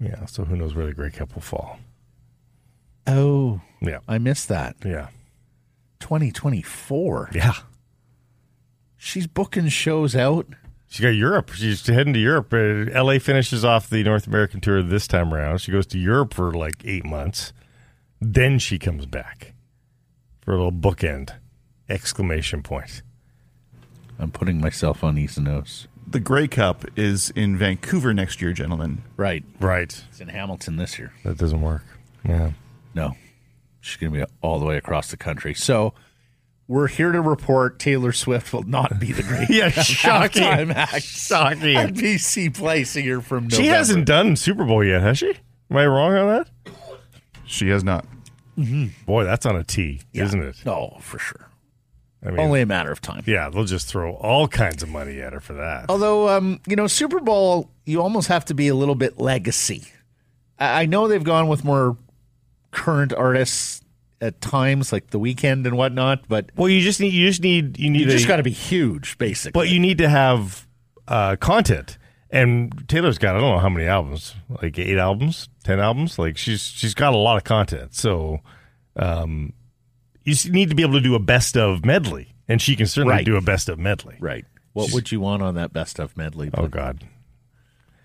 Yeah, 0.00 0.24
so 0.26 0.44
who 0.44 0.56
knows 0.56 0.74
where 0.74 0.86
the 0.86 0.94
Grey 0.94 1.10
Cup 1.10 1.34
will 1.34 1.42
fall. 1.42 1.78
oh. 3.06 3.60
Yeah. 3.80 3.98
I 4.06 4.18
missed 4.18 4.48
that. 4.48 4.76
Yeah. 4.84 5.08
2024. 6.02 7.30
Yeah. 7.32 7.54
She's 8.96 9.28
booking 9.28 9.68
shows 9.68 10.16
out. 10.16 10.46
She 10.88 11.02
got 11.02 11.10
Europe. 11.10 11.50
She's 11.50 11.86
heading 11.86 12.12
to 12.12 12.18
Europe. 12.18 12.52
Uh, 12.52 13.02
LA 13.02 13.18
finishes 13.18 13.64
off 13.64 13.88
the 13.88 14.02
North 14.02 14.26
American 14.26 14.60
tour 14.60 14.82
this 14.82 15.06
time 15.06 15.32
around. 15.32 15.58
She 15.58 15.70
goes 15.70 15.86
to 15.86 15.98
Europe 15.98 16.34
for 16.34 16.52
like 16.52 16.82
eight 16.84 17.04
months. 17.04 17.52
Then 18.20 18.58
she 18.58 18.78
comes 18.78 19.06
back 19.06 19.54
for 20.40 20.52
a 20.52 20.56
little 20.56 20.72
bookend. 20.72 21.34
Exclamation 21.88 22.62
point. 22.62 23.02
I'm 24.18 24.32
putting 24.32 24.60
myself 24.60 25.04
on 25.04 25.16
East 25.16 25.40
Nose. 25.40 25.86
The 26.06 26.20
Grey 26.20 26.48
Cup 26.48 26.84
is 26.96 27.30
in 27.30 27.56
Vancouver 27.56 28.12
next 28.12 28.42
year, 28.42 28.52
gentlemen. 28.52 29.02
Right. 29.16 29.44
Right. 29.60 30.04
It's 30.10 30.20
in 30.20 30.28
Hamilton 30.28 30.76
this 30.76 30.98
year. 30.98 31.12
That 31.24 31.38
doesn't 31.38 31.62
work. 31.62 31.84
Yeah. 32.28 32.52
No. 32.94 33.14
She's 33.82 33.96
going 33.98 34.12
to 34.14 34.18
be 34.26 34.32
all 34.40 34.58
the 34.58 34.64
way 34.64 34.76
across 34.78 35.10
the 35.10 35.16
country. 35.18 35.52
So 35.54 35.92
we're 36.68 36.86
here 36.86 37.12
to 37.12 37.20
report 37.20 37.78
Taylor 37.78 38.12
Swift 38.12 38.52
will 38.52 38.62
not 38.62 38.98
be 38.98 39.12
the 39.12 39.22
great 39.28 39.50
Yeah, 39.50 39.68
shocking. 39.70 40.42
halftime 40.44 40.74
act 40.74 41.02
Shocking. 41.02 41.76
at 41.76 41.92
BC 41.94 42.54
Place 42.54 42.96
a 42.96 43.02
year 43.02 43.20
from 43.20 43.44
November. 43.44 43.56
She 43.56 43.66
hasn't 43.66 44.06
done 44.06 44.36
Super 44.36 44.64
Bowl 44.64 44.82
yet, 44.84 45.02
has 45.02 45.18
she? 45.18 45.34
Am 45.70 45.76
I 45.76 45.86
wrong 45.86 46.14
on 46.14 46.28
that? 46.28 46.48
She 47.44 47.68
has 47.68 47.82
not. 47.84 48.06
Boy, 49.04 49.24
that's 49.24 49.44
on 49.46 49.56
a 49.56 49.64
T, 49.64 50.00
Yeah. 50.12 50.24
isn't 50.24 50.42
it? 50.42 50.56
No, 50.64 50.96
for 51.00 51.18
sure. 51.18 51.48
I 52.24 52.30
mean, 52.30 52.38
Only 52.38 52.60
a 52.60 52.66
matter 52.66 52.92
of 52.92 53.00
time. 53.00 53.24
yeah, 53.26 53.50
they'll 53.50 53.64
just 53.64 53.88
throw 53.88 54.12
all 54.14 54.46
kinds 54.46 54.82
of 54.84 54.88
money 54.88 55.20
at 55.20 55.32
her 55.32 55.40
for 55.40 55.54
that. 55.54 55.86
Although, 55.88 56.28
um, 56.28 56.60
you 56.68 56.76
know, 56.76 56.86
Super 56.86 57.18
Bowl, 57.18 57.68
you 57.84 58.00
almost 58.00 58.28
have 58.28 58.44
to 58.44 58.54
be 58.54 58.68
a 58.68 58.76
little 58.76 58.94
bit 58.94 59.18
legacy. 59.18 59.84
I 60.58 60.82
I 60.82 60.86
know 60.86 61.08
they've 61.08 61.24
gone 61.24 61.48
with 61.48 61.64
more 61.64 61.96
current 62.72 63.12
artists 63.12 63.82
at 64.20 64.40
times, 64.40 64.92
like 64.92 65.10
the 65.10 65.18
Weeknd 65.20 65.66
and 65.66 65.76
whatnot. 65.76 66.28
But 66.28 66.50
Well, 66.56 66.68
you 66.68 66.80
just 66.80 67.00
need 67.00 67.12
you 67.12 67.26
just 67.28 67.42
need 67.42 67.78
you 67.78 67.90
need 67.90 68.00
you 68.02 68.06
just 68.10 68.26
got 68.28 68.36
to 68.36 68.42
be 68.42 68.50
huge, 68.50 69.16
basically. 69.18 69.52
but 69.58 69.68
you 69.68 69.78
need 69.78 69.98
to 69.98 70.08
have 70.08 70.66
uh, 71.08 71.36
content. 71.36 71.98
And 72.30 72.88
Taylor's 72.88 73.18
got 73.18 73.36
I 73.36 73.40
don't 73.40 73.50
know 73.50 73.58
how 73.58 73.68
many 73.68 73.86
albums, 73.86 74.34
like 74.62 74.78
eight 74.78 74.96
albums, 74.98 75.48
ten 75.64 75.78
albums. 75.80 76.18
Like 76.18 76.36
she's 76.38 76.62
she's 76.62 76.94
got 76.94 77.12
a 77.14 77.16
lot 77.18 77.36
of 77.36 77.44
content. 77.44 77.94
So 77.94 78.40
um, 78.96 79.52
you 80.24 80.34
need 80.50 80.68
to 80.70 80.74
be 80.74 80.82
able 80.82 80.94
to 80.94 81.00
do 81.00 81.14
a 81.14 81.18
best 81.18 81.56
of 81.56 81.84
medley, 81.84 82.32
and 82.48 82.62
she 82.62 82.74
can 82.76 82.86
certainly 82.86 83.16
Right. 83.16 83.26
do 83.26 83.36
a 83.36 83.40
best 83.42 83.68
of 83.68 83.78
medley. 83.78 84.16
right. 84.20 84.44
What 84.72 84.92
would 84.94 85.12
you 85.12 85.20
want 85.20 85.42
on 85.42 85.56
that 85.56 85.74
best 85.74 85.98
of 85.98 86.16
medley? 86.16 86.48
Oh 86.54 86.66
God. 86.68 87.04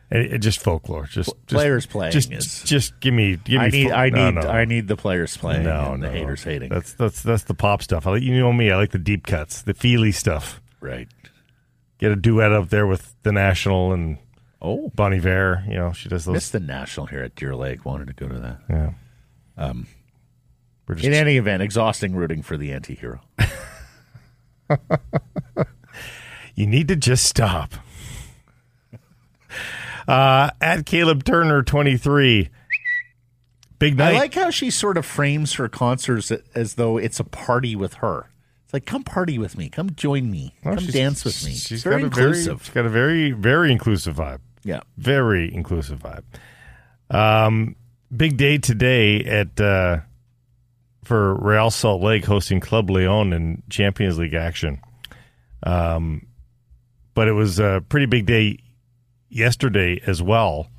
It, 0.10 0.34
it 0.36 0.38
just 0.40 0.60
folklore, 0.60 1.04
just, 1.06 1.30
just 1.30 1.48
players 1.48 1.86
playing 1.86 2.14
Just, 2.14 2.32
is- 2.32 2.64
just 2.64 2.98
give 3.02 3.14
me, 3.14 3.36
give 3.44 3.60
me. 3.60 3.66
I 3.66 3.70
need, 3.70 3.90
fo- 3.90 3.94
I 3.96 4.10
no, 4.10 4.26
need, 4.32 4.36
no. 4.42 4.50
I 4.50 4.64
need 4.66 4.88
the 4.88 4.96
players 4.96 5.36
playing 5.36 5.64
no, 5.64 5.92
and 5.94 6.02
the 6.02 6.10
haters 6.10 6.44
hating. 6.44 6.70
That's 6.70 6.94
that's 6.94 7.22
that's 7.22 7.44
the 7.44 7.54
pop 7.54 7.82
stuff. 7.84 8.08
I 8.08 8.12
like 8.12 8.24
you 8.24 8.38
know 8.40 8.54
me. 8.54 8.72
I 8.72 8.78
like 8.78 8.92
the 8.92 9.00
deep 9.00 9.28
cuts, 9.28 9.62
the 9.64 9.74
feely 9.74 10.12
stuff. 10.14 10.62
right. 10.80 11.08
Get 12.00 12.12
a 12.12 12.16
duet 12.16 12.52
up 12.54 12.70
there 12.70 12.86
with 12.88 13.16
the 13.24 13.32
National 13.32 13.92
and 13.92 14.20
Oh, 14.62 14.92
Bon 14.96 15.14
Iver. 15.14 15.64
You 15.68 15.74
know, 15.76 15.94
she 15.94 16.08
does 16.10 16.26
those. 16.26 16.34
missed 16.34 16.52
the 16.52 16.60
national 16.60 17.08
here 17.08 17.24
at 17.24 17.36
Deer 17.36 17.56
Lake. 17.56 17.86
Wanted 17.86 18.08
to 18.08 18.14
go 18.14 18.28
to 18.28 18.40
that. 18.40 18.60
Yeah. 18.70 18.92
Um, 19.58 19.88
we're 20.88 20.96
just 20.96 21.06
In 21.08 21.14
any 21.14 21.38
event, 21.38 21.62
exhausting 21.64 22.16
rooting 22.16 22.44
for 22.44 22.56
the 22.56 22.72
anti-hero. 22.72 23.20
You 26.56 26.66
need 26.66 26.88
to 26.88 26.96
just 26.96 27.26
stop. 27.26 27.74
Uh, 30.08 30.52
at 30.62 30.86
Caleb 30.86 31.24
Turner, 31.24 31.64
23. 31.64 32.50
Big 33.80 33.98
night. 33.98 34.16
I 34.16 34.20
like 34.20 34.34
how 34.34 34.50
she 34.50 34.72
sort 34.72 34.98
of 34.98 35.06
frames 35.06 35.54
her 35.56 35.68
concerts 35.70 36.32
as 36.56 36.76
though 36.76 36.98
it's 36.98 37.20
a 37.20 37.24
party 37.24 37.76
with 37.76 37.96
her. 37.96 38.30
It's 38.64 38.74
like, 38.74 38.86
come 38.86 39.04
party 39.04 39.38
with 39.38 39.58
me. 39.58 39.70
Come 39.70 39.92
join 39.96 40.32
me. 40.32 40.54
Well, 40.64 40.76
come 40.76 40.88
dance 40.88 41.24
with 41.24 41.46
me. 41.46 41.52
She's 41.54 41.84
very 41.84 42.02
got 42.02 42.08
a 42.08 42.10
very, 42.16 42.28
inclusive. 42.28 42.64
she's 42.66 42.74
got 42.74 42.86
a 42.86 42.90
very, 42.90 43.32
very 43.32 43.72
inclusive 43.72 44.16
vibe. 44.16 44.40
yeah. 44.64 44.82
Very 44.98 45.54
inclusive 45.54 46.00
vibe. 46.00 46.24
Um, 47.16 47.76
big 48.16 48.36
day 48.38 48.58
today 48.58 49.24
at 49.24 49.60
uh, 49.62 50.00
for 51.04 51.36
Real 51.36 51.70
Salt 51.70 52.02
Lake 52.02 52.26
hosting 52.26 52.60
Club 52.60 52.90
Leon 52.90 53.32
in 53.32 53.64
Champions 53.70 54.18
League 54.18 54.34
action. 54.34 54.82
Um, 55.64 56.28
but 57.14 57.28
it 57.28 57.34
was 57.34 57.60
a 57.60 57.84
pretty 57.88 58.06
big 58.08 58.26
day 58.26 58.60
yesterday 59.30 60.02
as 60.06 60.22
well, 60.22 60.70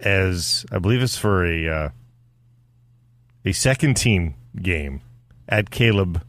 as 0.00 0.66
I 0.70 0.78
believe 0.78 1.02
it's 1.02 1.16
for 1.16 1.44
a 1.44 1.68
uh, 1.68 1.88
a 3.44 3.52
second 3.52 3.96
team 3.96 4.34
game 4.60 5.00
at 5.48 5.70
Caleb 5.70 6.22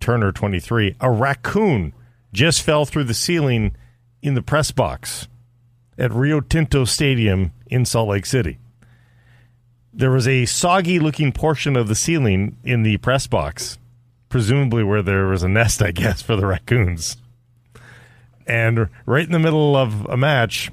Turner 0.00 0.32
twenty 0.32 0.60
three. 0.60 0.96
A 1.00 1.10
raccoon 1.10 1.92
just 2.32 2.62
fell 2.62 2.84
through 2.84 3.04
the 3.04 3.14
ceiling 3.14 3.76
in 4.22 4.34
the 4.34 4.42
press 4.42 4.70
box 4.70 5.28
at 5.96 6.12
Rio 6.12 6.40
Tinto 6.40 6.84
Stadium 6.84 7.52
in 7.66 7.84
Salt 7.84 8.08
Lake 8.08 8.26
City. 8.26 8.58
There 9.92 10.10
was 10.10 10.26
a 10.26 10.44
soggy 10.44 10.98
looking 10.98 11.30
portion 11.30 11.76
of 11.76 11.86
the 11.86 11.94
ceiling 11.94 12.56
in 12.64 12.82
the 12.82 12.96
press 12.96 13.28
box, 13.28 13.78
presumably 14.28 14.82
where 14.82 15.02
there 15.02 15.26
was 15.26 15.44
a 15.44 15.48
nest, 15.48 15.80
I 15.80 15.92
guess, 15.92 16.20
for 16.20 16.34
the 16.34 16.46
raccoons. 16.46 17.16
And 18.46 18.88
right 19.06 19.24
in 19.24 19.32
the 19.32 19.38
middle 19.38 19.76
of 19.76 20.04
a 20.06 20.16
match, 20.16 20.70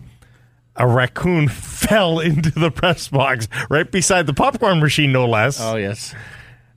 a 0.75 0.87
raccoon 0.87 1.47
fell 1.49 2.19
into 2.19 2.51
the 2.51 2.71
press 2.71 3.07
box 3.07 3.47
right 3.69 3.89
beside 3.89 4.27
the 4.27 4.33
popcorn 4.33 4.79
machine, 4.79 5.11
no 5.11 5.27
less. 5.27 5.59
Oh 5.61 5.75
yes. 5.77 6.13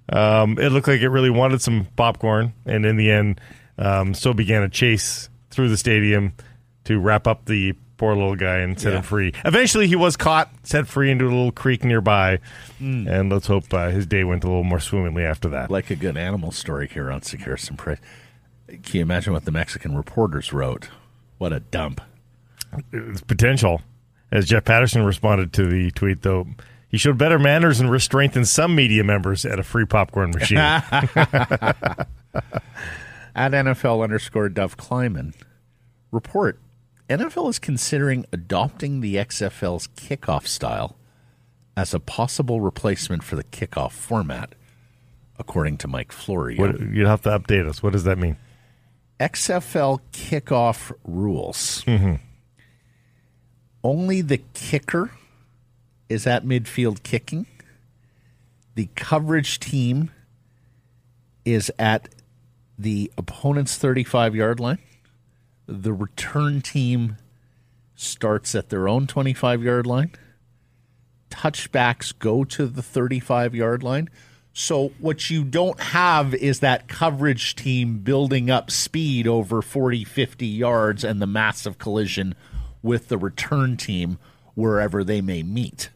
Um, 0.09 0.59
it 0.59 0.71
looked 0.71 0.87
like 0.89 1.01
it 1.01 1.09
really 1.09 1.31
wanted 1.31 1.63
some 1.63 1.87
popcorn, 1.97 2.53
and 2.67 2.85
in 2.85 2.97
the 2.97 3.11
end, 3.11 3.41
um, 3.79 4.13
so 4.15 4.35
began 4.35 4.63
a 4.63 4.69
chase 4.69 5.31
through 5.51 5.71
the 5.71 5.77
stadium 5.79 6.35
to 6.85 6.99
wrap 7.01 7.27
up 7.27 7.47
the 7.47 7.73
poor 7.97 8.15
little 8.15 8.37
guy 8.37 8.59
and 8.59 8.79
set 8.79 8.93
Yeah. 8.93 8.99
him 8.99 9.03
free. 9.05 9.33
Eventually, 9.47 9.87
he 9.87 9.97
was 9.97 10.17
caught, 10.17 10.51
set 10.63 10.87
free 10.87 11.11
into 11.11 11.25
a 11.25 11.29
little 11.29 11.53
creek 11.53 11.85
nearby, 11.85 12.39
and 12.81 13.33
let's 13.33 13.47
hope 13.47 13.73
uh, 13.73 13.89
his 13.89 14.07
day 14.07 14.25
went 14.25 14.45
a 14.45 14.47
little 14.47 14.63
more 14.65 14.81
swimmingly 14.81 15.25
after 15.25 15.49
that. 15.51 15.71
Like 15.71 15.89
a 15.91 15.97
good 15.97 16.19
animal 16.19 16.51
story 16.53 16.87
here 16.87 17.11
on 17.11 17.21
Sekeres 17.23 17.71
and 17.71 17.79
Price. 17.79 17.99
Can 18.69 18.81
you 18.93 19.03
imagine 19.03 19.33
what 19.33 19.45
the 19.45 19.51
Mexican 19.51 19.97
reporters 19.97 20.53
wrote? 20.53 20.89
What 21.39 21.53
a 21.53 21.61
dump. 21.61 22.01
It's 22.93 23.21
potential. 23.21 23.83
As 24.33 24.47
Jeff 24.47 24.65
Patterson 24.65 25.05
responded 25.05 25.53
to 25.55 25.67
the 25.67 25.91
tweet, 25.93 26.23
though, 26.23 26.47
he 26.89 26.99
showed 26.99 27.19
better 27.19 27.39
manners 27.39 27.81
and 27.81 27.91
restraint 27.91 28.33
than 28.33 28.45
some 28.45 28.75
media 28.75 29.05
members 29.05 29.45
at 29.45 29.59
a 29.59 29.63
free 29.63 29.85
popcorn 29.85 30.31
machine. 30.31 30.59
At 33.37 33.51
NFL 33.51 34.03
underscore 34.03 34.49
Dov 34.49 34.77
Kleiman, 34.77 35.35
report 36.13 36.61
NFL 37.09 37.51
is 37.51 37.59
considering 37.59 38.25
adopting 38.33 39.01
the 39.01 39.17
XFL's 39.17 39.89
kickoff 39.89 40.47
style 40.47 40.97
as 41.77 41.93
a 41.93 42.01
possible 42.01 42.61
replacement 42.61 43.23
for 43.25 43.35
the 43.37 43.45
kickoff 43.45 43.91
format, 43.91 44.55
according 45.39 45.77
to 45.79 45.89
Mike 45.89 46.13
Florio. 46.13 46.61
what, 46.61 46.81
you'd 46.81 47.07
have 47.07 47.23
to 47.23 47.29
update 47.29 47.69
us. 47.69 47.83
What 47.83 47.93
does 47.93 48.05
that 48.05 48.19
mean? 48.19 48.37
XFL 49.21 50.01
kickoff 50.13 50.93
rules. 51.05 51.85
Mm-hmm. 51.85 52.15
Only 53.83 54.21
the 54.23 54.39
kicker 54.55 55.11
is 56.09 56.27
at 56.27 56.45
midfield 56.45 57.03
kicking. 57.03 57.47
The 58.75 58.89
coverage 58.97 59.61
team 59.61 60.11
is 61.45 61.71
at 61.79 62.09
the 62.79 63.13
opponent's 63.17 63.77
35 63.77 64.35
yard 64.35 64.59
line. 64.59 64.79
The 65.67 65.93
return 65.93 66.61
team 66.61 67.17
starts 67.95 68.55
at 68.55 68.71
their 68.71 68.89
own 68.89 69.07
25 69.07 69.63
yard 69.63 69.87
line. 69.87 70.13
Touchbacks 71.31 72.17
go 72.19 72.45
to 72.45 72.67
the 72.67 72.83
35 72.83 73.55
yard 73.55 73.83
line. 73.83 74.09
So, 74.57 74.93
what 75.01 75.31
you 75.31 75.43
don't 75.43 75.81
have 75.81 76.33
is 76.33 76.61
that 76.61 76.87
coverage 76.87 77.57
team 77.57 77.99
building 77.99 78.51
up 78.51 78.71
speed 78.71 79.27
over 79.27 79.61
40, 79.61 80.05
50 80.05 80.47
yards 80.47 81.03
and 81.03 81.21
the 81.21 81.27
massive 81.27 81.77
collision 81.77 82.37
with 82.81 83.09
the 83.09 83.19
return 83.19 83.77
team 83.77 84.17
wherever 84.55 85.03
they 85.03 85.21
may 85.21 85.43
meet. 85.43 85.91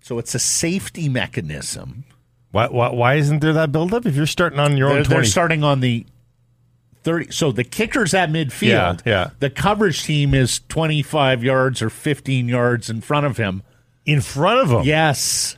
So, 0.00 0.18
it's 0.20 0.32
a 0.36 0.38
safety 0.38 1.08
mechanism. 1.08 2.04
Why, 2.52 2.68
why, 2.68 2.90
why 2.90 3.14
isn't 3.16 3.40
there 3.40 3.52
that 3.52 3.72
buildup? 3.72 4.06
If 4.06 4.14
you're 4.14 4.24
starting 4.24 4.60
on 4.60 4.76
your 4.76 4.90
They're, 4.90 4.98
own 4.98 5.04
they're 5.04 5.24
starting 5.24 5.64
on 5.64 5.80
the 5.80 6.06
30. 7.02 7.32
So, 7.32 7.50
the 7.50 7.64
kicker's 7.64 8.14
at 8.14 8.30
midfield. 8.30 8.68
Yeah, 8.68 8.96
yeah. 9.04 9.30
The 9.40 9.50
coverage 9.50 10.04
team 10.04 10.34
is 10.34 10.60
25 10.68 11.42
yards 11.42 11.82
or 11.82 11.90
15 11.90 12.48
yards 12.48 12.88
in 12.88 13.00
front 13.00 13.26
of 13.26 13.38
him. 13.38 13.64
in 14.06 14.20
front 14.20 14.60
of 14.60 14.70
him? 14.70 14.82
Yes. 14.86 15.56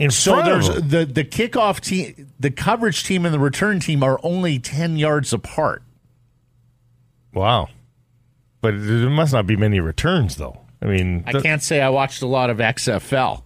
In 0.00 0.10
So 0.10 0.42
there's 0.42 0.68
the 0.68 1.04
the 1.04 1.24
kickoff 1.24 1.80
team, 1.80 2.32
the 2.40 2.50
coverage 2.50 3.04
team, 3.04 3.24
and 3.26 3.34
the 3.34 3.38
return 3.38 3.80
team 3.80 4.02
are 4.02 4.18
only 4.22 4.58
ten 4.58 4.96
yards 4.96 5.32
apart. 5.32 5.82
Wow. 7.34 7.68
But 8.62 8.72
there 8.72 9.10
must 9.10 9.32
not 9.32 9.46
be 9.46 9.56
many 9.56 9.78
returns, 9.78 10.36
though. 10.36 10.60
I 10.82 10.86
mean, 10.86 11.24
I 11.26 11.32
th- 11.32 11.44
can't 11.44 11.62
say 11.62 11.80
I 11.80 11.90
watched 11.90 12.22
a 12.22 12.26
lot 12.26 12.50
of 12.50 12.58
XFL. 12.58 13.42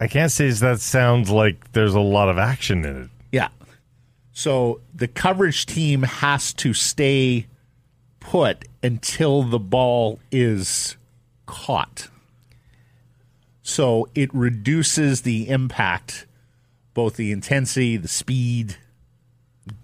I 0.00 0.06
can't 0.06 0.32
say 0.32 0.50
that 0.50 0.80
sounds 0.80 1.30
like 1.30 1.72
there's 1.72 1.94
a 1.94 2.00
lot 2.00 2.28
of 2.28 2.38
action 2.38 2.84
in 2.84 3.02
it. 3.04 3.10
Yeah. 3.30 3.48
So 4.32 4.80
the 4.94 5.08
coverage 5.08 5.66
team 5.66 6.02
has 6.02 6.52
to 6.54 6.72
stay 6.72 7.46
put 8.20 8.64
until 8.82 9.42
the 9.42 9.58
ball 9.58 10.20
is 10.30 10.96
caught. 11.46 12.08
So 13.68 14.08
it 14.14 14.32
reduces 14.32 15.20
the 15.20 15.50
impact, 15.50 16.26
both 16.94 17.16
the 17.16 17.30
intensity, 17.32 17.98
the 17.98 18.08
speed. 18.08 18.78
Do 19.66 19.74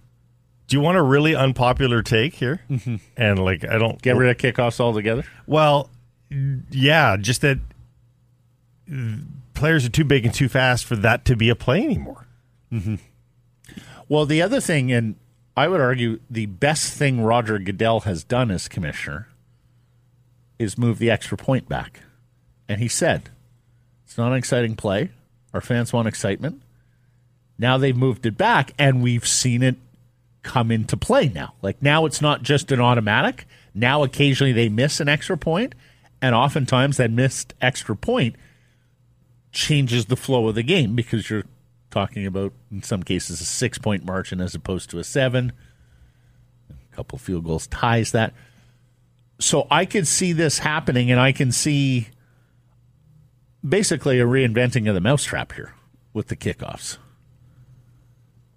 you 0.75 0.81
want 0.81 0.97
a 0.97 1.03
really 1.03 1.35
unpopular 1.35 2.03
take 2.03 2.37
here? 2.37 2.63
Mm-hmm. 2.71 2.97
And 3.15 3.39
like, 3.39 3.63
I 3.69 3.77
don't 3.77 4.01
Get 4.01 4.17
rid 4.17 4.31
of 4.31 4.39
kickoffs 4.39 4.81
altogether. 4.81 5.25
Well, 5.47 5.91
yeah, 6.71 7.19
just 7.19 7.43
that 7.43 7.59
players 9.53 9.85
are 9.85 9.91
too 9.91 10.05
big 10.05 10.25
and 10.25 10.33
too 10.33 10.49
fast 10.49 10.87
for 10.87 10.97
that 10.97 11.27
to 11.27 11.37
be 11.37 11.51
a 11.51 11.55
play 11.55 11.85
anymore. 11.85 12.27
Well, 14.09 14.25
the 14.25 14.41
other 14.41 14.61
thing, 14.61 14.91
and 14.93 15.17
I 15.59 15.69
would 15.69 15.83
argue 15.83 16.21
the 16.31 16.47
best 16.47 16.95
thing 16.95 17.21
Roger 17.21 17.59
Goodell 17.59 18.01
has 18.01 18.25
done 18.25 18.51
as 18.51 18.67
commissioner 18.67 19.29
is 20.59 20.79
move 20.79 20.99
the 20.99 21.11
extra 21.11 21.37
point 21.37 21.69
back. 21.69 22.01
And 22.67 22.81
he 22.81 22.89
said, 22.89 23.29
it's 24.15 24.19
not 24.21 24.31
an 24.31 24.39
exciting 24.39 24.77
play. 24.77 25.11
Our 25.53 25.61
fans 25.61 25.93
want 25.93 26.07
excitement. 26.07 26.63
Now 27.59 27.79
they've 27.79 27.97
moved 27.97 28.25
it 28.27 28.39
back, 28.39 28.71
and 28.79 29.03
we've 29.03 29.27
seen 29.27 29.61
it 29.61 29.75
come 30.45 30.71
into 30.71 30.97
play 30.97 31.31
now. 31.31 31.55
Like 31.63 31.83
now 31.83 32.07
it's 32.07 32.23
not 32.23 32.45
just 32.45 32.71
an 32.71 32.81
automatic. 32.81 33.45
Now 33.75 34.05
occasionally 34.05 34.53
they 34.53 34.69
miss 34.69 35.01
an 35.01 35.09
extra 35.09 35.37
point, 35.37 35.75
and 36.23 36.33
oftentimes 36.33 36.97
that 36.99 37.11
missed 37.11 37.55
extra 37.61 37.97
point 37.97 38.37
changes 39.51 40.07
the 40.07 40.17
flow 40.17 40.47
of 40.47 40.55
the 40.55 40.63
game 40.63 40.95
because 40.95 41.29
you're 41.29 41.47
talking 41.91 42.25
about, 42.25 42.53
in 42.71 42.85
some 42.85 43.03
cases, 43.03 43.41
a 43.41 43.45
six 43.45 43.79
point 43.79 44.05
margin 44.05 44.41
as 44.41 44.55
opposed 44.55 44.91
to 44.91 45.01
a 45.01 45.05
seven. 45.05 45.53
A 46.71 46.95
couple 46.95 47.19
field 47.19 47.47
goals 47.47 47.67
ties 47.67 48.13
that. 48.13 48.33
So 49.41 49.67
I 49.73 49.85
could 49.85 50.07
see 50.07 50.33
this 50.33 50.61
happening, 50.61 51.11
and 51.11 51.19
I 51.19 51.33
can 51.33 51.51
see 51.51 52.11
basically 53.67 54.21
a 54.21 54.25
reinventing 54.27 54.89
of 54.89 54.95
the 54.95 55.01
mousetrap 55.01 55.53
here 55.53 55.73
with 56.13 56.29
the 56.29 56.37
kickoffs. 56.37 56.99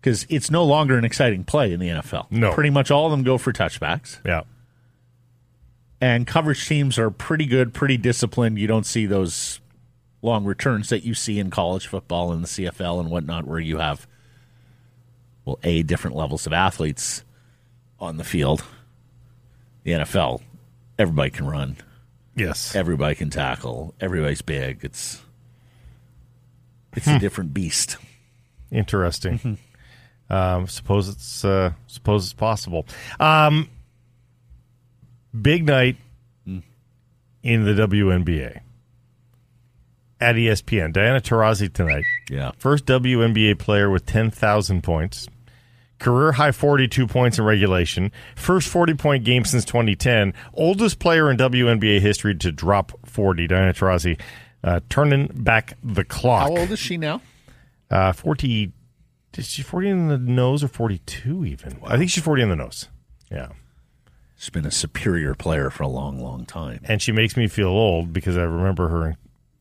Because 0.02 0.26
it's 0.30 0.52
no 0.52 0.64
longer 0.64 0.98
an 0.98 1.06
exciting 1.06 1.44
play 1.44 1.74
in 1.74 1.80
the 1.80 1.88
NFL. 1.90 2.28
No. 2.32 2.54
Pretty 2.54 2.70
much 2.70 2.92
all 2.92 3.06
of 3.06 3.12
them 3.12 3.24
go 3.24 3.38
for 3.38 3.52
touchbacks 3.52 4.20
Yeah. 4.26 4.42
and 6.00 6.28
coverage 6.28 6.68
teams 6.68 6.98
are 7.00 7.10
pretty 7.10 7.46
good, 7.46 7.74
pretty 7.74 7.98
disciplined. 7.98 8.58
You 8.60 8.68
don't 8.68 8.86
see 8.86 9.06
those 9.06 9.60
long 10.22 10.46
returns 10.46 10.90
that 10.90 11.04
you 11.04 11.14
see 11.14 11.40
in 11.40 11.50
college 11.50 11.88
football 11.88 12.32
and 12.32 12.44
the 12.44 12.48
CFL 12.48 13.00
and 13.00 13.10
whatnot, 13.10 13.46
where 13.48 13.60
you 13.60 13.78
have, 13.78 14.08
well, 15.46 15.60
a 15.64 15.84
different 15.84 16.16
levels 16.16 16.46
of 16.46 16.54
athletes 16.54 17.24
on 18.00 18.18
the 18.18 18.24
field. 18.24 18.64
The 19.84 19.92
NFL, 19.94 20.42
everybody 21.00 21.30
can 21.32 21.48
run, 21.48 21.78
Yes. 22.38 22.76
everybody 22.76 23.16
can 23.16 23.30
tackle, 23.30 23.94
everybody's 24.00 24.42
big. 24.42 24.80
It's 24.84 25.22
it's 26.96 27.08
a 27.08 27.20
different 27.20 27.54
beast. 27.54 27.98
Interesting. 28.72 29.58
Um, 30.30 30.68
suppose 30.68 31.08
it's 31.08 31.46
uh, 31.46 31.72
suppose 31.88 32.26
it's 32.26 32.34
possible. 32.34 32.86
Um, 33.18 33.70
big 35.40 35.66
night 35.66 35.96
in 36.46 37.64
the 37.64 37.72
WNBA 37.72 38.60
at 40.20 40.36
ESPN. 40.36 40.92
Diana 40.92 41.22
Taurasi 41.22 41.72
tonight. 41.72 42.04
Yeah. 42.30 42.52
First 42.58 42.86
WNBA 42.88 43.58
player 43.58 43.90
with 43.90 44.06
10,000 44.06 44.84
points. 44.84 45.28
Career 46.00 46.32
high 46.34 46.52
42 46.52 47.08
points 47.08 47.40
in 47.40 47.46
regulation. 47.46 48.12
First 48.36 48.68
40 48.70 48.94
point 48.96 49.24
game 49.24 49.46
since 49.46 49.66
2010. 49.66 50.34
Oldest 50.54 51.00
player 51.00 51.32
in 51.32 51.38
WNBA 51.38 52.00
history 52.00 52.36
to 52.36 52.52
drop 52.52 52.92
40. 53.06 53.48
Diana 53.48 53.74
Taurasi 53.74 54.20
uh, 54.64 54.82
turning 54.90 55.28
back 55.28 55.78
the 55.84 56.04
clock. 56.04 56.50
How 56.50 56.58
old 56.58 56.72
is 56.72 56.80
she 56.80 56.98
now? 56.98 57.22
Uh, 57.90 58.12
40. 58.12 58.72
Is 59.38 59.48
she 59.48 59.62
40 59.62 59.90
in 59.90 60.08
the 60.08 60.18
nose 60.18 60.64
or 60.64 60.68
42 60.68 61.46
even? 61.46 61.80
I 61.86 61.98
think 61.98 62.10
she's 62.10 62.24
40 62.24 62.44
in 62.44 62.50
the 62.50 62.56
nose. 62.56 62.88
Yeah. 63.32 63.50
She's 64.36 64.50
been 64.50 64.66
a 64.66 64.72
superior 64.72 65.34
player 65.34 65.70
for 65.70 65.84
a 65.84 65.88
long, 65.88 66.20
long 66.22 66.46
time. 66.46 66.80
And 66.84 67.02
she 67.02 67.12
makes 67.12 67.36
me 67.38 67.48
feel 67.48 67.68
old 67.70 68.14
because 68.14 68.38
I 68.38 68.44
remember 68.44 68.88
her, 68.88 69.08
in, 69.10 69.18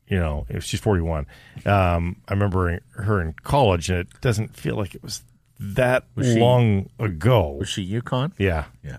you 0.09 0.19
know, 0.19 0.47
if 0.49 0.65
she's 0.65 0.81
41. 0.81 1.27
Um, 1.65 2.17
I 2.29 2.33
remember 2.33 2.81
her 2.93 3.21
in 3.21 3.35
college, 3.43 3.91
and 3.91 4.01
it 4.01 4.09
doesn't 4.21 4.55
feel 4.55 4.77
like 4.77 4.95
it 4.95 5.03
was 5.03 5.23
that 5.59 6.05
she- 6.21 6.39
long 6.39 6.89
ago. 6.99 7.53
Was 7.53 7.69
she 7.69 7.87
UConn? 7.89 8.33
Yeah. 8.39 8.67
Yeah. 8.85 8.99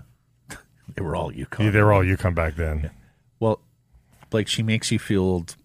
They 0.96 1.04
were 1.04 1.16
all 1.16 1.32
UConn. 1.32 1.72
They 1.72 1.82
were 1.82 1.94
all 1.94 2.04
come 2.18 2.34
back 2.34 2.56
then. 2.56 2.90
Well, 3.40 3.60
Blake, 4.32 4.48
she 4.48 4.64
makes 4.64 4.92
you 4.92 4.98
feel 4.98 5.22
old 5.22 5.56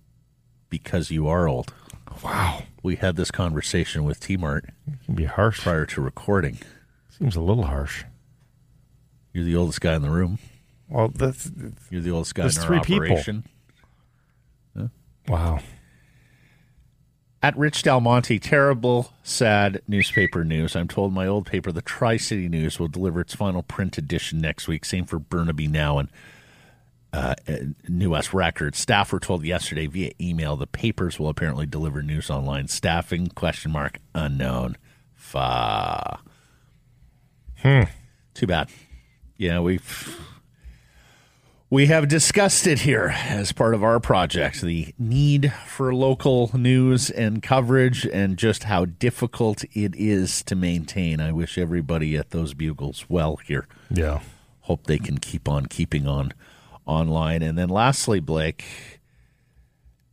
because 0.69 1.11
you 1.11 1.27
are 1.27 1.49
old. 1.49 1.73
Wow. 2.23 2.65
We 2.83 2.97
had 2.97 3.17
this 3.17 3.31
conversation 3.31 4.05
with 4.05 4.21
T 4.21 4.37
Mart 4.37 4.67
can 5.07 5.15
be 5.15 5.25
harsh. 5.25 5.61
prior 5.63 5.87
to 5.87 6.01
recording. 6.03 6.59
Seems 7.09 7.35
a 7.37 7.41
little 7.41 7.65
harsh. 7.65 8.05
You're 9.33 9.45
the 9.45 9.57
oldest 9.57 9.81
guy 9.81 9.95
in 9.95 10.03
the 10.03 10.11
room. 10.11 10.39
Well, 10.89 11.09
that's 11.09 11.51
You're 11.89 12.03
the 12.03 12.11
oldest 12.11 12.35
guy 12.35 12.43
in 12.43 12.49
our 12.59 12.65
three 12.67 12.81
people. 12.81 13.05
operation. 13.05 13.45
wow. 15.29 15.61
At 17.45 17.59
Rich 17.59 17.83
Del 17.83 18.01
Monte, 18.01 18.39
terrible, 18.39 19.13
sad 19.25 19.83
newspaper 19.89 20.45
news. 20.45 20.77
I'm 20.77 20.87
told 20.87 21.13
my 21.13 21.27
old 21.27 21.45
paper, 21.45 21.73
the 21.73 21.83
Tri 21.83 22.17
City 22.17 22.49
News, 22.49 22.79
will 22.79 22.87
deliver 22.87 23.21
its 23.21 23.35
final 23.35 23.65
print 23.65 23.99
edition 23.99 24.41
next 24.41 24.69
week. 24.69 24.85
Same 24.85 25.05
for 25.05 25.19
Burnaby 25.19 25.67
Now 25.67 25.99
and 25.99 26.09
uh, 27.13 27.35
uh, 27.49 27.57
New 27.89 28.11
West 28.11 28.33
Record. 28.33 28.77
Staff 28.77 29.13
were 29.13 29.19
told 29.19 29.45
yesterday 29.45 29.89
via 29.89 30.13
email 30.21 30.57
the 30.57 30.69
papers 30.69 31.19
will 31.19 31.29
apparently 31.29 31.67
deliver 31.67 32.01
news 32.01 32.31
online. 32.31 32.69
Staffing 32.69 33.27
question 33.29 33.73
mark 33.73 33.99
unknown. 34.15 34.77
Fa. 35.17 36.21
Hmm. 37.59 37.83
Too 38.35 38.47
bad. 38.47 38.71
Yeah, 39.37 39.59
we've 39.59 40.17
we 41.73 41.87
have 41.87 42.07
discussed 42.07 42.67
it 42.67 42.81
here 42.81 43.15
as 43.25 43.51
part 43.51 43.73
of 43.73 43.83
our 43.83 43.99
project 43.99 44.61
the 44.61 44.95
need 44.99 45.51
for 45.67 45.95
local 45.95 46.51
news 46.53 47.09
and 47.09 47.43
coverage 47.43 48.05
and 48.05 48.37
just 48.37 48.65
how 48.65 48.85
difficult 48.85 49.65
it 49.73 49.97
is 49.97 50.43
to 50.43 50.55
maintain. 50.55 51.19
I 51.19 51.33
wish 51.33 51.57
everybody 51.57 52.15
at 52.15 52.29
those 52.29 52.53
bugles 52.53 53.07
well 53.09 53.37
here. 53.37 53.67
Yeah. 53.89 54.21
Hope 54.61 54.87
they 54.87 54.99
can 54.99 55.17
keep 55.17 55.49
on 55.49 55.65
keeping 55.65 56.07
on 56.07 56.35
online. 56.85 57.41
And 57.41 57.57
then 57.57 57.71
lastly, 57.71 58.21
Blake, 58.21 58.67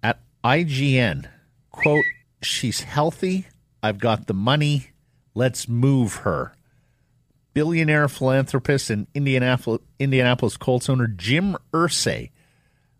at 0.01 0.21
IGN, 0.45 1.27
quote, 1.71 2.05
she's 2.41 2.83
healthy. 2.83 3.47
I've 3.83 3.99
got 3.99 4.27
the 4.27 4.33
money. 4.33 4.91
Let's 5.35 5.67
move 5.67 6.15
her 6.23 6.53
billionaire 7.59 8.07
philanthropist 8.07 8.89
and 8.89 9.05
Indianapolis, 9.13 9.81
Indianapolis 9.99 10.55
Colts 10.55 10.87
owner 10.87 11.07
Jim 11.07 11.57
Irsay 11.73 12.29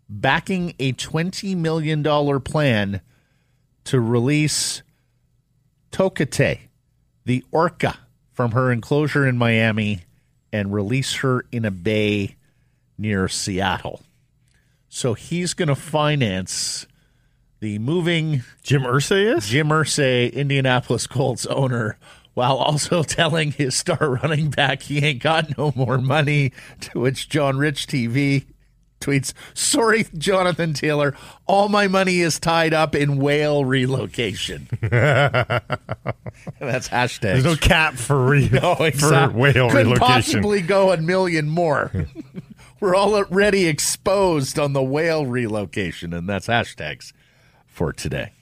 backing 0.06 0.74
a 0.78 0.92
$20 0.92 1.56
million 1.56 2.02
plan 2.42 3.00
to 3.84 3.98
release 3.98 4.82
Tokitae, 5.92 6.58
the 7.24 7.42
orca, 7.50 8.00
from 8.34 8.50
her 8.50 8.70
enclosure 8.70 9.26
in 9.26 9.38
Miami 9.38 10.02
and 10.52 10.74
release 10.74 11.14
her 11.14 11.46
in 11.50 11.64
a 11.64 11.70
bay 11.70 12.36
near 12.98 13.28
Seattle. 13.28 14.02
So 14.90 15.14
he's 15.14 15.54
going 15.54 15.68
to 15.68 15.74
finance 15.74 16.86
the 17.60 17.78
moving 17.78 18.42
Jim 18.62 18.82
Irsay 18.82 19.38
is? 19.38 19.46
Jim 19.48 19.68
Irsay, 19.68 20.30
Indianapolis 20.30 21.06
Colts 21.06 21.46
owner, 21.46 21.96
while 22.34 22.56
also 22.56 23.02
telling 23.04 23.52
his 23.52 23.74
star 23.76 24.18
running 24.22 24.50
back 24.50 24.82
he 24.82 25.04
ain't 25.04 25.22
got 25.22 25.56
no 25.58 25.72
more 25.76 25.98
money. 25.98 26.52
To 26.80 27.00
which 27.00 27.28
John 27.28 27.58
Rich 27.58 27.86
TV 27.86 28.46
tweets, 29.00 29.32
Sorry, 29.54 30.04
Jonathan 30.16 30.74
Taylor, 30.74 31.14
all 31.46 31.68
my 31.70 31.88
money 31.88 32.20
is 32.20 32.38
tied 32.38 32.74
up 32.74 32.94
in 32.94 33.16
whale 33.16 33.64
relocation. 33.64 34.68
That's 34.80 35.70
hashtag. 36.88 37.20
There's 37.20 37.44
no 37.44 37.56
cap 37.56 37.94
for, 37.94 38.26
re- 38.26 38.48
No, 38.52 38.74
for 38.90 39.28
whale 39.30 39.70
Could 39.70 39.86
relocation. 39.86 39.96
possibly 39.98 40.60
go 40.60 40.92
a 40.92 40.98
million 40.98 41.48
more. 41.48 41.90
We're 42.78 42.96
already 42.96 43.66
exposed 43.68 44.58
on 44.58 44.72
the 44.74 44.82
whale 44.82 45.24
relocation, 45.26 46.12
and 46.14 46.28
that's 46.28 46.46
hashtags 46.46 47.12
for 47.66 47.92
today. 47.92 48.32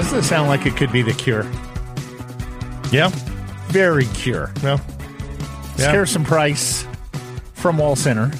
Doesn't 0.00 0.18
it 0.20 0.22
sound 0.22 0.48
like 0.48 0.64
it 0.64 0.76
could 0.78 0.90
be 0.90 1.02
the 1.02 1.12
cure? 1.12 1.44
Yeah. 2.90 3.08
Very 3.68 4.06
cure. 4.06 4.50
No. 4.62 4.78
It's 5.74 5.82
Yeah. 5.82 5.90
Harrison 5.90 6.24
Price 6.24 6.86
from 7.52 7.76
Wall 7.76 7.96
Center 7.96 8.30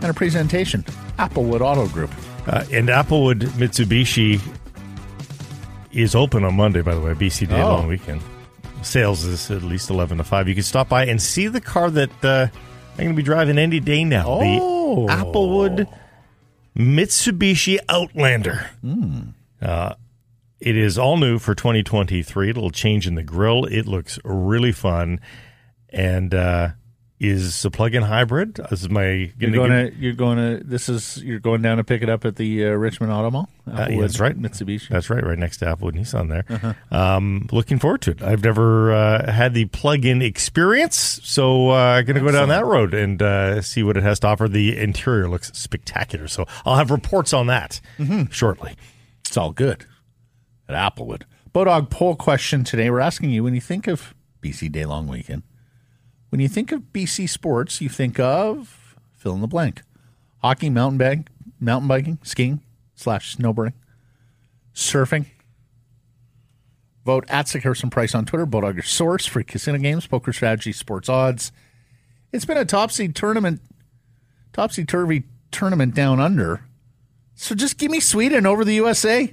and 0.00 0.04
a 0.04 0.12
presentation. 0.12 0.84
Applewood 1.20 1.60
Auto 1.60 1.86
Group. 1.86 2.10
Uh, 2.48 2.64
and 2.72 2.88
Applewood 2.88 3.42
Mitsubishi 3.50 4.40
is 5.92 6.16
open 6.16 6.42
on 6.42 6.56
Monday, 6.56 6.82
by 6.82 6.96
the 6.96 7.00
way, 7.00 7.12
BC 7.14 7.46
Day 7.46 7.60
Oh. 7.62 7.68
long 7.76 7.86
weekend. 7.86 8.20
Sales 8.82 9.22
is 9.24 9.52
at 9.52 9.62
least 9.62 9.90
11 9.90 10.18
to 10.18 10.24
5. 10.24 10.48
You 10.48 10.54
can 10.54 10.64
stop 10.64 10.88
by 10.88 11.06
and 11.06 11.22
see 11.22 11.46
the 11.46 11.60
car 11.60 11.90
that 11.90 12.10
uh, 12.24 12.48
I'm 12.94 12.96
going 12.96 13.10
to 13.10 13.14
be 13.14 13.22
driving 13.22 13.56
any 13.56 13.78
day 13.78 14.02
now. 14.02 14.24
Oh. 14.26 15.06
The 15.06 15.12
Applewood 15.12 15.88
Mitsubishi 16.76 17.78
Outlander. 17.88 18.68
Hmm. 18.80 19.20
Uh, 19.62 19.94
it 20.64 20.76
is 20.76 20.98
all 20.98 21.16
new 21.16 21.38
for 21.38 21.54
2023. 21.54 22.50
It'll 22.50 22.70
change 22.70 23.06
in 23.06 23.14
the 23.14 23.22
grill. 23.22 23.64
It 23.66 23.86
looks 23.86 24.18
really 24.24 24.72
fun 24.72 25.20
and 25.90 26.34
uh, 26.34 26.68
is 27.20 27.64
a 27.64 27.70
plug-in 27.70 28.02
hybrid. 28.02 28.54
This 28.70 28.82
is 28.82 28.90
my 28.90 29.32
You're 29.38 29.50
gonna 29.50 29.56
going 29.56 29.70
to. 29.92 29.96
You're 29.96 30.12
going 30.14 30.36
to. 30.38 30.64
This 30.64 30.88
is. 30.88 31.22
You're 31.22 31.38
going 31.38 31.62
down 31.62 31.76
to 31.76 31.84
pick 31.84 32.02
it 32.02 32.08
up 32.08 32.24
at 32.24 32.36
the 32.36 32.66
uh, 32.66 32.70
Richmond 32.70 33.12
Auto 33.12 33.30
Mall. 33.30 33.48
yeah, 33.66 34.00
that's 34.00 34.18
right. 34.20 34.36
Mitsubishi. 34.36 34.88
That's 34.88 35.08
right, 35.08 35.24
right 35.24 35.38
next 35.38 35.58
to 35.58 35.66
Applewood 35.66 35.92
Nissan 35.94 36.28
there. 36.28 36.44
Uh-huh. 36.48 36.74
Um, 36.90 37.46
looking 37.52 37.78
forward 37.78 38.02
to 38.02 38.10
it. 38.10 38.22
I've 38.22 38.42
never 38.42 38.92
uh, 38.92 39.30
had 39.30 39.54
the 39.54 39.66
plug-in 39.66 40.22
experience, 40.22 40.96
so 41.22 41.70
uh, 41.70 42.02
going 42.02 42.16
to 42.16 42.20
go 42.20 42.32
down 42.32 42.48
that 42.48 42.66
road 42.66 42.92
and 42.94 43.22
uh, 43.22 43.62
see 43.62 43.82
what 43.82 43.96
it 43.96 44.02
has 44.02 44.18
to 44.20 44.26
offer. 44.26 44.48
The 44.48 44.76
interior 44.76 45.28
looks 45.28 45.52
spectacular, 45.54 46.26
so 46.28 46.46
I'll 46.66 46.76
have 46.76 46.90
reports 46.90 47.32
on 47.32 47.46
that 47.46 47.80
Mm-hmm. 47.98 48.30
shortly. 48.32 48.74
it's 49.26 49.36
all 49.36 49.52
good 49.52 49.86
at 50.68 50.74
Applewood. 50.74 51.22
Bodog 51.54 51.90
poll 51.90 52.16
question 52.16 52.64
today. 52.64 52.90
We're 52.90 53.00
asking 53.00 53.30
you 53.30 53.44
when 53.44 53.54
you 53.54 53.60
think 53.60 53.86
of 53.86 54.14
BC 54.42 54.72
Day 54.72 54.84
Long 54.84 55.06
Weekend. 55.06 55.42
When 56.30 56.40
you 56.40 56.48
think 56.48 56.72
of 56.72 56.92
BC 56.92 57.28
sports, 57.28 57.80
you 57.80 57.88
think 57.88 58.18
of 58.18 58.96
fill 59.12 59.34
in 59.34 59.40
the 59.40 59.46
blank: 59.46 59.82
hockey, 60.38 60.68
mountain 60.68 60.98
bike, 60.98 61.30
mountain 61.60 61.88
biking, 61.88 62.18
skiing 62.22 62.60
slash 62.94 63.36
snowboarding, 63.36 63.74
surfing. 64.74 65.26
Vote 67.04 67.24
at 67.28 67.46
Sekeres 67.46 67.82
and 67.82 67.92
Price 67.92 68.14
on 68.14 68.24
Twitter. 68.24 68.44
On 68.44 68.74
your 68.74 68.82
source 68.82 69.26
for 69.26 69.42
casino 69.42 69.78
games, 69.78 70.06
poker 70.06 70.32
strategy, 70.32 70.72
sports 70.72 71.08
odds. 71.08 71.52
It's 72.32 72.46
been 72.46 72.56
a 72.56 72.64
topsy 72.64 73.08
tournament, 73.08 73.60
topsy 74.52 74.84
turvy 74.84 75.24
tournament 75.52 75.94
down 75.94 76.18
under. 76.18 76.64
So 77.36 77.54
just 77.54 77.78
give 77.78 77.90
me 77.90 78.00
Sweden 78.00 78.46
over 78.46 78.64
the 78.64 78.74
USA. 78.74 79.32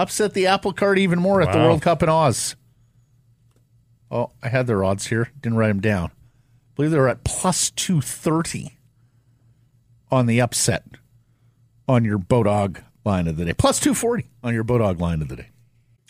Upset 0.00 0.32
the 0.32 0.46
apple 0.46 0.72
cart 0.72 0.98
even 0.98 1.18
more 1.18 1.42
at 1.42 1.52
the 1.52 1.58
World 1.58 1.82
Cup 1.82 2.02
in 2.02 2.08
Oz. 2.08 2.56
Oh, 4.10 4.30
I 4.42 4.48
had 4.48 4.66
their 4.66 4.82
odds 4.82 5.08
here. 5.08 5.30
Didn't 5.42 5.58
write 5.58 5.68
them 5.68 5.82
down. 5.82 6.06
I 6.06 6.74
believe 6.74 6.90
they 6.90 6.98
were 6.98 7.06
at 7.06 7.22
plus 7.22 7.70
230 7.70 8.78
on 10.10 10.24
the 10.24 10.40
upset 10.40 10.84
on 11.86 12.06
your 12.06 12.18
Bodog 12.18 12.82
line 13.04 13.28
of 13.28 13.36
the 13.36 13.44
day. 13.44 13.52
Plus 13.52 13.78
240 13.78 14.26
on 14.42 14.54
your 14.54 14.64
Bodog 14.64 14.98
line 14.98 15.20
of 15.20 15.28
the 15.28 15.36
day. 15.36 15.48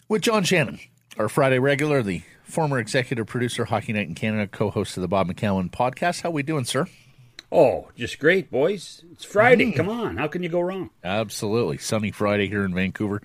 With 0.09 0.22
John 0.22 0.45
Shannon, 0.45 0.78
our 1.18 1.28
Friday 1.28 1.59
regular, 1.59 2.01
the 2.01 2.22
former 2.45 2.78
executive 2.78 3.26
producer, 3.26 3.64
Hockey 3.64 3.93
Night 3.93 4.07
in 4.07 4.14
Canada, 4.14 4.47
co-host 4.47 4.97
of 4.99 5.01
the 5.01 5.09
Bob 5.09 5.26
McCown 5.26 5.68
podcast. 5.68 6.22
How 6.22 6.30
we 6.30 6.45
doing, 6.45 6.64
sir? 6.64 6.86
Oh, 7.51 7.88
just 7.97 8.20
great, 8.20 8.53
boys. 8.53 9.05
It's 9.11 9.24
Friday. 9.24 9.72
Mm. 9.72 9.76
Come 9.76 9.88
on. 9.88 10.16
How 10.16 10.28
can 10.28 10.45
you 10.45 10.49
go 10.49 10.61
wrong? 10.61 10.91
Absolutely. 11.03 11.78
Sunny 11.78 12.12
Friday 12.12 12.47
here 12.47 12.64
in 12.64 12.72
Vancouver. 12.72 13.20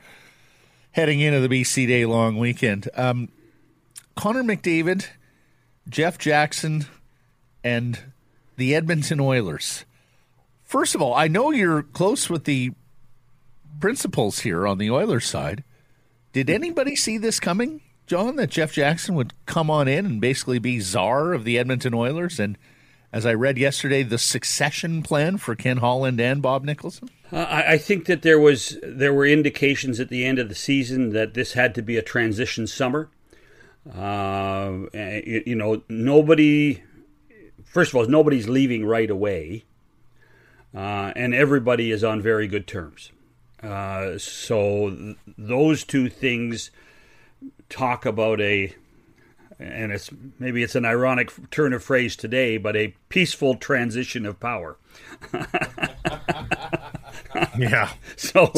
Heading 0.95 1.19
into 1.19 1.45
the 1.45 1.49
BC 1.49 1.87
Day 1.89 2.05
long 2.05 2.37
weekend. 2.37 2.87
Um, 2.95 3.27
Connor 4.15 4.43
McDavid, 4.43 5.05
Jeff 5.89 6.17
Jackson, 6.17 6.85
and 7.65 7.99
the 8.55 8.73
Edmonton 8.73 9.19
Oilers. 9.19 9.83
First 10.63 10.95
of 10.95 11.01
all, 11.01 11.13
I 11.13 11.27
know 11.27 11.51
you're 11.51 11.83
close 11.83 12.29
with 12.29 12.45
the 12.45 12.71
principals 13.81 14.39
here 14.39 14.65
on 14.65 14.77
the 14.77 14.89
Oilers 14.89 15.25
side. 15.25 15.65
Did 16.31 16.49
anybody 16.49 16.95
see 16.95 17.17
this 17.17 17.41
coming, 17.41 17.81
John, 18.07 18.37
that 18.37 18.51
Jeff 18.51 18.71
Jackson 18.71 19.15
would 19.15 19.33
come 19.45 19.69
on 19.69 19.89
in 19.89 20.05
and 20.05 20.21
basically 20.21 20.59
be 20.59 20.79
czar 20.79 21.33
of 21.33 21.43
the 21.43 21.59
Edmonton 21.59 21.93
Oilers? 21.93 22.39
And 22.39 22.57
as 23.15 23.25
I 23.25 23.33
read 23.33 23.57
yesterday, 23.57 24.03
the 24.03 24.17
succession 24.17 25.01
plan 25.01 25.37
for 25.37 25.55
Ken 25.55 25.77
Holland 25.77 26.19
and 26.19 26.41
Bob 26.41 26.65
Nicholson? 26.65 27.09
Uh, 27.31 27.45
I, 27.49 27.77
think 27.77 28.07
that 28.07 28.23
there 28.23 28.41
was 28.41 28.77
there 28.83 29.13
were 29.13 29.25
indications 29.25 30.01
at 30.01 30.09
the 30.09 30.25
end 30.25 30.37
of 30.37 30.49
the 30.49 30.55
season 30.55 31.11
that 31.11 31.33
this 31.33 31.53
had 31.53 31.73
to 31.75 31.81
be 31.81 31.95
a 31.95 32.01
transition 32.01 32.67
summer. 32.67 33.09
Uh, 33.89 34.87
you, 34.93 35.43
you 35.45 35.55
know, 35.55 35.81
nobody. 35.87 36.83
First 37.63 37.91
of 37.91 37.95
all, 37.95 38.05
nobody's 38.07 38.49
leaving 38.49 38.85
right 38.85 39.09
away, 39.09 39.63
uh, 40.75 41.13
and 41.15 41.33
everybody 41.33 41.91
is 41.91 42.03
on 42.03 42.21
very 42.21 42.49
good 42.49 42.67
terms. 42.67 43.13
Uh, 43.63 44.17
so 44.17 44.89
th- 44.89 45.17
those 45.37 45.85
two 45.85 46.09
things 46.09 46.69
talk 47.69 48.05
about 48.05 48.41
a 48.41 48.75
and 49.59 49.91
it's 49.91 50.09
maybe 50.39 50.63
it's 50.63 50.75
an 50.75 50.85
ironic 50.85 51.31
turn 51.51 51.73
of 51.73 51.83
phrase 51.83 52.15
today, 52.15 52.57
but 52.57 52.75
a 52.75 52.95
peaceful 53.09 53.55
transition 53.55 54.25
of 54.25 54.39
power. 54.39 54.77
Yeah. 57.57 57.91
So, 58.15 58.51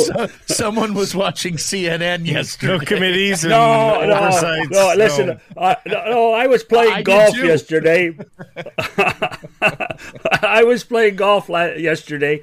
Someone 0.45 0.93
was 0.93 1.15
watching 1.15 1.55
CNN 1.55 2.25
yesterday. 2.25 2.73
No 2.73 2.79
committees 2.79 3.43
and 3.43 3.51
no, 3.51 4.05
no, 4.05 4.13
oversights. 4.19 4.69
no. 4.69 4.93
Listen, 4.95 5.39
uh, 5.55 5.75
no, 5.85 6.05
no, 6.05 6.33
I 6.33 6.47
was 6.47 6.63
playing 6.63 6.93
I 6.93 7.01
golf 7.01 7.35
yesterday. 7.37 8.17
I 9.61 10.63
was 10.65 10.83
playing 10.83 11.15
golf 11.15 11.49
la- 11.49 11.65
yesterday. 11.65 12.41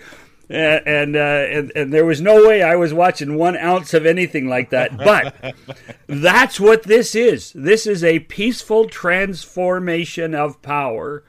Uh, 0.51 0.55
And, 0.55 1.17
uh, 1.17 1.19
and 1.19 1.73
and 1.75 1.93
there 1.93 2.05
was 2.05 2.21
no 2.21 2.47
way 2.47 2.63
I 2.63 2.77
was 2.77 2.93
watching 2.93 3.37
one 3.37 3.57
ounce 3.57 3.95
of 3.95 4.07
anything 4.07 4.49
like 4.49 4.71
that. 4.71 4.97
But 5.05 5.55
that's 6.07 6.61
what 6.61 6.85
this 6.85 7.15
is. 7.15 7.53
This 7.55 7.87
is 7.87 8.05
a 8.05 8.21
peaceful 8.21 8.89
transformation 8.89 10.35
of 10.35 10.61
power, 10.63 11.25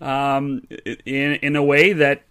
um, 0.00 0.62
in 1.04 1.34
in 1.34 1.56
a 1.56 1.62
way 1.62 1.92
that 1.92 2.24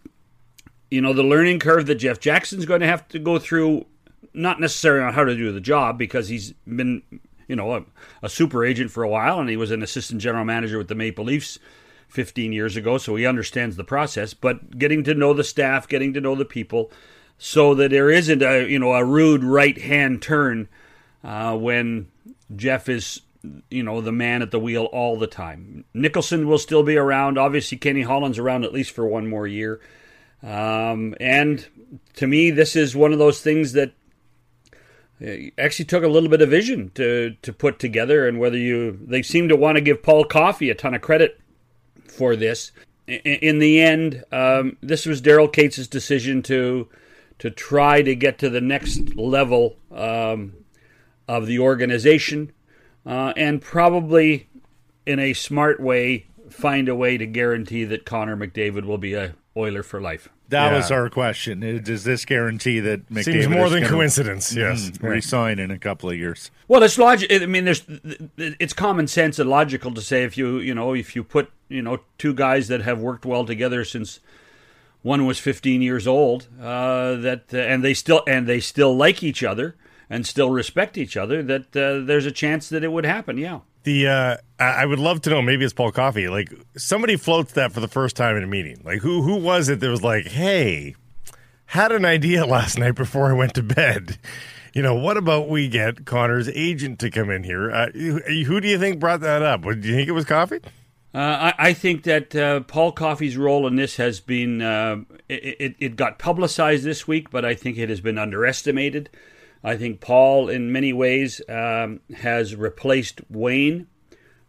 you 0.92 1.02
know 1.02 1.14
the 1.14 1.24
learning 1.24 1.60
curve 1.60 1.86
that 1.88 1.96
Jeff 1.96 2.20
Jackson's 2.20 2.66
going 2.66 2.82
to 2.82 2.88
have 2.88 3.08
to 3.10 3.20
go 3.20 3.40
through, 3.40 3.86
not 4.34 4.60
necessarily 4.60 5.04
on 5.04 5.14
how 5.14 5.24
to 5.24 5.36
do 5.36 5.52
the 5.52 5.62
job 5.62 5.98
because 5.98 6.28
he's 6.30 6.54
been 6.68 7.02
you 7.48 7.56
know 7.56 7.76
a, 7.76 7.86
a 8.24 8.30
super 8.30 8.64
agent 8.66 8.92
for 8.92 9.04
a 9.04 9.10
while 9.10 9.40
and 9.40 9.50
he 9.50 9.58
was 9.58 9.72
an 9.72 9.84
assistant 9.84 10.22
general 10.22 10.46
manager 10.46 10.78
with 10.78 10.88
the 10.88 10.96
Maple 10.96 11.26
Leafs 11.26 11.60
15 12.14 12.54
years 12.54 12.76
ago, 12.76 13.00
so 13.00 13.16
he 13.16 13.26
understands 13.26 13.76
the 13.76 13.84
process. 13.84 14.36
But 14.36 14.78
getting 14.78 15.04
to 15.06 15.16
know 15.16 15.34
the 15.34 15.44
staff, 15.44 15.88
getting 15.88 16.14
to 16.14 16.22
know 16.22 16.36
the 16.36 16.46
people, 16.46 16.92
so 17.40 17.74
that 17.74 17.90
there 17.90 18.12
isn't 18.12 18.44
a 18.44 18.70
you 18.70 18.78
know 18.78 18.94
a 18.94 19.04
rude 19.04 19.44
right 19.44 19.78
hand 19.78 20.22
turn 20.22 20.70
uh, 21.24 21.58
when 21.58 22.08
Jeff 22.56 22.88
is 22.88 23.22
you 23.70 23.82
know 23.82 24.00
the 24.00 24.12
man 24.12 24.44
at 24.44 24.52
the 24.52 24.60
wheel 24.60 24.86
all 24.86 25.18
the 25.18 25.28
time. 25.28 25.86
Nicholson 25.94 26.48
will 26.48 26.60
still 26.60 26.84
be 26.84 26.98
around. 26.98 27.40
Obviously, 27.40 27.80
Kenny 27.80 28.04
Holland's 28.04 28.38
around 28.38 28.64
at 28.64 28.74
least 28.74 28.92
for 28.92 29.08
one 29.08 29.28
more 29.28 29.48
year. 29.48 29.82
Um, 30.44 31.16
and 31.20 31.66
to 32.16 32.28
me, 32.28 32.52
this 32.52 32.76
is 32.76 32.96
one 32.96 33.12
of 33.12 33.20
those 33.20 33.42
things 33.42 33.74
that 33.74 33.94
uh, 35.26 35.50
actually 35.58 35.86
took 35.86 36.04
a 36.04 36.10
little 36.10 36.30
bit 36.30 36.44
of 36.44 36.50
vision 36.50 36.92
to 36.94 37.36
to 37.42 37.52
put 37.52 37.80
together. 37.80 38.28
And 38.28 38.40
whether 38.40 38.58
you 38.58 39.00
they 39.04 39.24
seem 39.24 39.50
to 39.50 39.56
want 39.56 39.78
to 39.78 39.82
give 39.82 40.04
Paul 40.04 40.26
Coffey 40.26 40.70
a 40.70 40.76
ton 40.76 40.94
of 40.94 41.02
credit 41.02 41.40
for 42.14 42.36
this. 42.36 42.72
In 43.08 43.60
the 43.60 43.82
end, 43.82 44.24
um, 44.32 44.78
this 44.82 45.06
was 45.06 45.22
Daryl 45.22 45.52
Katz' 45.52 45.88
decision 45.88 46.42
to 46.44 46.88
to 47.40 47.50
try 47.50 48.02
to 48.02 48.16
get 48.16 48.38
to 48.38 48.50
the 48.50 48.62
next 48.62 49.16
level 49.16 49.76
um, 49.92 50.54
of 51.28 51.46
the 51.48 51.60
organization, 51.60 52.54
uh, 53.06 53.34
and 53.36 53.62
probably 53.62 54.48
in 55.06 55.20
a 55.20 55.34
smart 55.34 55.82
way 55.82 56.28
find 56.50 56.88
a 56.88 56.96
way 56.96 57.18
to 57.18 57.26
guarantee 57.26 57.84
that 57.84 58.06
Connor 58.06 58.38
McDavid 58.38 58.86
will 58.86 58.98
be 58.98 59.14
a 59.14 59.36
Oiler 59.56 59.84
for 59.84 60.02
life. 60.02 60.30
That 60.50 60.72
Yeah. 60.72 60.78
was 60.78 60.92
our 60.92 61.10
question. 61.10 61.82
Does 61.84 62.04
this 62.04 62.26
guarantee 62.26 62.80
that 62.80 63.10
McDavid 63.12 63.24
Seems 63.24 63.50
more 63.50 63.66
is 63.68 63.72
than 63.74 63.86
coincidence. 63.86 64.56
Yes. 64.56 64.90
mm, 64.92 65.04
resign 65.10 65.60
in 65.60 65.70
a 65.72 65.78
couple 65.78 66.10
of 66.10 66.18
years? 66.18 66.50
Well, 66.68 66.82
it's 66.84 66.98
logic. 66.98 67.32
I 67.32 67.46
mean, 67.46 67.66
there's 67.66 67.84
it's 68.38 68.74
common 68.74 69.08
sense 69.08 69.40
and 69.40 69.50
logical 69.50 69.94
to 69.94 70.02
say 70.02 70.24
if 70.24 70.38
you 70.38 70.58
you 70.60 70.74
know 70.74 70.94
if 70.96 71.16
you 71.16 71.24
put 71.24 71.52
you 71.70 71.82
know 71.82 72.00
two 72.18 72.34
guys 72.34 72.68
that 72.68 72.82
have 72.82 73.00
worked 73.00 73.26
well 73.26 73.46
together 73.46 73.84
since 73.86 74.20
one 75.02 75.26
was 75.26 75.38
15 75.40 75.82
years 75.82 76.08
old 76.08 76.48
uh, 76.62 77.16
that 77.16 77.46
uh, 77.54 77.58
and 77.58 77.84
they 77.84 77.94
still 77.94 78.24
and 78.28 78.48
they 78.48 78.60
still 78.60 78.96
like 78.96 79.22
each 79.22 79.44
other 79.44 79.76
and 80.10 80.26
still 80.26 80.50
respect 80.50 80.98
each 80.98 81.18
other 81.18 81.42
that 81.44 81.76
uh, 81.76 82.06
there's 82.06 82.26
a 82.26 82.32
chance 82.32 82.70
that 82.70 82.84
it 82.84 82.92
would 82.92 83.06
happen. 83.06 83.38
Yeah. 83.38 83.60
The 83.84 84.08
uh, 84.08 84.38
I 84.60 84.86
would 84.86 85.00
love 85.00 85.22
to 85.22 85.30
know. 85.30 85.42
Maybe 85.42 85.66
it's 85.66 85.74
Paul 85.74 85.92
Coffey. 85.92 86.30
Like 86.30 86.54
somebody 86.78 87.18
floats 87.18 87.54
that 87.54 87.74
for 87.74 87.82
the 87.82 87.88
first 87.88 88.16
time 88.16 88.38
in 88.38 88.44
a 88.44 88.48
meeting. 88.48 88.82
Like 88.84 89.00
who 89.00 89.22
who 89.22 89.36
was 89.36 89.70
it 89.70 89.80
that 89.82 89.90
was 89.90 90.04
like, 90.04 90.26
hey, 90.28 90.96
had 91.66 91.92
an 91.92 92.06
idea 92.06 92.46
last 92.48 92.78
night 92.78 92.96
before 92.96 93.30
I 93.30 93.34
went 93.34 93.56
to 93.56 93.64
bed. 93.64 94.18
You 94.74 94.82
know, 94.82 94.96
what 94.96 95.18
about 95.18 95.50
we 95.50 95.68
get 95.68 96.06
Connor's 96.06 96.50
agent 96.50 97.00
to 97.00 97.12
come 97.12 97.30
in 97.30 97.44
here? 97.44 97.70
Uh, 97.70 97.92
who 97.92 98.60
do 98.60 98.68
you 98.68 98.80
think 98.80 99.00
brought 99.00 99.20
that 99.20 99.44
up? 99.44 99.62
Do 99.62 99.70
you 99.70 99.96
think 99.96 100.10
it 100.10 100.14
was 100.14 100.26
Coffey? 100.26 100.62
Uh, 101.14 101.54
I, 101.60 101.70
I 101.70 101.74
think 101.74 102.04
that 102.04 102.36
uh, 102.36 102.62
Paul 102.62 102.92
Coffey's 102.92 103.38
role 103.38 103.68
in 103.68 103.76
this 103.76 103.98
has 103.98 104.20
been 104.20 104.64
uh, 104.64 105.02
it, 105.30 105.58
it, 105.60 105.76
it 105.80 105.96
got 105.96 106.18
publicized 106.18 106.84
this 106.84 107.08
week, 107.08 107.30
but 107.30 107.46
I 107.46 107.54
think 107.54 107.78
it 107.78 107.90
has 107.90 108.02
been 108.02 108.18
underestimated. 108.18 109.12
I 109.64 109.78
think 109.78 110.02
Paul, 110.02 110.50
in 110.50 110.72
many 110.72 110.92
ways, 110.92 111.42
um, 111.48 112.02
has 112.18 112.56
replaced 112.56 113.22
Wayne 113.30 113.88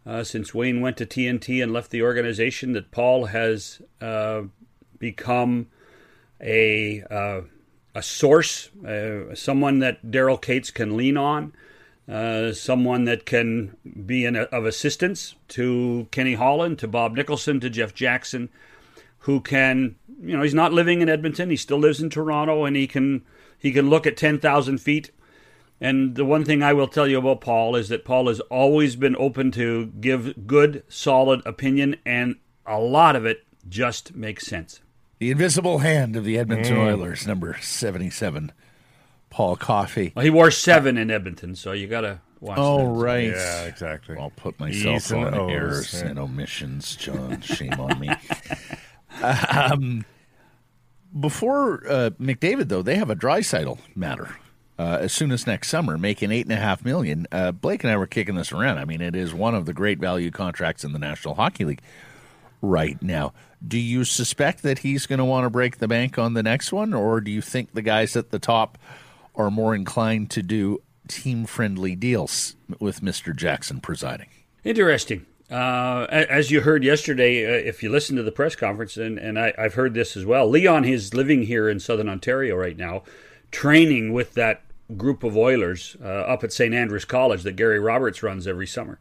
uh, 0.05 0.23
since 0.23 0.53
Wayne 0.53 0.81
went 0.81 0.97
to 0.97 1.05
TNT 1.05 1.63
and 1.63 1.73
left 1.73 1.91
the 1.91 2.01
organization. 2.01 2.73
That 2.73 2.91
Paul 2.91 3.25
has 3.25 3.81
uh, 4.01 4.43
become 4.99 5.67
a 6.41 7.01
uh, 7.09 7.41
a 7.95 8.03
source, 8.03 8.69
uh, 8.85 9.33
someone 9.33 9.79
that 9.79 10.05
Daryl 10.05 10.39
Katz 10.39 10.69
can 10.69 10.97
lean 10.97 11.15
on, 11.15 11.53
uh, 12.09 12.51
someone 12.51 13.05
that 13.05 13.25
can 13.25 13.77
be 14.05 14.25
an, 14.25 14.35
of 14.35 14.65
assistance 14.65 15.35
to 15.49 16.07
Kenny 16.11 16.33
Holland, 16.33 16.77
to 16.79 16.87
Bob 16.89 17.15
Nicholson, 17.15 17.61
to 17.61 17.69
Jeff 17.69 17.93
Jackson, 17.93 18.49
who 19.19 19.39
can, 19.39 19.95
you 20.21 20.35
know, 20.35 20.43
he's 20.43 20.53
not 20.53 20.73
living 20.73 21.01
in 21.01 21.07
Edmonton. 21.07 21.49
He 21.49 21.55
still 21.55 21.79
lives 21.79 22.01
in 22.01 22.09
Toronto, 22.09 22.65
and 22.65 22.75
he 22.75 22.85
can 22.85 23.23
he 23.59 23.71
can 23.71 23.89
look 23.89 24.05
at 24.07 24.17
ten 24.17 24.39
thousand 24.39 24.79
feet. 24.79 25.11
And 25.81 26.15
the 26.15 26.23
one 26.25 26.45
thing 26.45 26.63
I 26.63 26.71
will 26.73 26.87
tell 26.87 27.05
you 27.07 27.17
about 27.19 27.41
Paul 27.41 27.75
is 27.75 27.89
that 27.89 28.05
Paul 28.05 28.29
has 28.29 28.39
always 28.41 28.95
been 28.95 29.15
open 29.17 29.51
to 29.51 29.87
give 29.99 30.47
good, 30.47 30.83
solid 30.87 31.41
opinion, 31.45 31.97
and 32.05 32.37
a 32.65 32.79
lot 32.79 33.15
of 33.17 33.25
it 33.25 33.43
just 33.67 34.15
makes 34.15 34.47
sense. 34.47 34.79
The 35.19 35.31
invisible 35.31 35.79
hand 35.79 36.15
of 36.15 36.23
the 36.23 36.37
Edmonton 36.37 36.77
Oilers, 36.77 37.27
number 37.27 37.57
77, 37.61 38.53
Paul 39.29 39.57
Coffey. 39.57 40.13
Well, 40.15 40.23
he 40.23 40.29
wore 40.29 40.49
seven 40.51 40.97
in 40.97 41.11
Edmonton, 41.11 41.55
so 41.55 41.73
you 41.73 41.87
got 41.87 42.01
to 42.01 42.21
watch 42.39 42.57
Oh, 42.59 42.77
that. 42.97 43.03
right. 43.03 43.29
Yeah, 43.29 43.63
exactly. 43.63 44.15
I'll 44.17 44.29
put 44.29 44.57
myself 44.59 44.95
E's 44.97 45.11
on 45.11 45.33
O's, 45.33 45.51
errors 45.51 45.93
yeah. 45.93 46.07
and 46.09 46.19
omissions, 46.19 46.95
John. 46.95 47.41
Shame 47.41 47.73
on 47.73 47.99
me. 47.99 48.09
um, 49.21 50.05
before 51.19 51.83
uh, 51.87 52.09
McDavid, 52.19 52.69
though, 52.69 52.81
they 52.81 52.95
have 52.95 53.09
a 53.09 53.15
Draisaitl 53.15 53.79
matter. 53.95 54.35
Uh, 54.77 54.97
as 54.99 55.13
soon 55.13 55.31
as 55.31 55.47
next 55.47 55.69
summer, 55.69 55.97
making 55.97 56.33
eight 56.33 56.45
and 56.45 56.51
a 56.51 56.57
half 56.57 56.83
million. 56.83 57.25
Uh, 57.31 57.53
Blake 57.53 57.85
and 57.85 57.93
I 57.93 57.95
were 57.95 58.07
kicking 58.07 58.35
this 58.35 58.51
around. 58.51 58.77
I 58.77 58.83
mean, 58.83 58.99
it 58.99 59.15
is 59.15 59.33
one 59.33 59.55
of 59.55 59.65
the 59.65 59.71
great 59.71 59.99
value 59.99 60.31
contracts 60.31 60.83
in 60.83 60.91
the 60.91 60.99
National 60.99 61.35
Hockey 61.35 61.63
League 61.63 61.81
right 62.61 63.01
now. 63.01 63.33
Do 63.65 63.79
you 63.79 64.03
suspect 64.03 64.63
that 64.63 64.79
he's 64.79 65.05
going 65.05 65.19
to 65.19 65.25
want 65.25 65.45
to 65.45 65.49
break 65.49 65.77
the 65.77 65.87
bank 65.87 66.19
on 66.19 66.33
the 66.33 66.43
next 66.43 66.73
one, 66.73 66.93
or 66.93 67.21
do 67.21 67.31
you 67.31 67.41
think 67.41 67.73
the 67.73 67.81
guys 67.81 68.17
at 68.17 68.31
the 68.31 68.39
top 68.39 68.77
are 69.33 69.49
more 69.49 69.73
inclined 69.73 70.29
to 70.31 70.43
do 70.43 70.81
team 71.07 71.45
friendly 71.45 71.95
deals 71.95 72.57
with 72.79 72.99
Mr. 73.01 73.33
Jackson 73.33 73.79
presiding? 73.79 74.27
Interesting. 74.65 75.25
Uh, 75.49 76.07
as 76.09 76.49
you 76.49 76.61
heard 76.61 76.83
yesterday, 76.83 77.45
uh, 77.45 77.69
if 77.69 77.83
you 77.83 77.89
listened 77.89 78.17
to 78.17 78.23
the 78.23 78.31
press 78.31 78.55
conference, 78.55 78.97
and, 78.97 79.19
and 79.19 79.37
I, 79.37 79.53
I've 79.57 79.75
heard 79.75 79.93
this 79.93 80.17
as 80.17 80.25
well, 80.25 80.49
Leon 80.49 80.85
is 80.85 81.13
living 81.13 81.43
here 81.43 81.69
in 81.69 81.79
southern 81.79 82.09
Ontario 82.09 82.55
right 82.55 82.77
now, 82.77 83.03
training 83.51 84.11
with 84.11 84.33
that 84.33 84.63
group 84.97 85.23
of 85.23 85.37
Oilers 85.37 85.95
uh, 86.03 86.07
up 86.07 86.43
at 86.43 86.51
St. 86.51 86.73
Andrews 86.73 87.05
College 87.05 87.43
that 87.43 87.55
Gary 87.55 87.79
Roberts 87.79 88.23
runs 88.23 88.47
every 88.47 88.67
summer. 88.67 88.99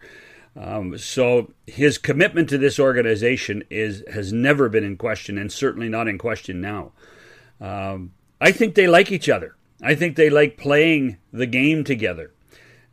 Um, 0.57 0.97
so 0.99 1.53
his 1.67 1.99
commitment 1.99 2.49
to 2.51 2.59
this 2.59 2.79
organization 2.79 3.65
is 3.71 4.05
has 4.13 4.33
never 4.33 4.69
been 4.69 4.85
in 4.85 4.97
question, 4.97 5.37
and 5.37 5.51
certainly 5.51 5.89
not 5.89 6.07
in 6.07 6.17
question 6.17 6.61
now. 6.61 6.93
Um, 7.61 8.13
I 8.41 8.53
think 8.53 8.75
they 8.75 8.87
like 8.87 9.11
each 9.11 9.29
other. 9.29 9.57
I 9.83 9.95
think 9.95 10.15
they 10.15 10.31
like 10.31 10.57
playing 10.57 11.19
the 11.33 11.47
game 11.47 11.83
together. 11.83 12.33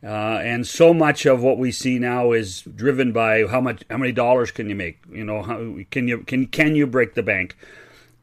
Uh, 0.04 0.40
and 0.42 0.66
so 0.66 0.92
much 0.92 1.26
of 1.26 1.42
what 1.42 1.58
we 1.58 1.70
see 1.70 1.98
now 1.98 2.32
is 2.32 2.62
driven 2.62 3.12
by 3.12 3.46
how 3.46 3.60
much, 3.60 3.84
how 3.88 3.96
many 3.96 4.10
dollars 4.10 4.50
can 4.50 4.68
you 4.68 4.74
make? 4.74 4.98
You 5.10 5.24
know, 5.24 5.42
how, 5.42 5.76
can 5.90 6.08
you 6.08 6.18
can 6.18 6.46
can 6.46 6.74
you 6.74 6.88
break 6.88 7.14
the 7.14 7.22
bank? 7.22 7.56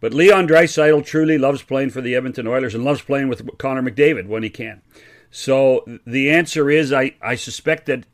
But 0.01 0.13
Leon 0.13 0.47
Draisaitl 0.47 1.05
truly 1.05 1.38
loves 1.38 1.61
playing 1.61 1.89
for 1.91 2.01
the 2.01 2.15
Edmonton 2.15 2.47
Oilers 2.47 2.75
and 2.75 2.84
loves 2.84 3.01
playing 3.01 3.27
with 3.27 3.57
Connor 3.57 3.82
McDavid 3.82 4.27
when 4.27 4.43
he 4.43 4.49
can. 4.49 4.82
So 5.32 5.86
the 6.05 6.30
answer 6.30 6.69
is, 6.69 6.91
I, 6.93 7.15
I 7.21 7.36
suspect 7.36 7.86
that 7.88 8.05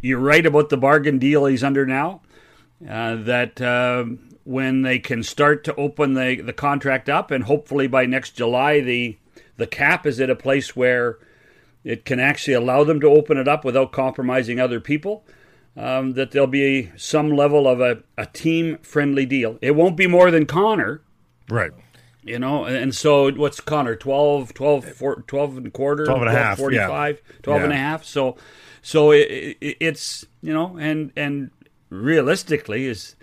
you're 0.00 0.18
right 0.18 0.44
about 0.44 0.70
the 0.70 0.76
bargain 0.76 1.18
deal 1.18 1.46
he's 1.46 1.64
under 1.64 1.86
now. 1.86 2.22
Uh, 2.88 3.16
that 3.16 3.60
uh, 3.60 4.06
when 4.44 4.82
they 4.82 4.98
can 4.98 5.22
start 5.22 5.64
to 5.64 5.74
open 5.74 6.14
the, 6.14 6.40
the 6.40 6.52
contract 6.52 7.10
up, 7.10 7.30
and 7.30 7.44
hopefully 7.44 7.86
by 7.86 8.06
next 8.06 8.30
July, 8.30 8.80
the 8.80 9.16
the 9.58 9.66
cap 9.66 10.06
is 10.06 10.18
at 10.18 10.30
a 10.30 10.34
place 10.34 10.74
where 10.74 11.18
it 11.84 12.04
can 12.04 12.20
actually 12.20 12.54
allow 12.54 12.84
them 12.84 13.00
to 13.00 13.08
open 13.08 13.36
it 13.38 13.48
up 13.48 13.64
without 13.64 13.92
compromising 13.92 14.60
other 14.60 14.80
people. 14.80 15.24
Um, 15.76 16.14
that 16.14 16.32
there'll 16.32 16.48
be 16.48 16.90
some 16.96 17.30
level 17.30 17.68
of 17.68 17.80
a, 17.80 18.02
a 18.18 18.26
team 18.26 18.78
friendly 18.82 19.24
deal. 19.24 19.56
It 19.62 19.76
won't 19.76 19.96
be 19.96 20.08
more 20.08 20.30
than 20.32 20.44
Connor, 20.44 21.00
Right. 21.48 21.70
you 22.24 22.40
know, 22.40 22.64
and 22.64 22.92
so 22.92 23.30
what's 23.32 23.60
Connor 23.60 23.94
12, 23.94 24.52
12, 24.52 24.84
four- 24.84 25.22
12 25.28 25.56
and 25.58 25.66
a 25.68 25.70
quarter, 25.70 26.04
12 26.06 26.20
and 26.22 26.28
a 26.28 26.32
half, 26.32 26.58
45, 26.58 27.22
12 27.42 27.62
and 27.62 27.72
a 27.72 27.76
half. 27.76 28.04
So, 28.04 28.36
so 28.82 29.12
it, 29.12 29.56
it, 29.60 29.76
it's, 29.80 30.26
you 30.42 30.52
know, 30.52 30.76
and, 30.76 31.12
and 31.14 31.50
realistically 31.88 32.86
is 32.86 33.14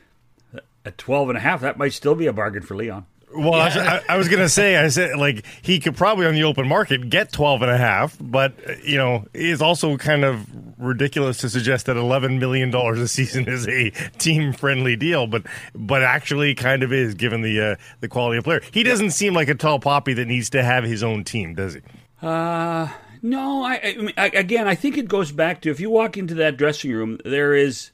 at 0.85 0.97
12 0.97 1.29
and 1.29 1.37
a 1.37 1.41
half, 1.41 1.59
that 1.61 1.77
might 1.77 1.93
still 1.93 2.15
be 2.15 2.27
a 2.27 2.33
bargain 2.33 2.63
for 2.63 2.75
Leon. 2.77 3.05
Well, 3.35 3.55
I, 3.55 3.65
was, 3.65 3.77
I, 3.77 4.01
I 4.09 4.17
was 4.17 4.29
going 4.29 4.41
to 4.41 4.47
say, 4.47 4.77
I 4.77 4.87
said, 4.87 5.17
like, 5.17 5.45
he 5.61 5.79
could 5.79 5.97
probably 5.97 6.25
on 6.25 6.33
the 6.33 6.45
open 6.45 6.65
market 6.65 7.09
get 7.09 7.31
12 7.33 7.61
and 7.61 7.71
a 7.71 7.77
half, 7.77 8.17
but, 8.21 8.53
uh, 8.67 8.73
you 8.83 8.97
know, 8.97 9.25
it's 9.33 9.61
also 9.61 9.97
kind 9.97 10.23
of 10.23 10.45
ridiculous 10.77 11.37
to 11.39 11.49
suggest 11.49 11.87
that 11.87 11.97
$11 11.97 12.39
million 12.39 12.73
a 12.73 13.07
season 13.07 13.47
is 13.49 13.67
a 13.67 13.89
team 14.17 14.53
friendly 14.53 14.95
deal, 14.95 15.27
but, 15.27 15.43
but 15.75 16.03
actually 16.03 16.55
kind 16.55 16.83
of 16.83 16.93
is 16.93 17.15
given 17.15 17.41
the, 17.41 17.59
uh, 17.59 17.75
the 17.99 18.07
quality 18.07 18.37
of 18.37 18.45
player. 18.45 18.61
He 18.71 18.83
doesn't 18.83 19.11
seem 19.11 19.33
like 19.33 19.49
a 19.49 19.55
tall 19.55 19.79
poppy 19.79 20.13
that 20.13 20.25
needs 20.25 20.49
to 20.51 20.63
have 20.63 20.85
his 20.85 21.03
own 21.03 21.25
team, 21.25 21.53
does 21.53 21.73
he? 21.73 21.81
Uh, 22.21 22.87
no, 23.21 23.63
I, 23.63 23.81
I, 23.83 23.95
mean, 23.97 24.13
I 24.17 24.27
again, 24.27 24.67
I 24.67 24.75
think 24.75 24.97
it 24.97 25.07
goes 25.07 25.31
back 25.31 25.61
to 25.61 25.69
if 25.69 25.79
you 25.79 25.89
walk 25.89 26.17
into 26.17 26.33
that 26.35 26.55
dressing 26.57 26.91
room, 26.91 27.19
there 27.25 27.53
is, 27.53 27.91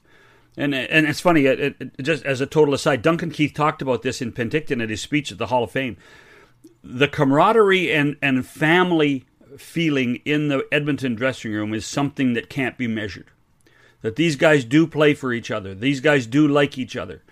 and 0.56 0.74
and 0.74 1.06
it's 1.06 1.20
funny. 1.20 1.46
It, 1.46 1.76
it, 1.80 2.02
just 2.02 2.24
as 2.24 2.40
a 2.40 2.46
total 2.46 2.74
aside, 2.74 3.02
Duncan 3.02 3.30
Keith 3.30 3.54
talked 3.54 3.82
about 3.82 4.02
this 4.02 4.22
in 4.22 4.32
Penticton 4.32 4.82
at 4.82 4.90
his 4.90 5.00
speech 5.00 5.32
at 5.32 5.38
the 5.38 5.46
Hall 5.46 5.64
of 5.64 5.70
Fame. 5.70 5.96
The 6.82 7.08
camaraderie 7.08 7.92
and 7.92 8.16
and 8.22 8.46
family 8.46 9.26
feeling 9.56 10.16
in 10.24 10.48
the 10.48 10.66
Edmonton 10.70 11.14
dressing 11.14 11.52
room 11.52 11.74
is 11.74 11.86
something 11.86 12.34
that 12.34 12.48
can't 12.48 12.78
be 12.78 12.86
measured. 12.86 13.30
That 14.02 14.16
these 14.16 14.36
guys 14.36 14.64
do 14.64 14.86
play 14.86 15.14
for 15.14 15.32
each 15.32 15.50
other. 15.50 15.74
These 15.74 16.00
guys 16.00 16.26
do 16.26 16.46
like 16.46 16.76
each 16.76 16.96
other, 16.96 17.22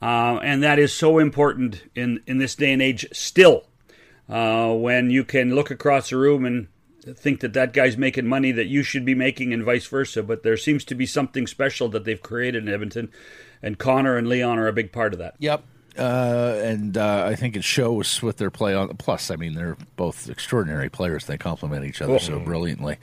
uh, 0.00 0.38
and 0.42 0.62
that 0.62 0.78
is 0.78 0.92
so 0.92 1.18
important 1.18 1.90
in 1.94 2.22
in 2.26 2.38
this 2.38 2.54
day 2.54 2.72
and 2.72 2.82
age. 2.82 3.06
Still, 3.12 3.64
uh, 4.28 4.72
when 4.72 5.10
you 5.10 5.24
can 5.24 5.54
look 5.54 5.70
across 5.70 6.10
the 6.10 6.16
room 6.16 6.44
and 6.44 6.68
think 7.14 7.40
that 7.40 7.52
that 7.54 7.72
guy's 7.72 7.96
making 7.96 8.26
money 8.26 8.52
that 8.52 8.66
you 8.66 8.82
should 8.82 9.04
be 9.04 9.14
making 9.14 9.52
and 9.52 9.64
vice 9.64 9.86
versa. 9.86 10.22
But 10.22 10.42
there 10.42 10.56
seems 10.56 10.84
to 10.84 10.94
be 10.94 11.06
something 11.06 11.46
special 11.46 11.88
that 11.90 12.04
they've 12.04 12.22
created 12.22 12.64
in 12.66 12.72
Edmonton, 12.72 13.10
and 13.62 13.78
Connor 13.78 14.16
and 14.16 14.28
Leon 14.28 14.58
are 14.58 14.68
a 14.68 14.72
big 14.72 14.92
part 14.92 15.12
of 15.12 15.18
that. 15.18 15.34
Yep. 15.38 15.62
Uh, 15.98 16.60
and 16.62 16.96
uh, 16.96 17.24
I 17.26 17.34
think 17.34 17.56
it 17.56 17.64
shows 17.64 18.22
with 18.22 18.36
their 18.36 18.50
play 18.50 18.74
on. 18.74 18.88
Plus, 18.96 19.30
I 19.30 19.36
mean, 19.36 19.54
they're 19.54 19.76
both 19.96 20.30
extraordinary 20.30 20.88
players. 20.88 21.26
They 21.26 21.36
complement 21.36 21.84
each 21.84 22.00
other 22.00 22.18
so 22.20 22.38
brilliantly. 22.38 22.98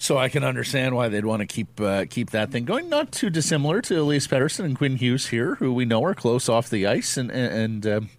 So 0.00 0.16
I 0.16 0.28
can 0.28 0.44
understand 0.44 0.94
why 0.94 1.08
they'd 1.08 1.24
want 1.24 1.40
to 1.40 1.46
keep 1.46 1.80
uh, 1.80 2.04
keep 2.08 2.30
that 2.30 2.52
thing 2.52 2.64
going. 2.64 2.88
Not 2.88 3.10
too 3.10 3.30
dissimilar 3.30 3.80
to 3.82 4.00
Elias 4.00 4.28
Pettersson 4.28 4.64
and 4.64 4.76
Quinn 4.76 4.96
Hughes 4.96 5.28
here, 5.28 5.56
who 5.56 5.72
we 5.72 5.84
know 5.84 6.04
are 6.04 6.14
close 6.14 6.48
off 6.48 6.70
the 6.70 6.86
ice 6.86 7.16
and 7.16 7.30
and 7.32 7.86
um, 7.86 8.10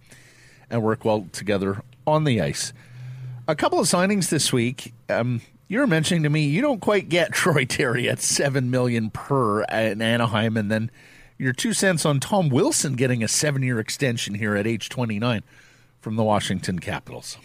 and 0.69 0.83
work 0.83 1.05
well 1.05 1.27
together 1.31 1.81
on 2.05 2.25
the 2.25 2.41
ice. 2.41 2.73
A 3.49 3.55
couple 3.55 3.79
of 3.79 3.87
signings 3.87 4.29
this 4.29 4.53
week. 4.53 4.93
Um, 5.09 5.41
you 5.67 5.79
were 5.79 5.87
mentioning 5.87 6.21
to 6.21 6.29
me 6.29 6.45
you 6.45 6.61
don't 6.61 6.79
quite 6.79 7.09
get 7.09 7.31
Troy 7.33 7.65
Terry 7.65 8.07
at 8.07 8.21
seven 8.21 8.69
million 8.69 9.09
per 9.09 9.63
in 9.63 10.03
Anaheim, 10.03 10.55
and 10.55 10.69
then 10.69 10.91
your 11.39 11.51
two 11.51 11.73
cents 11.73 12.05
on 12.05 12.19
Tom 12.19 12.49
Wilson 12.49 12.93
getting 12.93 13.23
a 13.23 13.27
seven-year 13.27 13.79
extension 13.79 14.35
here 14.35 14.55
at 14.55 14.67
age 14.67 14.87
twenty-nine 14.89 15.41
from 15.99 16.15
the 16.15 16.23
Washington 16.23 16.77
Capitals. 16.77 17.39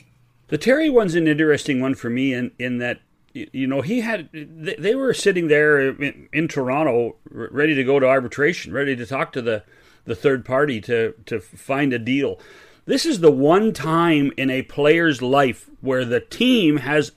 The 0.49 0.59
Terry 0.59 0.91
one's 0.91 1.15
an 1.15 1.27
interesting 1.27 1.81
one 1.81 1.95
for 1.95 2.11
me 2.11 2.35
in, 2.35 2.51
in 2.59 2.77
that, 2.79 3.01
you 3.33 3.67
know, 3.67 3.81
he 3.81 4.03
had, 4.03 4.29
they, 4.31 4.95
were 4.95 5.15
sitting 5.15 5.49
there 5.49 5.81
in, 5.81 6.29
in 6.35 6.49
Toronto 6.49 7.17
ready 7.31 7.75
to 7.75 7.83
go 7.83 7.99
to 7.99 8.07
arbitration, 8.07 8.75
ready 8.75 8.95
to 8.95 9.07
talk 9.07 9.33
to 9.33 9.41
the, 9.41 9.65
the 10.05 10.15
third 10.15 10.45
party 10.45 10.83
to, 10.83 11.15
to 11.25 11.41
find 11.41 11.95
a 11.95 11.99
deal. 11.99 12.39
This 12.87 13.07
is 13.07 13.20
the 13.20 13.30
one 13.30 13.72
time 13.72 14.32
in 14.37 14.51
a 14.51 14.62
player's 14.62 15.22
life 15.22 15.70
where 15.80 16.05
the 16.05 16.20
team 16.20 16.78
has 16.78 17.12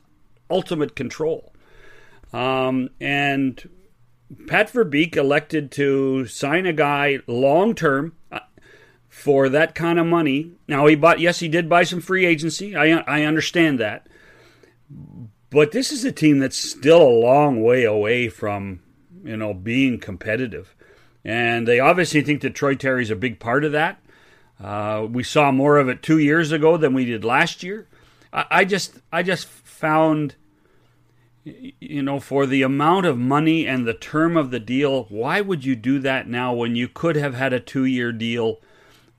ultimate 0.49 0.95
control. 0.95 1.53
Um, 2.31 2.89
and 2.99 3.69
Pat 4.47 4.71
Verbeek 4.71 5.15
elected 5.15 5.71
to 5.73 6.25
sign 6.25 6.65
a 6.65 6.73
guy 6.73 7.19
long 7.27 7.75
term 7.75 8.13
uh, 8.31 8.39
for 9.07 9.49
that 9.49 9.75
kind 9.75 9.99
of 9.99 10.05
money. 10.05 10.51
Now 10.67 10.87
he 10.87 10.95
bought, 10.95 11.19
yes, 11.19 11.39
he 11.39 11.47
did 11.47 11.69
buy 11.69 11.83
some 11.83 12.01
free 12.01 12.25
agency. 12.25 12.75
I 12.75 12.99
I 12.99 13.23
understand 13.23 13.79
that, 13.79 14.07
but 15.49 15.71
this 15.71 15.91
is 15.91 16.03
a 16.03 16.11
team 16.11 16.39
that's 16.39 16.57
still 16.57 17.01
a 17.01 17.19
long 17.19 17.61
way 17.63 17.83
away 17.83 18.27
from 18.29 18.81
you 19.23 19.37
know 19.37 19.53
being 19.53 19.99
competitive, 19.99 20.75
and 21.23 21.67
they 21.67 21.79
obviously 21.79 22.21
think 22.21 22.41
that 22.41 22.55
Troy 22.55 22.75
Terry's 22.75 23.09
a 23.09 23.15
big 23.15 23.39
part 23.39 23.63
of 23.63 23.71
that. 23.71 24.01
Uh, 24.61 25.07
we 25.09 25.23
saw 25.23 25.51
more 25.51 25.77
of 25.77 25.87
it 25.87 26.01
two 26.01 26.17
years 26.17 26.51
ago 26.51 26.77
than 26.77 26.93
we 26.93 27.05
did 27.05 27.23
last 27.23 27.63
year. 27.63 27.87
I, 28.33 28.45
I 28.49 28.65
just 28.65 28.99
I 29.11 29.23
just 29.23 29.47
found 29.47 30.35
you 31.79 32.01
know, 32.01 32.19
for 32.19 32.45
the 32.45 32.61
amount 32.61 33.05
of 33.05 33.17
money 33.17 33.67
and 33.67 33.87
the 33.87 33.93
term 33.93 34.35
of 34.35 34.51
the 34.51 34.59
deal, 34.59 35.05
why 35.05 35.41
would 35.41 35.63
you 35.63 35.75
do 35.75 35.99
that 35.99 36.27
now 36.27 36.53
when 36.53 36.75
you 36.75 36.87
could 36.87 37.15
have 37.15 37.33
had 37.33 37.53
a 37.53 37.59
two 37.59 37.85
year 37.85 38.11
deal 38.11 38.59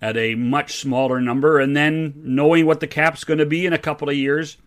at 0.01 0.17
a 0.17 0.35
much 0.35 0.77
smaller 0.77 1.21
number 1.21 1.59
and 1.59 1.77
then 1.77 2.15
knowing 2.17 2.67
what 2.67 2.81
the 2.81 2.87
cap's 2.87 3.25
going 3.25 3.39
to 3.39 3.47
be 3.47 3.67
in 3.67 3.73
a 3.73 3.79
couple 3.79 4.09
of 4.09 4.17
years, 4.17 4.59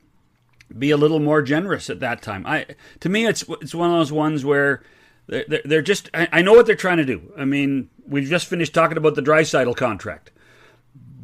be 0.77 0.91
a 0.91 0.97
little 0.97 1.19
more 1.19 1.41
generous 1.41 1.89
at 1.89 1.99
that 1.99 2.21
time? 2.21 2.45
I 2.45 2.65
to 3.01 3.09
me, 3.09 3.25
it's 3.25 3.43
it's 3.61 3.75
one 3.75 3.89
of 3.89 3.97
those 3.97 4.11
ones 4.11 4.43
where 4.43 4.81
they're, 5.27 5.61
they're 5.63 5.81
just. 5.81 6.09
I, 6.13 6.41
know 6.41 6.53
what 6.53 6.65
they're 6.65 6.75
trying 6.75 6.97
to 6.97 7.05
do. 7.05 7.31
I 7.37 7.45
mean, 7.45 7.89
we've 8.07 8.27
just 8.27 8.47
finished 8.47 8.73
talking 8.73 8.97
about 8.97 9.15
the 9.15 9.21
Draisaitl 9.21 9.75
contract, 9.75 10.31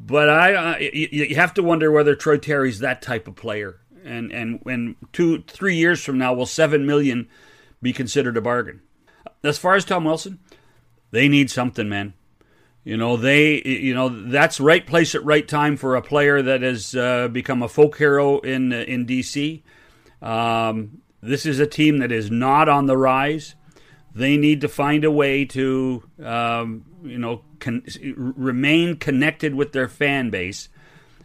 but 0.07 0.29
I, 0.29 0.53
I 0.53 0.79
you, 0.79 1.25
you 1.25 1.35
have 1.35 1.53
to 1.55 1.63
wonder 1.63 1.91
whether 1.91 2.15
Troy 2.15 2.37
Terry's 2.37 2.79
that 2.79 3.01
type 3.01 3.27
of 3.27 3.35
player. 3.35 3.79
And 4.03 4.31
and 4.31 4.59
when 4.63 4.95
two 5.11 5.43
three 5.43 5.75
years 5.75 6.03
from 6.03 6.17
now 6.17 6.33
will 6.33 6.45
seven 6.45 6.85
million 6.85 7.27
be 7.81 7.93
considered 7.93 8.37
a 8.37 8.41
bargain? 8.41 8.81
As 9.43 9.57
far 9.57 9.75
as 9.75 9.85
tom 9.85 10.05
wilson 10.05 10.39
they 11.11 11.27
need 11.27 11.51
something 11.51 11.89
man. 11.89 12.13
You 12.83 12.95
know 12.95 13.17
they 13.17 13.61
you 13.63 13.93
know 13.93 14.07
that's 14.07 14.61
right 14.61 14.85
place 14.87 15.13
at 15.13 15.25
right 15.25 15.45
time 15.45 15.75
for 15.75 15.95
a 15.95 16.01
player 16.01 16.41
that 16.41 16.61
has 16.61 16.95
uh, 16.95 17.27
become 17.27 17.61
a 17.61 17.67
folk 17.67 17.97
hero 17.97 18.39
in 18.39 18.71
in 18.71 19.05
dc 19.05 19.61
um, 20.21 21.01
this 21.21 21.45
is 21.45 21.59
a 21.59 21.67
team 21.67 21.99
that 21.99 22.11
is 22.11 22.31
not 22.31 22.69
on 22.69 22.85
the 22.85 22.97
rise. 22.97 23.55
They 24.18 24.36
need 24.36 24.61
to 24.61 24.68
find 24.68 25.03
a 25.03 25.11
way 25.11 25.45
to, 25.45 26.03
um, 26.24 26.86
you 27.03 27.20
know, 27.20 27.43
con- 27.59 27.84
remain 28.15 28.95
connected 28.95 29.53
with 29.53 29.74
their 29.74 29.88
fan 29.88 30.32
base. 30.32 30.70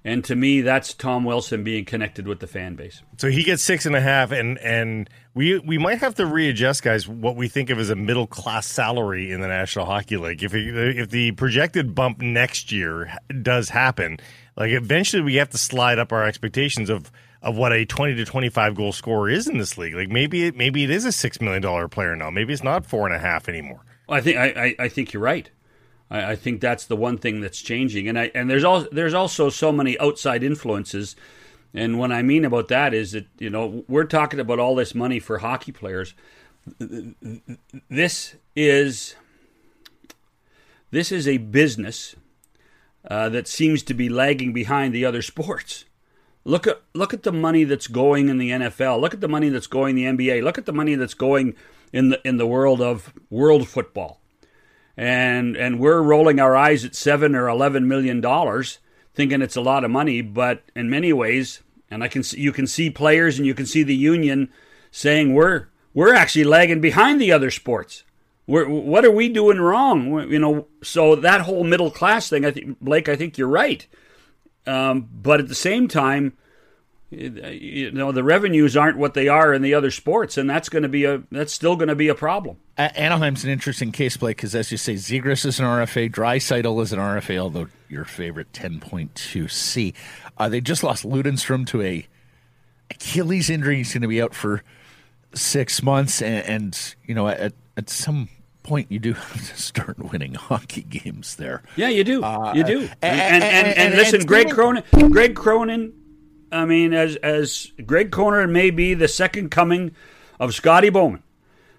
And 0.05 0.23
to 0.25 0.35
me, 0.35 0.61
that's 0.61 0.93
Tom 0.93 1.25
Wilson 1.25 1.65
being 1.65 1.85
connected 1.87 2.27
with 2.27 2.41
the 2.41 2.47
fan 2.47 2.75
base. 2.75 3.03
So 3.19 3.31
he 3.31 3.45
gets 3.45 3.63
six 3.63 3.87
and 3.87 3.95
a 3.95 4.01
half, 4.01 4.33
and 4.33 4.59
and 4.59 5.09
we 5.33 5.59
we 5.61 5.79
might 5.79 5.99
have 5.99 6.17
to 6.17 6.27
readjust, 6.27 6.83
guys, 6.83 7.09
what 7.09 7.37
we 7.37 7.49
think 7.49 7.71
of 7.71 7.79
as 7.79 7.89
a 7.89 7.95
middle 7.95 8.27
class 8.27 8.67
salary 8.67 9.31
in 9.31 9.41
the 9.41 9.47
National 9.47 9.87
Hockey 9.87 10.17
League. 10.17 10.43
If 10.43 10.55
if 10.55 11.09
the 11.09 11.31
projected 11.33 11.95
bump 11.95 12.21
next 12.21 12.73
year 12.73 13.17
does 13.43 13.69
happen, 13.69 14.19
like 14.57 14.73
eventually 14.73 15.23
we 15.23 15.37
have 15.37 15.51
to 15.51 15.59
slide 15.59 15.99
up 15.99 16.13
our 16.13 16.25
expectations 16.25 16.91
of 16.91 17.13
of 17.43 17.57
what 17.57 17.73
a 17.73 17.85
20 17.85 18.15
to 18.15 18.25
25 18.25 18.75
goal 18.75 18.93
scorer 18.93 19.29
is 19.29 19.49
in 19.49 19.59
this 19.59 19.77
league. 19.77 19.95
Like 19.95 20.09
maybe 20.09 20.45
it, 20.47 20.57
maybe 20.57 20.85
it 20.85 20.91
is 20.91 21.05
a 21.05 21.13
six 21.13 21.41
million 21.41 21.63
dollar 21.63 21.89
player 21.89 22.15
now. 22.15 22.31
Maybe 22.31 22.53
it's 22.53 22.63
not 22.63 22.87
four 22.87 23.07
and 23.07 23.15
a 23.15 23.19
half 23.19 23.49
anymore. 23.49 23.85
I 24.09 24.21
think 24.21 24.39
I, 24.39 24.47
I, 24.47 24.75
I 24.85 24.89
think 24.89 25.13
you're 25.13 25.23
right. 25.23 25.51
I, 26.11 26.33
I, 26.33 26.37
think 26.37 26.61
that's 26.61 26.87
the 26.87 26.97
one 26.97 27.19
thing 27.19 27.41
that's 27.41 27.61
changing, 27.61 28.09
and 28.09 28.19
I 28.19 28.31
and 28.35 28.49
there's 28.49 28.65
also 28.65 28.89
there's 28.93 29.15
also 29.15 29.51
so 29.51 29.73
many 29.73 29.99
outside 29.99 30.43
influences. 30.43 31.17
And 31.75 31.99
what 31.99 32.13
I 32.13 32.21
mean 32.21 32.45
about 32.45 32.69
that 32.69 32.93
is 32.93 33.13
that 33.13 33.27
you 33.39 33.51
know 33.51 33.85
we're 33.89 34.05
talking 34.05 34.39
about 34.39 34.59
all 34.59 34.75
this 34.75 34.95
money 34.95 35.19
for 35.19 35.39
hockey 35.39 35.73
players. 35.73 36.15
This 37.89 38.35
is 38.55 39.17
this 40.91 41.11
is 41.11 41.27
a 41.27 41.39
business 41.39 42.15
uh, 43.09 43.29
that 43.31 43.49
seems 43.49 43.83
to 43.85 43.95
be 43.95 44.09
lagging 44.09 44.53
behind 44.53 44.95
the 44.95 45.05
other 45.05 45.23
sports. 45.23 45.87
Look 46.45 46.67
at 46.67 46.83
look 46.95 47.15
at 47.15 47.23
the 47.23 47.33
money 47.33 47.65
that's 47.65 47.87
going 47.87 48.29
in 48.29 48.39
the 48.39 48.51
NFL. 48.51 49.01
Look 49.01 49.15
at 49.15 49.21
the 49.21 49.29
money 49.29 49.49
that's 49.49 49.67
going 49.67 49.99
in 49.99 50.17
the 50.17 50.25
NBA. 50.25 50.43
Look 50.43 50.59
at 50.59 50.67
the 50.67 50.73
money 50.73 50.95
that's 50.97 51.15
going 51.15 51.55
in 51.93 52.09
the 52.09 52.27
in 52.27 52.37
the 52.37 52.47
world 52.47 52.81
of 52.81 53.13
world 53.31 53.69
football. 53.69 54.21
And 54.97 55.57
and 55.57 55.79
we're 55.79 56.03
rolling 56.03 56.41
our 56.41 56.57
eyes 56.57 56.85
at 56.85 56.95
7 56.95 57.35
or 57.35 57.49
11 57.49 57.87
million 57.87 58.21
dollars 58.21 58.79
thinking 59.15 59.43
it's 59.43 59.57
a 59.57 59.61
lot 59.61 59.85
of 59.85 59.91
money, 59.91 60.23
but 60.23 60.63
in 60.75 60.89
many 60.89 61.13
ways, 61.13 61.63
and 61.91 62.03
I 62.03 62.09
can 62.09 62.23
see, 62.23 62.41
you 62.41 62.53
can 62.53 62.67
see 62.67 62.91
players 62.91 63.39
and 63.39 63.47
you 63.47 63.55
can 63.55 63.67
see 63.67 63.83
the 63.83 63.95
union 63.95 64.51
saying 64.91 65.35
we're 65.35 65.69
we're 65.95 66.15
actually 66.15 66.45
lagging 66.45 66.81
behind 66.81 67.21
the 67.21 67.33
other 67.33 67.51
sports. 67.51 68.05
We're, 68.47 68.69
what 68.69 69.05
are 69.05 69.11
we 69.11 69.29
doing 69.29 69.61
wrong? 69.61 70.31
You 70.31 70.39
know, 70.39 70.67
so 70.83 71.15
that 71.17 71.43
whole 71.43 71.65
middle 71.65 71.91
class 71.91 72.29
thing, 72.29 72.45
I 72.45 72.51
think 72.51 72.81
Blake, 72.81 73.09
I 73.09 73.17
think 73.17 73.39
you're 73.39 73.49
right. 73.49 73.87
Um, 74.67 75.09
but 75.13 75.41
at 75.41 75.49
the 75.49 75.55
same 75.55 75.89
time, 75.89 76.35
you 77.13 77.91
know 77.91 78.11
the 78.11 78.25
revenues 78.25 78.77
aren't 78.77 78.97
what 78.97 79.13
they 79.15 79.29
are 79.29 79.53
in 79.53 79.61
the 79.61 79.75
other 79.75 79.91
sports, 79.91 80.39
and 80.39 80.49
that's 80.49 80.69
going 80.69 80.83
to 80.83 80.89
be 80.89 81.05
a 81.05 81.23
that's 81.31 81.53
still 81.53 81.77
going 81.77 81.89
to 81.89 81.95
be 81.95 82.09
a 82.09 82.15
problem. 82.15 82.57
Anaheim's 82.79 83.45
an 83.45 83.51
interesting 83.51 83.93
case, 83.93 84.17
Blake, 84.17 84.39
because 84.39 84.55
as 84.55 84.71
you 84.71 84.79
say, 84.79 84.95
Zegras 84.95 85.45
is 85.45 85.61
an 85.61 85.67
RFA, 85.67 86.11
Drysdale 86.11 86.81
is 86.81 86.93
an 86.93 86.99
RFA, 86.99 87.39
although 87.39 87.69
your 87.89 88.07
favorite 88.07 88.51
10.2C. 88.53 89.93
Uh, 90.39 90.49
they 90.49 90.63
just 90.63 90.83
lost 90.83 91.05
Lundestrom 91.05 91.67
to 91.67 91.83
a 91.83 92.07
Achilles 92.91 93.51
injury. 93.51 93.77
He's 93.77 93.93
going 93.93 94.03
to 94.03 94.09
be 94.09 94.23
out 94.23 94.35
for 94.35 94.63
six 95.35 95.83
months, 95.83 96.23
and, 96.23 96.47
and 96.47 96.95
you 97.05 97.15
know 97.15 97.29
at 97.29 97.53
at 97.77 97.91
some 97.91 98.29
point 98.63 98.91
you 98.91 98.99
do 98.99 99.13
have 99.15 99.49
to 99.49 99.61
start 99.61 99.99
winning 99.99 100.35
hockey 100.35 100.83
games 100.83 101.37
there. 101.37 101.63
Yeah, 101.77 101.89
you 101.89 102.05
do. 102.05 102.23
Uh, 102.23 102.53
you 102.55 102.65
do. 102.65 102.81
And, 103.03 103.21
and, 103.21 103.45
and, 103.45 103.79
and 103.79 103.95
listen, 103.95 104.25
Greg 104.25 104.51
Cronin, 104.51 104.85
Greg 105.11 105.35
Cronin. 105.35 105.93
I 106.51 106.65
mean, 106.67 106.93
as 106.93 107.17
as 107.17 107.73
Greg 107.87 108.11
Cronin 108.11 108.53
may 108.53 108.71
be 108.71 108.95
the 108.95 109.09
second 109.09 109.51
coming 109.51 109.95
of 110.39 110.55
Scotty 110.55 110.91
Bowman, 110.91 111.23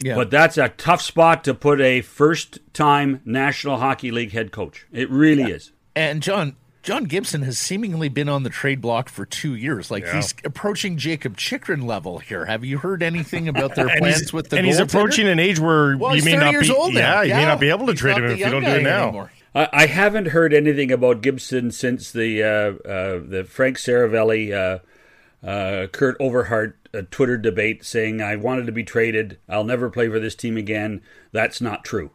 yeah. 0.02 0.16
but 0.16 0.32
that's 0.32 0.58
a 0.58 0.70
tough 0.70 1.02
spot 1.02 1.44
to 1.44 1.54
put 1.54 1.80
a 1.80 2.02
first 2.02 2.60
time 2.74 3.22
National 3.24 3.78
Hockey 3.78 4.12
League 4.12 4.32
head 4.32 4.52
coach. 4.52 4.88
It 4.92 5.10
really 5.10 5.44
yeah. 5.44 5.56
is. 5.56 5.72
And 5.96 6.24
John, 6.24 6.56
John 6.84 7.06
Gibson 7.06 7.44
has 7.44 7.58
seemingly 7.58 8.10
been 8.10 8.28
on 8.28 8.44
the 8.44 8.50
trade 8.50 8.82
block 8.82 9.08
for 9.08 9.26
two 9.26 9.56
years. 9.56 9.90
Like 9.90 10.04
yeah. 10.04 10.18
he's 10.18 10.36
approaching 10.44 10.98
Jakob 10.98 11.38
Chychrun 11.38 11.88
level 11.88 12.20
here. 12.20 12.46
Have 12.46 12.66
you 12.66 12.78
heard 12.78 13.02
anything 13.02 13.48
about 13.48 13.76
their 13.76 13.88
plans 13.98 14.34
with 14.34 14.50
the? 14.50 14.58
And 14.58 14.66
he's 14.66 14.80
approaching 14.80 15.28
an 15.28 15.40
age 15.40 15.60
where 15.60 15.98
well, 15.98 16.14
you 16.14 16.24
may 16.24 16.36
not 16.36 16.52
be. 16.60 16.68
Yeah, 16.94 17.24
you 17.24 17.34
may 17.34 17.46
not 17.46 17.62
be 17.62 17.70
able 17.70 17.88
to 17.88 17.94
trade 17.94 18.18
him 18.18 18.26
if 18.26 18.38
you 18.38 18.50
don't 18.50 18.64
do 18.64 18.70
it 18.70 18.84
now. 18.84 19.04
Anymore. 19.04 19.32
I 19.56 19.86
haven't 19.86 20.30
heard 20.30 20.54
anything 20.54 20.92
about 20.92 21.22
Gibson 21.22 21.72
since 21.72 22.12
the 22.12 22.44
uh, 22.44 22.90
uh, 22.90 23.22
the 23.26 23.46
Frank 23.48 23.78
Seravalli, 23.78 24.52
uh, 24.52 25.48
uh, 25.48 25.88
Kurt 25.88 26.18
Overhardt 26.20 26.90
uh, 26.94 27.04
Twitter 27.12 27.38
debate 27.38 27.86
saying 27.86 28.20
I 28.20 28.36
wanted 28.36 28.66
to 28.66 28.72
be 28.72 28.84
traded. 28.84 29.38
I'll 29.48 29.64
never 29.64 29.90
play 29.90 30.10
for 30.10 30.20
this 30.20 30.36
team 30.36 30.58
again. 30.58 31.02
That's 31.32 31.62
not 31.62 31.86
true. 31.86 32.12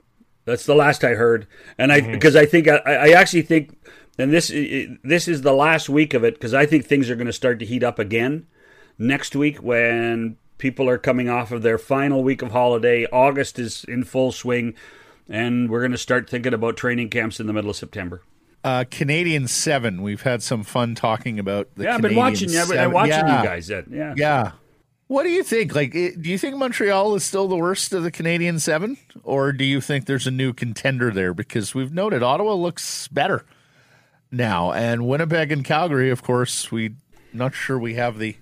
That's 0.46 0.66
the 0.66 0.74
last 0.74 1.04
I 1.04 1.10
heard, 1.10 1.46
and 1.76 1.92
I 1.92 2.00
because 2.00 2.34
mm-hmm. 2.34 2.42
I 2.42 2.46
think 2.46 2.68
I, 2.68 2.78
I 2.78 3.08
actually 3.10 3.42
think 3.42 3.77
and 4.18 4.32
this 4.32 4.48
this 4.48 5.28
is 5.28 5.42
the 5.42 5.52
last 5.52 5.88
week 5.88 6.12
of 6.12 6.24
it 6.24 6.34
because 6.34 6.52
I 6.52 6.66
think 6.66 6.84
things 6.84 7.08
are 7.08 7.14
going 7.14 7.26
to 7.26 7.32
start 7.32 7.58
to 7.60 7.64
heat 7.64 7.84
up 7.84 7.98
again 7.98 8.46
next 8.98 9.36
week 9.36 9.58
when 9.58 10.36
people 10.58 10.88
are 10.88 10.98
coming 10.98 11.28
off 11.28 11.52
of 11.52 11.62
their 11.62 11.78
final 11.78 12.22
week 12.22 12.42
of 12.42 12.50
holiday. 12.50 13.06
August 13.06 13.58
is 13.58 13.84
in 13.84 14.02
full 14.02 14.32
swing, 14.32 14.74
and 15.28 15.70
we're 15.70 15.80
going 15.80 15.92
to 15.92 15.98
start 15.98 16.28
thinking 16.28 16.52
about 16.52 16.76
training 16.76 17.10
camps 17.10 17.38
in 17.38 17.46
the 17.46 17.52
middle 17.52 17.70
of 17.70 17.76
September. 17.76 18.22
Uh, 18.64 18.84
Canadian 18.90 19.46
Seven. 19.46 20.02
We've 20.02 20.22
had 20.22 20.42
some 20.42 20.64
fun 20.64 20.96
talking 20.96 21.38
about 21.38 21.68
the. 21.76 21.84
Yeah, 21.84 21.94
I've 21.94 22.02
been 22.02 22.16
watching. 22.16 22.50
Yeah, 22.50 22.62
I've 22.62 22.68
been 22.68 22.92
watching 22.92 23.12
yeah. 23.12 23.42
you 23.42 23.48
guys. 23.48 23.70
Yeah, 23.70 24.14
yeah. 24.16 24.52
What 25.06 25.22
do 25.22 25.30
you 25.30 25.42
think? 25.42 25.74
Like, 25.74 25.92
do 25.92 26.18
you 26.24 26.36
think 26.36 26.56
Montreal 26.56 27.14
is 27.14 27.24
still 27.24 27.48
the 27.48 27.56
worst 27.56 27.94
of 27.94 28.02
the 28.02 28.10
Canadian 28.10 28.58
Seven, 28.58 28.98
or 29.22 29.52
do 29.52 29.64
you 29.64 29.80
think 29.80 30.04
there's 30.04 30.26
a 30.26 30.30
new 30.32 30.52
contender 30.52 31.12
there? 31.12 31.32
Because 31.32 31.74
we've 31.74 31.94
noted 31.94 32.22
Ottawa 32.22 32.52
looks 32.54 33.08
better 33.08 33.46
now. 34.30 34.72
And 34.72 35.06
Winnipeg 35.06 35.52
and 35.52 35.64
Calgary, 35.64 36.10
of 36.10 36.22
course, 36.22 36.70
we 36.70 36.94
not 37.32 37.54
sure 37.54 37.78
we 37.78 37.94
have 37.94 38.18
the 38.18 38.36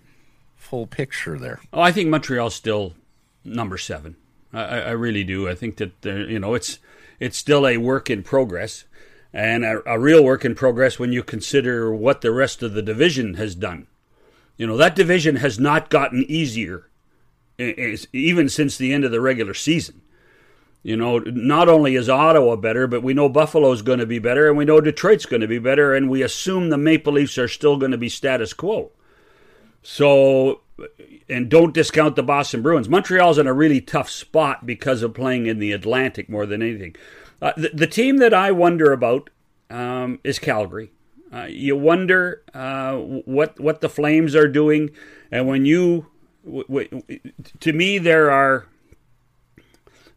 full 0.57 0.87
picture 0.87 1.39
there. 1.39 1.61
Oh, 1.73 1.81
I 1.81 1.93
think 1.93 2.09
Montreal's 2.09 2.55
still 2.55 2.95
number 3.45 3.79
seven. 3.79 4.17
I, 4.53 4.63
I 4.63 4.91
really 4.91 5.25
do. 5.25 5.49
I 5.49 5.55
think 5.55 5.77
that 5.77 5.93
you 6.05 6.39
know 6.39 6.55
it's 6.55 6.79
it's 7.21 7.37
still 7.37 7.67
a 7.67 7.77
work 7.77 8.11
in 8.11 8.23
progress, 8.23 8.85
and 9.33 9.65
a, 9.65 9.83
a 9.89 9.99
real 9.99 10.25
work 10.25 10.45
in 10.45 10.55
progress 10.55 10.99
when 10.99 11.13
you 11.13 11.23
consider 11.23 11.95
what 11.95 12.21
the 12.21 12.33
rest 12.33 12.63
of 12.63 12.75
the 12.75 12.83
division 12.83 13.35
has 13.35 13.55
done. 13.55 13.87
You 14.57 14.67
know 14.67 14.77
that 14.77 14.97
division 14.97 15.37
has 15.37 15.59
not 15.59 15.91
gotten 15.91 16.25
easier, 16.29 16.89
even 17.59 18.49
since 18.49 18.77
the 18.77 18.93
end 18.93 19.05
of 19.05 19.11
the 19.11 19.21
regular 19.21 19.55
season. 19.55 20.01
You 20.87 20.97
know, 20.97 21.19
not 21.19 21.69
only 21.69 21.97
is 21.97 22.09
Ottawa 22.09 22.55
better, 22.55 22.87
but 22.87 23.03
we 23.03 23.13
know 23.13 23.29
Buffalo's 23.29 23.83
going 23.83 23.99
to 23.99 24.07
be 24.07 24.21
better, 24.21 24.47
and 24.47 24.57
we 24.57 24.65
know 24.65 24.81
Detroit's 24.81 25.27
going 25.27 25.41
to 25.41 25.49
be 25.49 25.59
better, 25.59 25.93
and 25.93 26.09
we 26.09 26.23
assume 26.23 26.71
the 26.71 26.79
Maple 26.79 27.15
Leafs 27.15 27.39
are 27.39 27.49
still 27.49 27.77
going 27.77 27.91
to 27.91 27.99
be 27.99 28.09
status 28.09 28.53
quo. 28.53 28.93
So, 29.83 30.61
and 31.29 31.49
don't 31.49 31.75
discount 31.75 32.15
the 32.15 32.23
Boston 32.23 32.63
Bruins. 32.63 32.89
Montreal's 32.89 33.37
in 33.37 33.49
a 33.49 33.53
really 33.53 33.81
tough 33.81 34.09
spot 34.09 34.65
because 34.65 35.03
of 35.03 35.13
playing 35.13 35.47
in 35.47 35.59
the 35.59 35.73
Atlantic 35.73 36.29
more 36.29 36.47
than 36.47 36.63
anything. 36.63 36.95
Uh, 37.43 37.51
the, 37.57 37.71
the, 37.75 37.89
team 37.89 38.19
that 38.19 38.33
I 38.33 38.53
wonder 38.53 38.93
about 38.93 39.29
um, 39.69 40.21
is 40.23 40.39
Calgary. 40.39 40.93
Uh, 41.33 41.47
you 41.49 41.77
wonder 41.77 42.45
uh, 42.55 42.95
what 42.95 43.59
what 43.59 43.81
the 43.81 43.89
Flames 43.89 44.37
are 44.37 44.47
doing, 44.47 44.91
and 45.33 45.49
when 45.49 45.67
you, 45.67 46.07
w- 46.45 46.65
w- 46.69 47.03
to 47.59 47.73
me, 47.73 47.99
there 47.99 48.31
are 48.31 48.69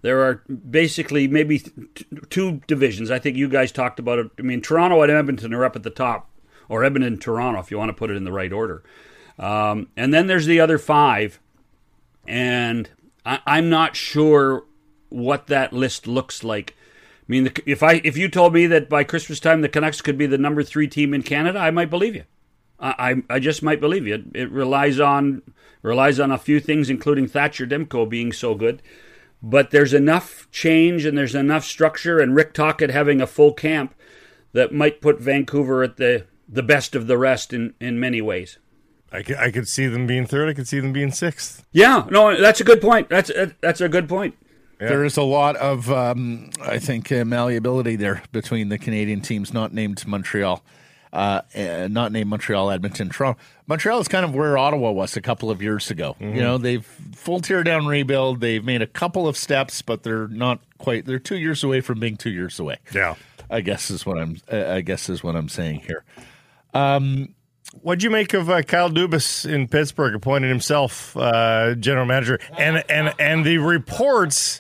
there 0.02 0.22
are 0.22 0.36
basically 0.47 1.28
maybe 1.28 1.62
two 2.30 2.62
divisions. 2.68 3.12
I 3.12 3.20
think 3.20 3.36
you 3.36 3.50
guys 3.50 3.72
talked 3.72 4.00
about 4.00 4.20
it. 4.20 4.32
I 4.39 4.41
mean, 4.43 4.62
Toronto 4.62 5.02
and 5.02 5.12
Edmonton 5.12 5.54
are 5.54 5.66
up 5.66 5.76
at 5.76 5.84
the 5.84 5.89
top, 5.89 6.30
or 6.70 6.84
Edmonton 6.84 7.14
and 7.14 7.22
Toronto, 7.22 7.60
if 7.60 7.70
you 7.70 7.78
want 7.78 7.89
to 7.89 7.93
put 7.93 8.10
it 8.10 8.16
in 8.16 8.24
the 8.24 8.32
right 8.32 8.54
order. 8.54 8.84
Um, 9.38 9.88
and 9.97 10.14
then 10.14 10.28
there's 10.28 10.45
the 10.45 10.60
other 10.60 10.78
five, 10.78 11.39
and 12.28 12.89
I, 13.26 13.39
I'm 13.45 13.70
not 13.70 13.95
sure 13.95 14.66
what 15.10 15.47
that 15.47 15.74
list 15.74 16.08
looks 16.08 16.43
like. 16.43 16.76
I 16.78 17.26
mean, 17.28 17.52
if 17.66 17.84
I 17.84 18.02
if 18.04 18.18
you 18.18 18.30
told 18.30 18.54
me 18.54 18.68
that 18.68 18.89
by 18.89 19.04
Christmas 19.04 19.39
time 19.39 19.62
the 19.62 19.70
Canucks 19.70 20.02
could 20.02 20.18
be 20.18 20.26
the 20.26 20.38
number 20.38 20.64
three 20.64 20.88
team 20.88 21.14
in 21.14 21.24
Canada, 21.24 21.60
I 21.60 21.72
might 21.72 21.89
believe 21.89 22.16
you. 22.16 22.24
I 22.80 23.24
I, 23.30 23.36
I 23.36 23.39
just 23.39 23.64
might 23.64 23.82
believe 23.82 24.08
you. 24.08 24.16
It, 24.16 24.24
it 24.34 24.52
relies 24.52 25.00
on 25.00 25.41
relies 25.82 26.20
on 26.20 26.32
a 26.32 26.38
few 26.38 26.60
things, 26.60 26.89
including 26.89 27.28
Thatcher 27.28 27.68
Demko 27.68 28.10
being 28.10 28.32
so 28.32 28.56
good 28.56 28.82
but 29.42 29.72
there's 29.72 29.94
enough 29.94 30.50
change 30.52 31.06
and 31.06 31.18
there's 31.18 31.36
enough 31.36 31.66
structure 31.66 32.20
and 32.20 32.36
Rick 32.36 32.54
Tocchet 32.54 32.90
having 32.90 33.22
a 33.22 33.28
full 33.28 33.54
camp 33.54 33.96
that 34.54 34.74
might 34.74 35.02
put 35.02 35.20
Vancouver 35.20 35.84
at 35.84 35.98
the, 35.98 36.26
the 36.48 36.64
best 36.64 36.96
of 36.96 37.08
the 37.08 37.18
rest 37.18 37.54
in, 37.54 37.74
in 37.80 38.00
many 38.00 38.22
ways. 38.22 38.58
I 39.12 39.24
could, 39.24 39.38
I 39.38 39.52
could 39.52 39.68
see 39.68 39.88
them 39.88 40.06
being 40.06 40.26
third. 40.26 40.50
I 40.50 40.54
could 40.54 40.68
see 40.68 40.80
them 40.80 40.94
being 40.94 41.12
sixth. 41.12 41.66
Yeah, 41.72 42.06
no, 42.12 42.40
that's 42.40 42.62
a 42.62 42.64
good 42.64 42.82
point. 42.82 43.10
That's 43.10 43.30
a, 43.30 43.56
that's 43.62 43.82
a 43.82 43.90
good 43.90 44.08
point. 44.08 44.36
Yeah. 44.80 44.90
There 44.90 45.04
is 45.04 45.18
a 45.18 45.24
lot 45.24 45.56
of, 45.58 45.92
um, 45.92 46.52
I 46.62 46.80
think, 46.80 47.12
uh, 47.12 47.26
malleability 47.26 47.96
there 47.96 48.24
between 48.32 48.70
the 48.70 48.78
Canadian 48.78 49.22
teams 49.22 49.54
not 49.54 49.74
named 49.74 50.06
Montreal. 50.08 50.64
Uh, 51.12 51.41
uh, 51.55 51.88
not 51.89 52.12
named 52.12 52.30
Montreal, 52.30 52.72
Edmonton, 52.72 53.10
Toronto. 53.10 53.39
Montreal 53.68 53.99
is 53.99 54.07
kind 54.07 54.26
of 54.26 54.36
where 54.36 54.57
Ottawa 54.57 54.91
was 54.91 55.18
a 55.18 55.22
couple 55.22 55.49
of 55.49 55.62
years 55.62 55.89
ago. 55.89 56.16
Mm-hmm. 56.20 56.36
You 56.36 56.41
know, 56.41 56.57
they've 56.57 56.86
full 57.16 57.39
tear 57.39 57.64
down 57.64 57.86
rebuild. 57.86 58.41
They've 58.41 58.64
made 58.64 58.82
a 58.82 58.88
couple 58.88 59.28
of 59.28 59.38
steps, 59.38 59.82
but 59.82 60.03
they're 60.03 60.28
not 60.28 60.60
quite. 60.78 61.05
They're 61.05 61.20
two 61.20 61.38
years 61.38 61.64
away 61.64 61.82
from 61.82 61.99
being 61.99 62.18
two 62.18 62.32
years 62.32 62.60
away. 62.60 62.78
Yeah. 62.93 63.16
I 63.49 63.62
guess 63.62 63.89
is 63.89 64.05
what 64.05 64.18
I'm. 64.18 64.38
Uh, 64.51 64.66
I 64.68 64.82
guess 64.82 65.10
is 65.10 65.24
what 65.24 65.36
I'm 65.36 65.49
saying 65.49 65.82
here. 65.82 66.03
Um, 66.74 67.34
What'd 67.82 68.01
you 68.01 68.10
make 68.10 68.34
of 68.34 68.49
uh, 68.49 68.64
Kyle 68.64 68.89
Dubas 68.89 69.47
in 69.47 69.68
Pittsburgh 69.68 70.16
appointed 70.16 70.49
himself 70.49 71.16
uh, 71.16 71.76
general 71.76 72.05
manager, 72.05 72.39
and 72.57 72.84
and 72.89 73.14
and 73.20 73.45
the 73.45 73.60
reports 73.60 74.60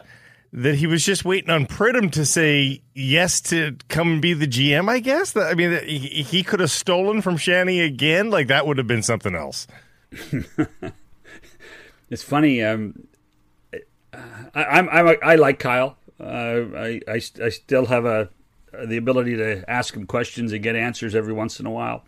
that 0.51 0.75
he 0.75 0.87
was 0.87 1.05
just 1.05 1.25
waiting 1.25 1.49
on 1.49 1.65
Pridham 1.65 2.11
to 2.13 2.25
say 2.25 2.81
yes 2.93 3.39
to 3.41 3.75
come 3.87 4.13
and 4.13 4.21
be 4.21 4.33
the 4.33 4.47
GM? 4.47 4.89
I 4.89 4.99
guess. 4.99 5.35
I 5.35 5.53
mean, 5.53 5.83
he, 5.85 6.43
could 6.43 6.59
have 6.59 6.71
stolen 6.71 7.21
from 7.21 7.37
Shanny 7.37 7.81
again. 7.81 8.29
Like 8.29 8.47
that 8.47 8.65
would 8.65 8.77
have 8.77 8.87
been 8.87 9.03
something 9.03 9.35
else. 9.35 9.67
It's 12.09 12.23
funny. 12.23 12.63
Um, 12.63 13.07
I, 14.13 14.63
I'm, 14.63 14.89
I'm 14.89 15.07
a, 15.07 15.15
I 15.23 15.35
like 15.35 15.59
Kyle. 15.59 15.97
Uh, 16.19 16.65
I, 16.75 17.01
I, 17.07 17.21
I 17.43 17.49
still 17.49 17.85
have 17.85 18.05
a 18.05 18.29
the 18.85 18.97
ability 18.97 19.35
to 19.35 19.67
ask 19.69 19.95
him 19.95 20.05
questions 20.05 20.51
and 20.51 20.61
get 20.61 20.75
answers 20.75 21.15
every 21.15 21.33
once 21.33 21.59
in 21.59 21.65
a 21.65 21.71
while. 21.71 22.03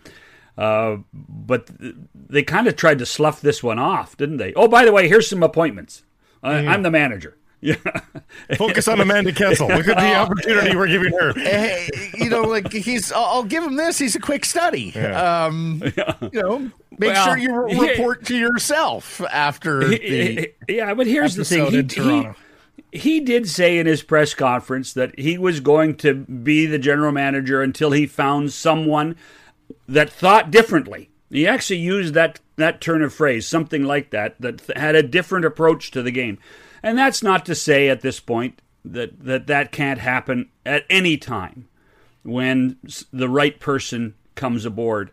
Uh, 0.58 0.98
but 1.12 1.70
they 2.14 2.44
kind 2.44 2.68
of 2.68 2.76
tried 2.76 3.00
to 3.00 3.06
slough 3.06 3.42
this 3.42 3.64
one 3.64 3.80
off, 3.80 4.16
didn't 4.18 4.38
they? 4.38 4.54
Oh, 4.54 4.68
by 4.68 4.86
the 4.86 4.92
way, 4.92 5.08
here's 5.08 5.28
some 5.30 5.42
appointments. 5.42 6.04
I, 6.44 6.68
I'm 6.68 6.84
the 6.84 6.92
manager. 6.92 7.38
Yeah. 7.62 7.76
Focus 8.57 8.88
on 8.88 8.99
Amanda 8.99 9.32
Kessel. 9.32 9.68
Look 9.68 9.88
at 9.88 9.97
the 9.97 10.16
opportunity 10.16 10.76
we're 10.76 10.88
giving 10.88 11.14
her. 11.14 11.34
hey, 11.34 11.88
you 12.16 12.28
know, 12.30 12.41
like 12.41 12.72
he's. 12.72 13.12
I'll 13.12 13.26
I'll 13.26 13.43
give 13.43 13.64
him 13.64 13.76
this. 13.76 13.99
He's 13.99 14.16
a 14.16 14.20
quick 14.20 14.45
study. 14.45 14.95
Um, 14.95 15.82
you 16.34 16.41
know, 16.41 16.59
make 16.97 17.14
Well, 17.14 17.26
sure 17.26 17.38
you 17.38 17.55
re- 17.64 17.74
he- 17.76 17.89
report 17.91 18.26
to 18.26 18.36
yourself 18.36 19.22
after 19.30 19.88
the 19.88 20.51
yeah, 20.68 20.93
but 20.95 21.05
here's 21.05 21.36
the 21.36 21.45
thing. 21.45 21.68
He, 21.72 21.82
he, 21.84 22.28
he 22.91 23.20
did 23.20 23.47
say 23.47 23.78
in 23.78 23.86
his 23.86 24.01
press 24.01 24.34
conference 24.34 24.93
that 24.93 25.18
he 25.20 25.38
was 25.38 25.59
going 25.59 25.95
to 25.97 26.14
be 26.16 26.66
the 26.66 26.80
general 26.80 27.12
manager 27.12 27.62
until 27.62 27.91
he 27.91 28.07
found 28.07 28.51
someone 28.53 29.16
that 29.88 30.09
thought 30.09 30.49
differently. 30.51 31.09
He 31.30 31.47
actually 31.47 31.80
used 31.80 32.14
that, 32.16 32.39
that 32.57 32.82
turn 32.82 33.01
of 33.01 33.14
phrase, 33.14 33.47
something 33.47 33.86
like 33.86 34.09
that, 34.09 34.36
that 34.41 34.62
had 34.76 34.95
a 34.95 35.03
different 35.03 35.45
approach 35.45 35.91
to 35.91 36.01
the 36.01 36.12
game. 36.12 36.39
And 36.84 36.98
that's 36.98 37.22
not 37.22 37.46
to 37.46 37.56
say 37.56 37.90
at 37.90 38.02
this 38.02 38.20
point 38.20 38.62
that 38.84 39.24
that, 39.24 39.48
that 39.48 39.72
can't 39.72 40.00
happen 40.00 40.50
at 40.66 40.86
any 40.90 41.18
time 41.18 41.68
when 42.24 42.78
the 43.12 43.30
right 43.30 43.60
person 43.60 44.16
comes 44.36 44.66
aboard. 44.66 45.12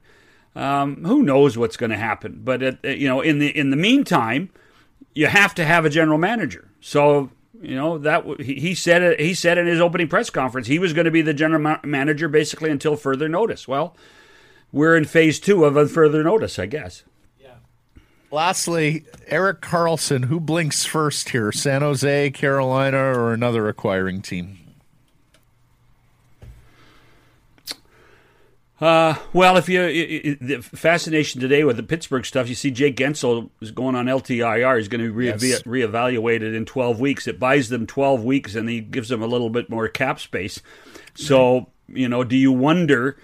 Um, 0.55 1.05
who 1.05 1.23
knows 1.23 1.57
what's 1.57 1.77
going 1.77 1.91
to 1.91 1.97
happen? 1.97 2.41
But 2.43 2.63
at, 2.63 2.85
you 2.85 3.07
know, 3.07 3.21
in 3.21 3.39
the 3.39 3.57
in 3.57 3.71
the 3.71 3.77
meantime, 3.77 4.51
you 5.15 5.27
have 5.27 5.55
to 5.55 5.65
have 5.65 5.85
a 5.85 5.91
general 5.91 6.19
manager. 6.19 6.71
So 6.81 7.31
you 7.61 7.77
know 7.77 7.99
that 7.99 8.41
he 8.41 8.75
said. 8.75 9.21
He 9.21 9.35
said 9.35 9.59
in 9.59 9.67
his 9.67 9.81
opening 9.81 10.09
press 10.09 10.31
conference 10.31 10.67
he 10.67 10.79
was 10.79 10.93
going 10.93 11.05
to 11.05 11.11
be 11.11 11.23
the 11.23 11.35
general 11.35 11.79
manager 11.85 12.29
basically 12.29 12.71
until 12.71 12.97
further 12.97 13.29
notice. 13.29 13.69
Well, 13.69 13.97
we're 14.73 14.97
in 14.97 15.05
phase 15.05 15.39
two 15.39 15.65
of 15.65 15.77
a 15.77 15.87
further 15.87 16.25
notice, 16.25 16.59
I 16.59 16.67
guess. 16.67 17.05
Lastly, 18.31 19.05
Erik 19.27 19.61
Karlsson. 19.63 20.27
Who 20.27 20.39
blinks 20.39 20.85
first 20.85 21.31
here? 21.31 21.51
San 21.51 21.81
Jose, 21.81 22.31
Carolina, 22.33 22.99
or 22.99 23.33
another 23.33 23.69
acquiring 23.69 24.21
team? 24.23 24.59
Uh, 28.81 29.17
well, 29.33 29.57
if 29.57 29.69
you 29.69 30.37
the 30.41 30.63
fascination 30.63 31.41
today 31.41 31.65
with 31.65 31.77
the 31.77 31.83
Pittsburgh 31.83 32.25
stuff, 32.25 32.49
you 32.49 32.55
see 32.55 32.71
Jake 32.71 32.97
Guentzel 32.97 33.51
is 33.61 33.73
going 33.73 33.97
on 33.97 34.07
LTIR. 34.07 34.77
He's 34.79 34.87
going 34.87 35.01
to 35.01 35.09
be 35.09 35.11
re- 35.11 35.27
Yes. 35.27 35.63
reevaluated 35.63 36.55
in 36.55 36.65
12 36.65 37.01
weeks. 37.01 37.27
It 37.27 37.41
buys 37.41 37.71
them 37.71 37.89
12 37.89 38.23
weeks, 38.23 38.55
and 38.55 38.69
he 38.69 38.81
gives 38.81 39.09
them 39.09 39.21
a 39.21 39.27
little 39.27 39.51
bit 39.51 39.69
more 39.69 39.89
cap 39.89 40.21
space. 40.21 40.61
So, 41.17 41.71
you 41.89 42.09
know, 42.09 42.23
do 42.23 42.37
you 42.37 42.53
wonder? 42.53 43.17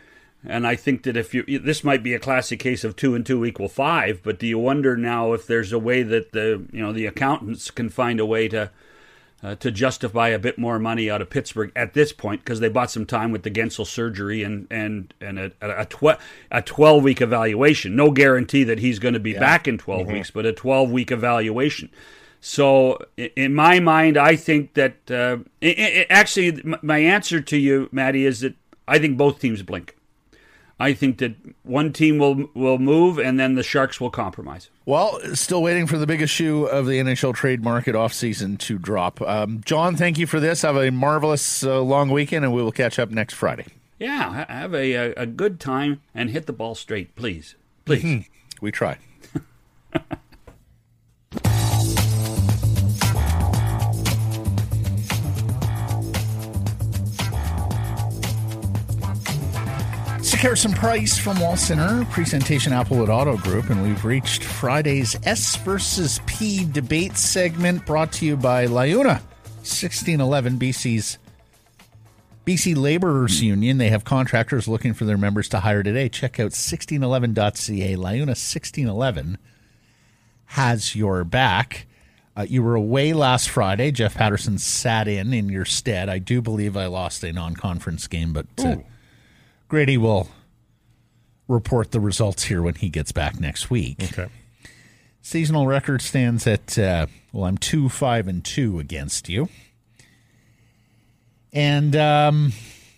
And 0.46 0.66
I 0.66 0.76
think 0.76 1.04
that 1.04 1.16
if 1.16 1.32
you 1.32 1.44
this 1.58 1.82
might 1.82 2.02
be 2.02 2.12
a 2.12 2.18
classic 2.18 2.60
case 2.60 2.84
of 2.84 2.96
two 2.96 3.14
and 3.14 3.24
two 3.24 3.44
equal 3.44 3.68
five, 3.68 4.20
but 4.22 4.38
do 4.38 4.46
you 4.46 4.58
wonder 4.58 4.96
now 4.96 5.32
if 5.32 5.46
there's 5.46 5.72
a 5.72 5.78
way 5.78 6.02
that 6.02 6.32
the 6.32 6.66
you 6.70 6.82
know 6.82 6.92
the 6.92 7.06
accountants 7.06 7.70
can 7.70 7.88
find 7.88 8.20
a 8.20 8.26
way 8.26 8.48
to 8.48 8.70
uh, 9.42 9.54
to 9.56 9.70
justify 9.70 10.28
a 10.28 10.38
bit 10.38 10.58
more 10.58 10.78
money 10.78 11.10
out 11.10 11.20
of 11.20 11.28
Pittsburgh 11.28 11.70
at 11.76 11.92
this 11.92 12.12
point 12.12 12.42
because 12.42 12.60
they 12.60 12.68
bought 12.68 12.90
some 12.90 13.06
time 13.06 13.30
with 13.30 13.42
the 13.42 13.50
Guentzel 13.50 13.86
surgery 13.86 14.42
and 14.42 14.66
and 14.70 15.14
and 15.20 15.38
a 15.38 15.52
a, 15.60 15.86
tw- 15.86 16.18
a 16.50 16.62
twelve 16.62 17.02
week 17.02 17.20
evaluation. 17.20 17.96
No 17.96 18.10
guarantee 18.10 18.64
that 18.64 18.78
he's 18.78 18.98
going 18.98 19.14
to 19.14 19.20
be 19.20 19.34
back 19.34 19.66
in 19.68 19.78
12 19.78 20.06
weeks, 20.08 20.30
but 20.30 20.46
a 20.46 20.52
twelve 20.52 20.90
week 20.90 21.10
evaluation. 21.10 21.90
So 22.40 22.98
in 23.16 23.54
my 23.54 23.80
mind, 23.80 24.18
I 24.18 24.36
think 24.36 24.74
that 24.74 25.10
uh, 25.10 25.38
i 25.62 25.68
i 25.68 26.06
actually 26.10 26.62
my 26.82 26.98
answer 26.98 27.40
to 27.40 27.56
you, 27.56 27.88
Maddie, 27.92 28.26
is 28.26 28.40
that 28.40 28.54
I 28.86 28.98
think 28.98 29.16
both 29.16 29.40
teams 29.40 29.62
blink. 29.62 29.96
I 30.78 30.92
think 30.92 31.18
that 31.18 31.34
one 31.62 31.92
team 31.92 32.18
will 32.18 32.48
will 32.54 32.78
move 32.78 33.18
and 33.18 33.38
then 33.38 33.54
the 33.54 33.62
Sharks 33.62 34.00
will 34.00 34.10
compromise. 34.10 34.70
Well, 34.86 35.18
still 35.34 35.62
waiting 35.62 35.86
for 35.86 35.98
the 35.98 36.06
biggest 36.06 36.34
shoe 36.34 36.64
of 36.66 36.86
the 36.86 36.98
NHL 37.00 37.34
trade 37.34 37.62
market 37.62 37.94
offseason 37.94 38.58
to 38.60 38.78
drop. 38.78 39.22
Um, 39.22 39.62
John, 39.64 39.96
thank 39.96 40.18
you 40.18 40.26
for 40.26 40.40
this. 40.40 40.62
Have 40.62 40.76
a 40.76 40.90
marvelous 40.90 41.62
uh, 41.64 41.80
long 41.80 42.10
weekend, 42.10 42.44
and 42.44 42.52
we 42.52 42.62
will 42.62 42.72
catch 42.72 42.98
up 42.98 43.10
next 43.10 43.34
Friday. 43.34 43.66
Yeah, 43.98 44.44
have 44.48 44.74
a, 44.74 44.92
a, 44.92 45.12
a 45.14 45.26
good 45.26 45.60
time 45.60 46.00
and 46.14 46.30
hit 46.30 46.46
the 46.46 46.52
ball 46.52 46.74
straight, 46.74 47.14
please. 47.16 47.54
Please. 47.84 48.26
We 48.60 48.70
try. 48.70 48.98
Harrison 60.44 60.74
Price 60.74 61.16
from 61.16 61.40
Wall 61.40 61.56
Center, 61.56 62.04
presentation 62.10 62.74
Applewood 62.74 63.08
Auto 63.08 63.38
Group, 63.38 63.70
and 63.70 63.82
we've 63.82 64.04
reached 64.04 64.44
Friday's 64.44 65.16
S 65.24 65.56
versus 65.56 66.20
P 66.26 66.66
debate 66.66 67.16
segment 67.16 67.86
brought 67.86 68.12
to 68.12 68.26
you 68.26 68.36
by 68.36 68.66
Liuna, 68.66 69.22
1611 69.62 70.58
BC's 70.58 71.16
BC 72.44 72.76
Laborers 72.76 73.42
Union. 73.42 73.78
They 73.78 73.88
have 73.88 74.04
contractors 74.04 74.68
looking 74.68 74.92
for 74.92 75.06
their 75.06 75.16
members 75.16 75.48
to 75.48 75.60
hire 75.60 75.82
today. 75.82 76.10
Check 76.10 76.38
out 76.38 76.50
1611.ca. 76.50 77.96
Liuna 77.96 78.36
1611 78.36 79.38
has 80.44 80.94
your 80.94 81.24
back. 81.24 81.86
Uh, 82.36 82.44
you 82.46 82.62
were 82.62 82.74
away 82.74 83.14
last 83.14 83.48
Friday. 83.48 83.90
Jeff 83.90 84.14
Patterson 84.14 84.58
sat 84.58 85.08
in 85.08 85.32
in 85.32 85.48
your 85.48 85.64
stead. 85.64 86.10
I 86.10 86.18
do 86.18 86.42
believe 86.42 86.76
I 86.76 86.84
lost 86.84 87.24
a 87.24 87.32
non 87.32 87.54
conference 87.54 88.06
game, 88.06 88.34
but 88.34 88.46
uh, 88.58 88.76
Grady 89.74 89.98
will 89.98 90.28
report 91.48 91.90
the 91.90 91.98
results 91.98 92.44
here 92.44 92.62
when 92.62 92.76
he 92.76 92.88
gets 92.88 93.10
back 93.10 93.40
next 93.40 93.70
week. 93.70 93.96
Okay. 94.00 94.28
Seasonal 95.20 95.66
record 95.66 96.00
stands 96.00 96.46
at 96.46 96.78
uh, 96.78 97.06
well, 97.32 97.46
I'm 97.46 97.58
two 97.58 97.88
five 97.88 98.28
and 98.28 98.44
two 98.44 98.78
against 98.78 99.28
you, 99.28 99.48
and 101.52 101.96
um, 101.96 102.52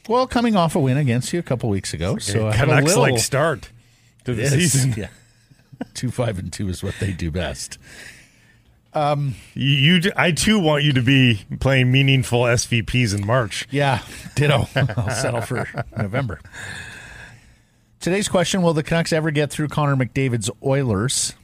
well, 0.07 0.27
coming 0.27 0.55
off 0.55 0.77
a 0.77 0.79
win 0.79 0.99
against 0.99 1.33
you 1.33 1.39
a 1.39 1.43
couple 1.43 1.71
weeks 1.71 1.95
ago, 1.95 2.19
so 2.19 2.49
I 2.49 2.55
Canucks 2.55 2.83
a 2.83 2.85
little 2.85 3.03
like 3.15 3.19
start 3.21 3.71
to 4.27 4.35
the 4.35 4.43
Yes, 4.43 4.53
season. 4.53 4.93
Yeah, 4.99 5.09
two 5.95 6.11
five 6.11 6.39
and 6.39 6.53
two 6.53 6.69
is 6.69 6.83
what 6.83 6.97
they 7.01 7.13
do 7.15 7.31
best. 7.31 7.79
Um, 8.97 9.35
you, 9.53 9.99
you, 9.99 10.13
I 10.17 10.33
too 10.33 10.59
want 10.59 10.83
you 10.83 10.95
to 10.95 11.03
be 11.03 11.45
playing 11.61 11.93
meaningful 11.93 12.45
SVPs 12.45 13.15
in 13.15 13.27
March. 13.27 13.69
Yeah, 13.71 14.01
ditto. 14.35 14.67
I'll 14.75 15.11
settle 15.11 15.43
for 15.43 15.69
November. 15.99 16.41
Today's 18.01 18.27
question 18.27 18.63
Will 18.63 18.73
the 18.73 18.83
Canucks 18.83 19.13
ever 19.13 19.31
get 19.31 19.51
through 19.51 19.69
Connor 19.69 19.97
McDavid's 19.97 20.51
Oilers? 20.65 21.35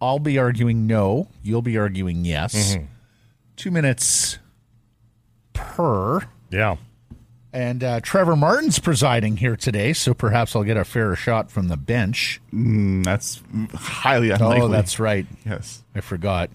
I'll 0.00 0.18
be 0.18 0.38
arguing 0.38 0.86
no. 0.86 1.28
You'll 1.42 1.60
be 1.60 1.76
arguing 1.76 2.24
yes. 2.24 2.54
Mm-hmm. 2.54 2.84
Two 3.56 3.70
minutes 3.70 4.38
per. 5.52 6.20
Yeah. 6.48 6.76
And 7.52 7.82
uh, 7.82 8.00
Trevor 8.00 8.36
Martin's 8.36 8.78
presiding 8.78 9.36
here 9.38 9.56
today, 9.56 9.92
so 9.92 10.14
perhaps 10.14 10.54
I'll 10.54 10.62
get 10.62 10.76
a 10.76 10.84
fairer 10.84 11.16
shot 11.16 11.50
from 11.50 11.66
the 11.68 11.76
bench. 11.76 12.40
Mm, 12.52 13.04
that's 13.04 13.42
highly 13.74 14.30
unlikely. 14.30 14.60
Oh, 14.62 14.68
that's 14.68 15.00
right. 15.00 15.26
yes. 15.44 15.82
I 15.94 16.00
forgot. 16.00 16.50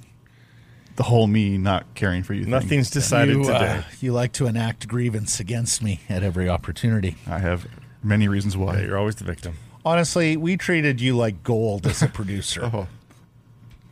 The 0.96 1.04
whole 1.04 1.28
me 1.28 1.58
not 1.58 1.93
caring 1.96 2.24
for 2.24 2.34
you. 2.34 2.43
thing. 2.43 2.52
Nothing's 2.52 2.89
decided 2.89 3.36
You, 3.36 3.43
today. 3.43 3.80
uh, 3.80 3.82
you 4.00 4.14
like 4.14 4.32
to 4.34 4.46
enact 4.46 4.88
grievance 4.88 5.41
against 5.41 5.84
me 5.84 6.00
at 6.08 6.24
every 6.24 6.48
opportunity. 6.48 7.18
I 7.28 7.39
have 7.39 7.68
many 8.02 8.30
reasons 8.30 8.56
why. 8.56 8.78
Yeah, 8.78 8.86
you're 8.86 8.98
always 8.98 9.16
the 9.16 9.26
victim. 9.26 9.58
Honestly, 9.84 10.38
we 10.38 10.56
treated 10.56 11.02
you 11.02 11.18
like 11.18 11.43
gold 11.43 11.86
as 11.86 12.02
a 12.02 12.08
producer. 12.08 12.62
Oh, 12.74 12.88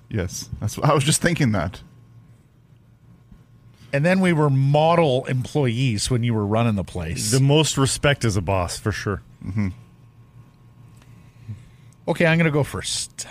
yes. 0.09 0.49
That's. 0.61 0.77
I 0.79 0.93
was 0.93 1.03
just 1.03 1.21
thinking 1.21 1.51
that. 1.51 1.81
And 3.93 4.03
then 4.03 4.19
we 4.19 4.33
were 4.33 4.49
model 4.49 5.23
employees 5.25 6.09
when 6.09 6.23
you 6.23 6.33
were 6.33 6.45
running 6.45 6.75
the 6.75 6.83
place. 6.83 7.29
The 7.29 7.39
most 7.39 7.77
respect 7.77 8.25
as 8.25 8.35
a 8.35 8.41
boss, 8.41 8.77
for 8.79 8.91
sure. 8.91 9.21
Okay, 12.07 12.25
I'm 12.25 12.37
going 12.37 12.45
to 12.45 12.51
go 12.51 12.63
first. 12.63 13.27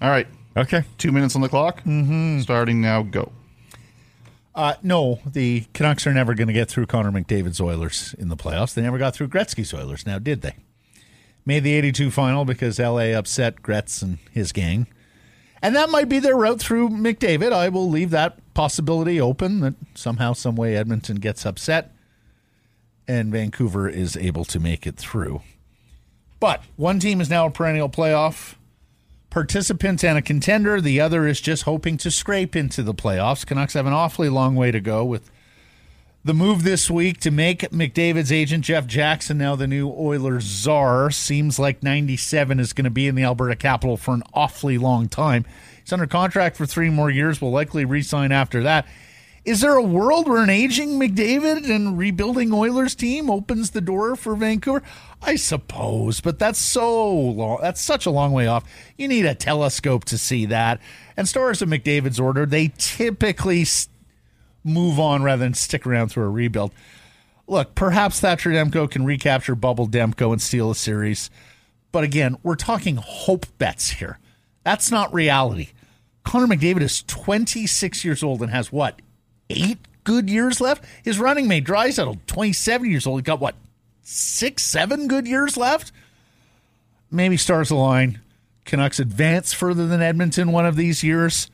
All 0.00 0.08
right. 0.08 0.28
Okay. 0.56 0.84
Two 0.96 1.12
minutes 1.12 1.34
on 1.34 1.42
the 1.42 1.48
clock. 1.48 1.82
Mm-hmm. 1.82 2.40
Starting 2.40 2.80
now. 2.80 3.02
Go. 3.02 3.32
Uh, 4.54 4.74
no, 4.82 5.20
the 5.26 5.66
Canucks 5.74 6.06
are 6.06 6.14
never 6.14 6.34
going 6.34 6.46
to 6.46 6.54
get 6.54 6.68
through 6.70 6.86
Connor 6.86 7.12
McDavid's 7.12 7.60
Oilers 7.60 8.14
in 8.18 8.28
the 8.28 8.36
playoffs. 8.36 8.72
They 8.72 8.82
never 8.82 8.96
got 8.96 9.14
through 9.14 9.28
Gretzky's 9.28 9.74
Oilers. 9.74 10.06
Now, 10.06 10.18
did 10.18 10.40
they? 10.40 10.54
Made 11.44 11.62
the 11.62 11.74
82 11.74 12.10
final 12.10 12.44
because 12.44 12.78
LA 12.78 13.12
upset 13.12 13.60
Gretz 13.60 14.00
and 14.00 14.18
his 14.32 14.52
gang. 14.52 14.86
And 15.66 15.74
that 15.74 15.90
might 15.90 16.08
be 16.08 16.20
their 16.20 16.36
route 16.36 16.60
through 16.60 16.90
McDavid. 16.90 17.52
I 17.52 17.70
will 17.70 17.90
leave 17.90 18.10
that 18.10 18.38
possibility 18.54 19.20
open 19.20 19.58
that 19.62 19.74
somehow, 19.96 20.32
some 20.32 20.54
way, 20.54 20.76
Edmonton 20.76 21.16
gets 21.16 21.44
upset 21.44 21.92
and 23.08 23.32
Vancouver 23.32 23.88
is 23.88 24.16
able 24.16 24.44
to 24.44 24.60
make 24.60 24.86
it 24.86 24.96
through. 24.96 25.42
But 26.38 26.62
one 26.76 27.00
team 27.00 27.20
is 27.20 27.28
now 27.28 27.46
a 27.46 27.50
perennial 27.50 27.88
playoff 27.88 28.54
participant 29.28 30.04
and 30.04 30.16
a 30.16 30.22
contender. 30.22 30.80
The 30.80 31.00
other 31.00 31.26
is 31.26 31.40
just 31.40 31.64
hoping 31.64 31.96
to 31.96 32.12
scrape 32.12 32.54
into 32.54 32.84
the 32.84 32.94
playoffs. 32.94 33.44
Canucks 33.44 33.74
have 33.74 33.86
an 33.86 33.92
awfully 33.92 34.28
long 34.28 34.54
way 34.54 34.70
to 34.70 34.78
go 34.78 35.04
with 35.04 35.32
the 36.26 36.34
move 36.34 36.64
this 36.64 36.90
week 36.90 37.20
to 37.20 37.30
make 37.30 37.60
McDavid's 37.70 38.32
agent 38.32 38.64
Jeff 38.64 38.88
Jackson 38.88 39.38
now 39.38 39.54
the 39.54 39.68
new 39.68 39.88
Oilers 39.88 40.42
czar. 40.42 41.12
Seems 41.12 41.56
like 41.56 41.84
97 41.84 42.58
is 42.58 42.72
going 42.72 42.82
to 42.82 42.90
be 42.90 43.06
in 43.06 43.14
the 43.14 43.22
Alberta 43.22 43.54
capital 43.54 43.96
for 43.96 44.12
an 44.12 44.24
awfully 44.34 44.76
long 44.76 45.08
time. 45.08 45.44
He's 45.80 45.92
under 45.92 46.08
contract 46.08 46.56
for 46.56 46.66
three 46.66 46.90
more 46.90 47.10
years, 47.10 47.40
will 47.40 47.52
likely 47.52 47.84
re 47.84 48.02
sign 48.02 48.32
after 48.32 48.64
that. 48.64 48.88
Is 49.44 49.60
there 49.60 49.76
a 49.76 49.82
world 49.82 50.28
where 50.28 50.42
an 50.42 50.50
aging 50.50 50.98
McDavid 50.98 51.70
and 51.70 51.96
rebuilding 51.96 52.52
Oilers 52.52 52.96
team 52.96 53.30
opens 53.30 53.70
the 53.70 53.80
door 53.80 54.16
for 54.16 54.34
Vancouver? 54.34 54.82
I 55.22 55.36
suppose, 55.36 56.20
but 56.20 56.40
that's 56.40 56.58
so 56.58 57.08
long. 57.08 57.58
That's 57.62 57.80
such 57.80 58.04
a 58.04 58.10
long 58.10 58.32
way 58.32 58.48
off. 58.48 58.64
You 58.98 59.06
need 59.06 59.26
a 59.26 59.36
telescope 59.36 60.04
to 60.06 60.18
see 60.18 60.44
that. 60.46 60.80
And 61.16 61.28
stars 61.28 61.62
of 61.62 61.68
McDavid's 61.68 62.18
order, 62.18 62.46
they 62.46 62.72
typically 62.76 63.64
move 64.66 64.98
on 64.98 65.22
rather 65.22 65.44
than 65.44 65.54
stick 65.54 65.86
around 65.86 66.08
through 66.08 66.24
a 66.24 66.30
rebuild. 66.30 66.72
Look, 67.46 67.74
perhaps 67.74 68.20
Thatcher 68.20 68.50
Demko 68.50 68.90
can 68.90 69.04
recapture 69.04 69.54
Bubble 69.54 69.88
Demko 69.88 70.32
and 70.32 70.42
steal 70.42 70.70
a 70.70 70.74
series. 70.74 71.30
But 71.92 72.04
again, 72.04 72.36
we're 72.42 72.56
talking 72.56 72.96
hope 72.96 73.46
bets 73.58 73.90
here. 73.90 74.18
That's 74.64 74.90
not 74.90 75.14
reality. 75.14 75.68
Connor 76.24 76.48
McDavid 76.48 76.80
is 76.80 77.02
26 77.04 78.04
years 78.04 78.22
old 78.22 78.42
and 78.42 78.50
has 78.50 78.72
what? 78.72 79.00
eight 79.50 79.78
good 80.04 80.30
years 80.30 80.60
left. 80.60 80.84
His 81.04 81.18
running 81.18 81.48
mate 81.48 81.64
Dry 81.64 81.88
Draisaitl, 81.88 82.18
27 82.26 82.90
years 82.90 83.06
old, 83.06 83.20
he 83.20 83.22
got 83.22 83.40
what 83.40 83.54
six, 84.02 84.64
seven 84.64 85.08
good 85.08 85.26
years 85.26 85.56
left. 85.56 85.92
Maybe 87.10 87.36
stars 87.36 87.70
align. 87.70 88.20
Canucks 88.64 88.98
advance 88.98 89.52
further 89.52 89.86
than 89.86 90.02
Edmonton 90.02 90.50
one 90.50 90.66
of 90.66 90.74
these 90.76 91.04
years, 91.04 91.50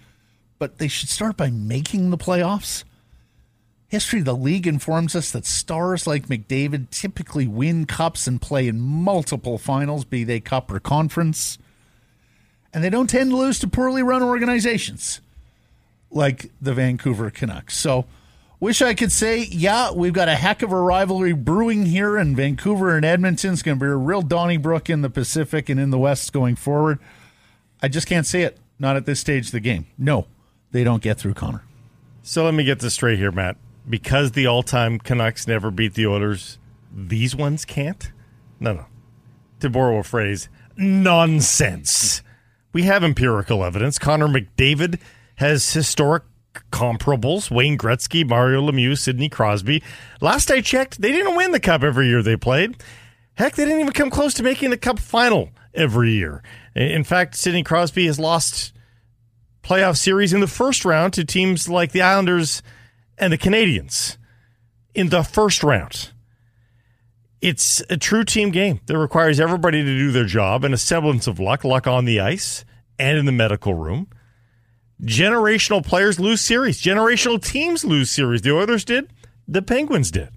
but 0.59 0.79
they 0.79 0.89
should 0.89 1.11
start 1.11 1.37
by 1.37 1.51
making 1.51 2.11
the 2.11 2.17
playoffs. 2.17 2.85
History 3.93 4.21
of 4.21 4.25
the 4.25 4.35
league 4.35 4.67
informs 4.67 5.15
us 5.15 5.31
that 5.33 5.45
stars 5.45 6.07
like 6.07 6.27
McDavid 6.27 6.89
typically 6.89 7.47
win 7.47 7.85
cups 7.85 8.27
and 8.27 8.41
play 8.41 8.67
in 8.67 8.81
multiple 8.81 9.59
finals, 9.59 10.07
be 10.07 10.25
they 10.25 10.41
cup 10.41 10.71
or 10.71 10.81
conference. 10.81 11.59
And 12.73 12.83
they 12.83 12.89
don't 12.89 13.11
tend 13.11 13.33
to 13.33 13.37
lose 13.37 13.59
to 13.59 13.69
poorly 13.69 14.03
run 14.03 14.23
organizations 14.23 15.21
like 16.11 16.51
the 16.59 16.73
Vancouver 16.73 17.29
Canucks. 17.29 17.77
So, 17.77 18.07
wish 18.61 18.81
I 18.81 18.95
could 18.95 19.13
say, 19.13 19.41
yeah, 19.43 19.93
we've 19.93 20.15
got 20.15 20.27
a 20.31 20.37
heck 20.37 20.63
of 20.63 20.73
a 20.73 20.81
rivalry 20.81 21.35
brewing 21.35 21.85
here, 21.85 22.17
in 22.17 22.35
Vancouver 22.35 22.97
and 22.97 23.05
Edmonton. 23.05 23.53
It's 23.53 23.61
going 23.61 23.79
to 23.79 23.85
be 23.85 23.91
a 23.91 23.95
real 23.95 24.23
Donnybrook 24.23 24.89
in 24.89 25.03
the 25.03 25.11
Pacific 25.11 25.69
and 25.69 25.79
in 25.79 25.91
the 25.91 25.99
West 25.99 26.33
going 26.33 26.57
forward. 26.57 26.99
I 27.83 27.89
just 27.89 28.07
can't 28.07 28.25
see 28.25 28.41
it. 28.41 28.57
Not 28.79 28.97
at 28.97 29.05
this 29.05 29.21
stage 29.21 29.49
of 29.49 29.53
the 29.53 29.61
game. 29.61 29.85
No, 29.99 30.29
they 30.71 30.83
don't 30.83 31.03
get 31.03 31.19
through 31.19 31.35
Connor. 31.35 31.63
So 32.23 32.47
let 32.47 32.55
me 32.55 32.65
get 32.65 32.81
this 32.81 32.95
straight 32.95 33.19
here, 33.19 33.31
Matt. 33.31 33.59
Because 33.89 34.33
the 34.33 34.47
all-time 34.47 34.99
Canucks 34.99 35.47
never 35.47 35.71
beat 35.71 35.95
the 35.95 36.07
Oilers, 36.07 36.59
these 36.95 37.35
ones 37.35 37.65
can't. 37.65 38.13
No, 38.61 38.73
no. 38.75 38.87
To 39.61 39.71
borrow 39.71 39.99
a 39.99 40.03
phrase, 40.03 40.49
nonsense. 40.77 42.23
We 42.73 42.83
have 42.85 43.05
empirical 43.05 43.65
evidence. 43.65 43.99
Connor 43.99 44.29
McDavid 44.29 44.99
has 45.37 45.73
historic 45.73 46.23
comparables 46.71 47.51
Wayne 47.51 47.79
Gretzky, 47.79 48.29
Mario 48.29 48.63
Lemieux, 48.63 48.97
Sidney 48.97 49.29
Crosby. 49.29 49.83
Last 50.21 50.51
I 50.51 50.61
checked, 50.61 51.01
they 51.01 51.13
didn't 51.13 51.37
win 51.37 51.53
the 51.53 51.61
Cup 51.61 51.83
every 51.83 52.09
year 52.09 52.23
they 52.23 52.37
played. 52.37 52.77
Heck, 53.35 53.55
they 53.55 53.65
didn't 53.65 53.81
even 53.81 53.93
come 53.93 54.11
close 54.11 54.35
to 54.35 54.43
making 54.43 54.71
the 54.71 54.77
Cup 54.77 54.99
final 54.99 55.51
every 55.75 56.13
year. 56.13 56.43
In 56.75 57.05
fact, 57.05 57.37
Sidney 57.37 57.63
Crosby 57.63 58.07
has 58.07 58.19
lost 58.19 58.73
playoff 59.63 59.97
series 59.97 60.33
in 60.33 60.41
the 60.41 60.47
first 60.47 60.85
round 60.85 61.13
to 61.15 61.25
teams 61.25 61.69
like 61.69 61.93
the 61.93 62.03
Islanders 62.03 62.63
and 63.23 63.33
the 63.33 63.39
Canadiens 63.39 64.17
in 64.97 65.11
the 65.11 65.23
first 65.23 65.63
round. 65.63 66.11
It's 67.41 67.81
a 67.89 67.97
true 67.97 68.25
team 68.25 68.51
game 68.51 68.81
that 68.87 68.99
requires 68.99 69.39
everybody 69.39 69.81
to 69.81 69.99
do 69.99 70.11
their 70.11 70.27
job 70.27 70.65
and 70.65 70.75
a 70.75 70.77
semblance 70.77 71.29
of 71.29 71.39
luck, 71.39 71.63
luck 71.63 71.87
on 71.87 72.05
the 72.05 72.19
ice 72.19 72.65
and 72.99 73.17
in 73.17 73.25
the 73.25 73.33
medical 73.33 73.75
room. 73.75 74.09
Generational 75.01 75.87
players 75.87 76.19
lose 76.19 76.41
series. 76.41 76.83
Generational 76.83 77.43
teams 77.43 77.85
lose 77.85 78.11
series. 78.11 78.43
The 78.43 78.53
Oilers 78.53 78.85
did. 78.85 79.13
The 79.47 79.63
Penguins 79.63 80.11
did. 80.11 80.31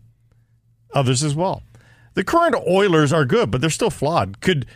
Others 0.94 1.24
as 1.24 1.34
well. 1.34 1.64
The 2.14 2.24
current 2.24 2.56
Oilers 2.68 3.12
are 3.12 3.26
good, 3.26 3.50
but 3.50 3.62
they're 3.62 3.70
still 3.72 3.90
flawed. 3.90 4.42
Could 4.42 4.68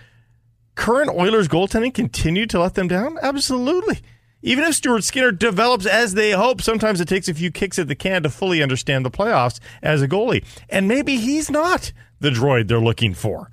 current 0.73 1.11
Oilers 1.11 1.47
goaltending 1.47 1.93
continue 1.93 2.47
to 2.47 2.59
let 2.59 2.73
them 2.73 2.87
down? 2.87 3.19
Absolutely. 3.21 3.99
Even 4.41 4.63
if 4.63 4.75
Stuart 4.75 5.03
Skinner 5.03 5.31
develops 5.31 5.85
as 5.85 6.13
they 6.13 6.31
hope, 6.31 6.61
sometimes 6.61 7.01
it 7.01 7.07
takes 7.07 7.27
a 7.27 7.33
few 7.33 7.51
kicks 7.51 7.77
at 7.77 7.87
the 7.87 7.95
can 7.95 8.23
to 8.23 8.29
fully 8.29 8.63
understand 8.63 9.05
the 9.05 9.11
playoffs 9.11 9.59
as 9.81 10.01
a 10.01 10.07
goalie. 10.07 10.45
And 10.69 10.87
maybe 10.87 11.17
he's 11.17 11.49
not 11.51 11.91
the 12.19 12.29
droid 12.29 12.67
they're 12.67 12.79
looking 12.79 13.13
for. 13.13 13.49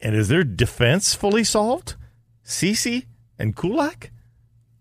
And 0.00 0.14
is 0.16 0.28
their 0.28 0.44
defense 0.44 1.14
fully 1.14 1.44
solved? 1.44 1.96
Ceci 2.42 3.06
and 3.38 3.54
Kulak? 3.54 4.10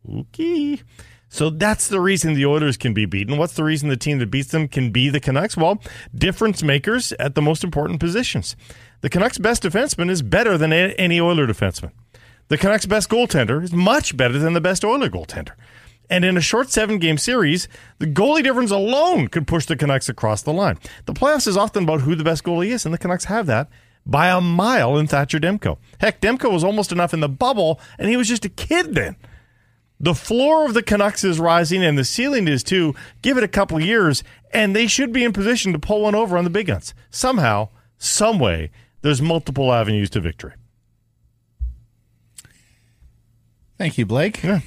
Okay. 0.10 0.82
So 1.30 1.50
that's 1.50 1.88
the 1.88 2.02
reason 2.02 2.34
the 2.34 2.46
Oilers 2.46 2.76
can 2.76 2.94
be 2.94 3.06
beaten. 3.06 3.38
What's 3.38 3.54
the 3.54 3.64
reason 3.64 3.88
the 3.88 3.96
team 3.96 4.20
that 4.20 4.32
beats 4.32 4.50
them 4.50 4.68
can 4.68 4.92
be 4.92 5.10
the 5.10 5.20
Canucks? 5.20 5.56
Well, 5.56 5.82
difference 6.14 6.62
makers 6.62 7.14
at 7.14 7.36
the 7.36 7.42
most 7.42 7.64
important 7.64 8.02
positions. 8.02 8.58
The 9.00 9.10
Canucks' 9.10 9.38
best 9.38 9.64
defenseman 9.64 10.10
is 10.10 10.22
better 10.22 10.58
than 10.58 10.74
any 10.74 11.22
Oiler 11.22 11.48
defenseman. 11.48 11.92
The 12.52 12.58
Canucks' 12.58 12.86
best 12.86 13.08
goaltender 13.08 13.64
is 13.64 13.72
much 13.72 14.18
better 14.18 14.38
than 14.38 14.52
the 14.52 14.60
best 14.60 14.84
Oiler 14.84 15.08
goaltender. 15.08 15.54
And 16.10 16.26
in 16.26 16.36
a 16.36 16.42
short 16.42 16.70
seven 16.70 16.98
game 16.98 17.18
series, 17.18 17.70
the 18.00 18.06
goalie 18.06 18.44
difference 18.44 18.72
alone 18.72 19.30
could 19.30 19.48
push 19.48 19.66
the 19.66 19.78
Canucks 19.78 20.10
across 20.10 20.42
the 20.42 20.52
line. 20.52 20.78
The 21.06 21.14
playoffs 21.14 21.48
is 21.48 21.56
often 21.56 21.84
about 21.84 22.02
who 22.02 22.14
the 22.14 22.26
best 22.26 22.44
goalie 22.44 22.72
is, 22.72 22.84
and 22.84 22.94
the 22.94 22.98
Canucks 22.98 23.24
have 23.24 23.46
that 23.46 23.70
by 24.06 24.28
a 24.28 24.42
mile 24.42 24.98
in 24.98 25.08
Thatcher 25.08 25.40
Demko. 25.40 25.78
Heck, 26.02 26.20
Demko 26.20 26.52
was 26.52 26.66
almost 26.66 26.92
enough 26.92 27.14
in 27.14 27.22
the 27.22 27.30
bubble, 27.30 27.80
and 27.98 28.10
he 28.10 28.18
was 28.18 28.28
just 28.28 28.44
a 28.44 28.50
kid 28.50 28.96
then. 28.96 29.16
The 30.02 30.14
floor 30.14 30.66
of 30.66 30.74
the 30.74 30.84
Canucks 30.84 31.24
is 31.24 31.40
rising 31.40 31.82
and 31.82 31.98
the 31.98 32.04
ceiling 32.04 32.50
is 32.50 32.64
too. 32.64 32.94
Give 33.22 33.38
it 33.38 33.46
a 33.46 33.48
couple 33.48 33.80
years 33.80 34.26
and 34.52 34.76
they 34.76 34.88
should 34.88 35.14
be 35.14 35.24
in 35.24 35.32
position 35.32 35.72
to 35.72 35.80
pull 35.80 36.02
one 36.02 36.16
over 36.16 36.38
on 36.38 36.44
the 36.44 36.50
big 36.50 36.68
guns. 36.68 36.94
Somehow, 37.12 37.70
some 37.98 38.40
way, 38.40 38.72
there's 39.04 39.22
multiple 39.22 39.72
avenues 39.72 40.10
to 40.10 40.20
victory. 40.20 40.52
Thank 43.82 43.98
you, 43.98 44.06
Blake. 44.06 44.44
Yeah. 44.44 44.60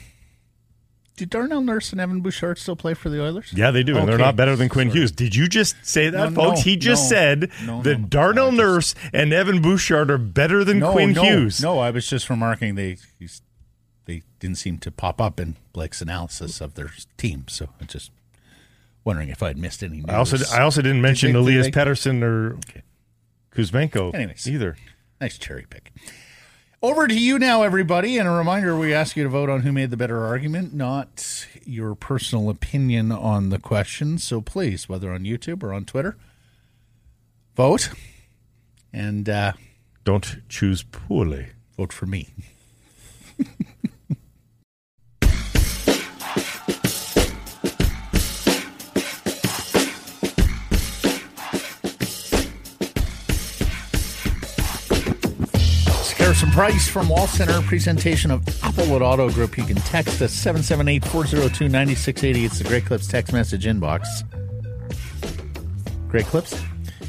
Do 1.16 1.24
Darnell 1.26 1.60
Nurse 1.60 1.92
and 1.92 2.00
Evan 2.00 2.20
Bouchard 2.20 2.58
still 2.58 2.74
play 2.74 2.94
for 2.94 3.08
the 3.08 3.22
Oilers? 3.22 3.52
Yeah, 3.54 3.70
they 3.70 3.84
do, 3.84 3.96
and 3.96 4.08
they're 4.08 4.18
not 4.18 4.34
better 4.34 4.56
than 4.56 4.68
Quinn 4.68 4.88
Sorry. 4.88 4.98
Hughes. 5.02 5.12
Did 5.12 5.36
you 5.36 5.46
just 5.46 5.76
say 5.86 6.10
that, 6.10 6.32
No, 6.32 6.34
folks? 6.34 6.58
no, 6.58 6.62
he 6.64 6.76
just 6.76 7.04
no. 7.04 7.16
said 7.16 7.40
that. 7.84 8.10
Darnell 8.10 8.46
just- 8.50 8.56
Nurse 8.56 8.94
and 9.12 9.32
Evan 9.32 9.62
Bouchard 9.62 10.10
are 10.10 10.18
better 10.18 10.64
than 10.64 10.80
Quinn 10.80 11.14
Hughes. 11.14 11.62
No, 11.62 11.78
I 11.78 11.90
was 11.92 12.08
just 12.08 12.28
remarking 12.28 12.74
they 12.74 12.96
he's, 13.20 13.42
they 14.06 14.22
didn't 14.40 14.58
seem 14.58 14.78
to 14.78 14.90
pop 14.90 15.20
up 15.20 15.38
in 15.38 15.54
Blake's 15.72 16.02
analysis 16.02 16.60
of 16.60 16.74
their 16.74 16.90
team. 17.16 17.44
So 17.46 17.68
I'm 17.80 17.86
just 17.86 18.10
wondering 19.04 19.28
if 19.28 19.40
I'd 19.40 19.56
missed 19.56 19.84
any 19.84 19.98
news. 19.98 20.06
I 20.08 20.16
also 20.16 20.36
I 20.52 20.62
also 20.62 20.82
didn't 20.82 21.00
mention 21.02 21.28
they- 21.28 21.38
did 21.38 21.42
Elias 21.42 21.66
they- 21.66 21.70
Pettersson 21.70 22.22
or 22.24 22.58
Kuzmenko 23.54 24.12
Anyways. 24.12 24.48
either. 24.48 24.76
Nice 25.20 25.38
cherry 25.38 25.64
pick. 25.70 25.92
Over 26.84 27.08
to 27.08 27.18
you 27.18 27.38
now, 27.38 27.62
everybody. 27.62 28.18
And 28.18 28.28
a 28.28 28.30
reminder 28.30 28.76
we 28.76 28.92
ask 28.92 29.16
you 29.16 29.22
to 29.22 29.30
vote 29.30 29.48
on 29.48 29.62
who 29.62 29.72
made 29.72 29.88
the 29.88 29.96
better 29.96 30.22
argument, 30.26 30.74
not 30.74 31.46
your 31.64 31.94
personal 31.94 32.50
opinion 32.50 33.10
on 33.10 33.48
the 33.48 33.58
question. 33.58 34.18
So 34.18 34.42
please, 34.42 34.86
whether 34.86 35.10
on 35.10 35.20
YouTube 35.20 35.62
or 35.62 35.72
on 35.72 35.86
Twitter, 35.86 36.18
vote 37.56 37.88
and 38.92 39.26
uh, 39.30 39.54
Don't 40.04 40.46
choose 40.50 40.82
poorly. 40.82 41.46
vote 41.78 41.90
for 41.90 42.04
me. 42.04 42.28
Harrison 56.34 56.50
Price 56.50 56.88
from 56.88 57.08
Wall 57.08 57.28
Center, 57.28 57.62
presentation 57.62 58.32
of 58.32 58.40
Applewood 58.40 59.02
Auto 59.02 59.30
Group. 59.30 59.56
You 59.56 59.62
can 59.62 59.76
text 59.76 60.20
us 60.20 60.32
778 60.32 61.04
402 61.04 61.68
9680. 61.68 62.44
It's 62.44 62.58
the 62.58 62.64
Great 62.64 62.84
Clips 62.84 63.06
text 63.06 63.32
message 63.32 63.66
inbox. 63.66 64.04
Great 66.08 66.26
Clips? 66.26 66.60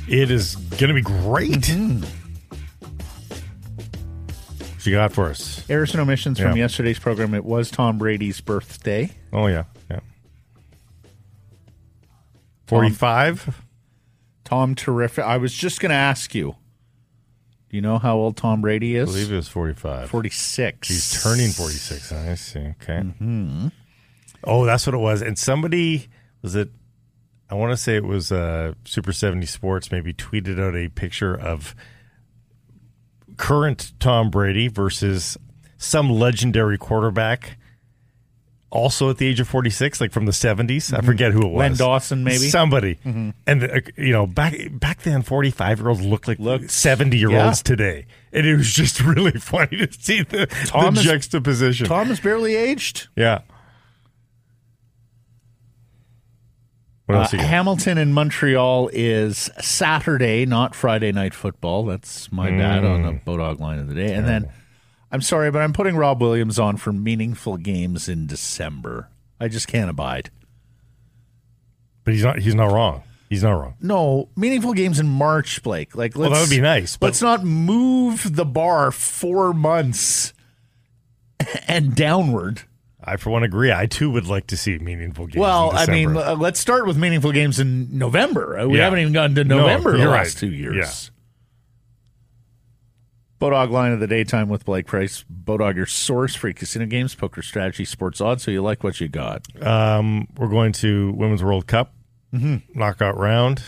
It 0.07 0.29
is 0.29 0.55
going 0.77 0.89
to 0.89 0.93
be 0.93 1.01
great. 1.01 1.49
Mm-hmm. 1.49 2.01
What 4.59 4.85
you 4.85 4.93
got 4.93 5.11
for 5.11 5.25
us? 5.25 5.67
Errors 5.71 5.93
and 5.93 6.01
omissions 6.01 6.39
from 6.39 6.55
yesterday's 6.55 6.99
program. 6.99 7.33
It 7.33 7.45
was 7.45 7.71
Tom 7.71 7.97
Brady's 7.97 8.41
birthday. 8.41 9.09
Oh, 9.33 9.47
yeah. 9.47 9.63
Yeah. 9.89 10.01
45? 12.67 13.63
Tom, 14.43 14.75
terrific. 14.75 15.25
I 15.25 15.37
was 15.37 15.51
just 15.51 15.79
going 15.79 15.89
to 15.89 15.95
ask 15.95 16.35
you. 16.35 16.57
Do 17.75 17.77
you 17.77 17.81
know 17.81 17.97
how 17.97 18.15
old 18.15 18.37
Tom 18.37 18.61
Brady 18.61 18.95
is? 18.95 19.09
I 19.09 19.11
believe 19.11 19.33
it 19.33 19.35
was 19.35 19.49
45. 19.49 20.09
46. 20.09 20.87
He's 20.87 21.21
turning 21.21 21.49
46. 21.49 22.09
I 22.13 22.35
see. 22.35 22.59
Okay. 22.59 23.01
Mm-hmm. 23.01 23.67
Oh, 24.45 24.63
that's 24.63 24.87
what 24.87 24.93
it 24.93 24.99
was. 24.99 25.21
And 25.21 25.37
somebody, 25.37 26.07
was 26.41 26.55
it, 26.55 26.69
I 27.49 27.55
want 27.55 27.73
to 27.73 27.77
say 27.77 27.97
it 27.97 28.05
was 28.05 28.31
uh, 28.31 28.75
Super 28.85 29.11
70 29.11 29.45
Sports, 29.45 29.91
maybe 29.91 30.13
tweeted 30.13 30.57
out 30.57 30.73
a 30.73 30.87
picture 30.87 31.37
of 31.37 31.75
current 33.35 33.91
Tom 33.99 34.29
Brady 34.29 34.69
versus 34.69 35.37
some 35.77 36.09
legendary 36.09 36.77
quarterback. 36.77 37.57
Also 38.71 39.09
at 39.09 39.17
the 39.17 39.27
age 39.27 39.39
of 39.39 39.47
46, 39.47 40.01
like 40.01 40.11
from 40.11 40.25
the 40.25 40.33
70s. 40.33 40.91
I 40.97 41.01
forget 41.01 41.31
who 41.31 41.39
it 41.39 41.45
was. 41.45 41.51
Mm-hmm. 41.51 41.57
Len 41.59 41.73
Dawson, 41.75 42.23
maybe? 42.25 42.37
Mm-hmm. 42.37 42.49
Somebody. 42.49 42.99
And, 43.05 43.63
uh, 43.63 43.79
you 43.95 44.11
know, 44.11 44.27
back 44.27 44.53
back 44.71 45.03
then, 45.03 45.21
45 45.21 45.79
year 45.79 45.87
olds 45.89 46.01
looked 46.01 46.27
like 46.27 46.39
Looked- 46.39 46.71
70 46.71 47.17
year 47.17 47.31
yeah. 47.31 47.45
olds 47.45 47.61
today. 47.63 48.05
And 48.33 48.45
it 48.45 48.57
was 48.57 48.73
just 48.73 48.99
really 49.03 49.39
funny 49.39 49.77
to 49.77 49.93
see 49.93 50.23
the, 50.23 50.47
Tom 50.65 50.95
the 50.95 50.99
is- 51.01 51.05
juxtaposition. 51.05 51.85
Tom 51.87 52.11
is 52.11 52.19
barely 52.19 52.55
aged. 52.55 53.07
Yeah. 53.15 53.41
What 57.05 57.17
Uh, 57.17 57.27
you 57.33 57.37
got? 57.37 57.47
Hamilton 57.47 57.97
in 57.99 58.13
Montreal 58.13 58.89
is 58.91 59.49
Saturday, 59.61 60.45
not 60.45 60.73
Friday 60.73 61.11
night 61.11 61.33
football. 61.35 61.85
That's 61.85 62.31
my 62.31 62.49
bad 62.49 62.83
on 62.83 63.03
the 63.03 63.11
Bodog 63.13 63.59
line 63.59 63.77
of 63.79 63.87
the 63.87 63.93
day. 63.93 64.13
And 64.13 64.27
then, 64.27 64.49
I'm 65.11 65.21
sorry, 65.21 65.49
but 65.51 65.61
I'm 65.61 65.73
putting 65.73 65.95
Rob 65.95 66.21
Williams 66.21 66.59
on 66.59 66.77
for 66.77 66.91
meaningful 66.91 67.57
games 67.57 68.09
in 68.09 68.27
December. 68.27 69.09
I 69.39 69.47
just 69.47 69.67
can't 69.67 69.89
abide. 69.89 70.29
but 72.03 72.13
he's 72.13 72.23
not. 72.23 72.39
He's 72.39 72.55
not 72.55 72.71
wrong. 72.71 73.03
He's 73.29 73.41
not 73.43 73.51
wrong. 73.53 73.73
No, 73.81 74.29
meaningful 74.35 74.73
games 74.73 74.99
in 74.99 75.07
March, 75.07 75.63
Blake. 75.63 75.95
Like, 75.95 76.15
let's, 76.15 76.29
Well, 76.29 76.39
that 76.39 76.41
would 76.41 76.55
be 76.55 76.61
nice. 76.61 76.95
But 76.97 77.07
let's 77.07 77.21
not 77.23 77.43
move 77.43 78.35
the 78.35 78.45
bar 78.45 78.91
four 78.91 79.51
months 79.53 80.31
and 81.67 81.95
downward. 81.95 82.61
I, 83.03 83.17
for 83.17 83.29
one, 83.31 83.43
agree. 83.43 83.71
I 83.71 83.85
too 83.87 84.09
would 84.11 84.27
like 84.27 84.47
to 84.47 84.57
see 84.57 84.77
meaningful 84.77 85.27
games. 85.27 85.37
Well, 85.41 85.71
I 85.73 85.85
mean, 85.87 86.15
uh, 86.17 86.35
let's 86.39 86.59
start 86.59 86.87
with 86.87 86.97
meaningful 86.97 87.31
games 87.31 87.59
in 87.59 87.97
November. 87.97 88.57
Uh, 88.59 88.67
We 88.67 88.77
Yeah. 88.77 88.85
haven't 88.85 88.99
even 88.99 89.13
gotten 89.13 89.35
to 89.35 89.43
No, 89.43 89.57
November 89.59 89.97
the 89.97 90.07
last 90.09 90.35
right. 90.35 90.39
two 90.49 90.51
years. 90.55 90.75
Yeah. 90.75 91.14
Bodog 93.41 93.69
line 93.69 93.91
of 93.91 93.99
the 93.99 94.07
daytime 94.07 94.47
with 94.49 94.63
Blake 94.65 94.85
Price. 94.87 95.25
Bodog, 95.31 95.75
your 95.75 95.85
source 95.85 96.35
for 96.35 96.51
casino 96.53 96.85
games, 96.85 97.15
poker 97.15 97.41
strategy, 97.41 97.83
sports 97.85 98.21
odds. 98.21 98.43
So 98.43 98.51
you 98.51 98.61
like 98.61 98.83
what 98.83 98.99
you 99.01 99.07
got. 99.09 99.45
um, 99.61 100.27
we're 100.37 100.47
going 100.47 100.71
to 100.73 101.11
Women's 101.13 101.43
World 101.43 101.67
Cup 101.67 101.93
Mm-hmm. 102.33 102.77
knockout 102.79 103.17
round. 103.17 103.63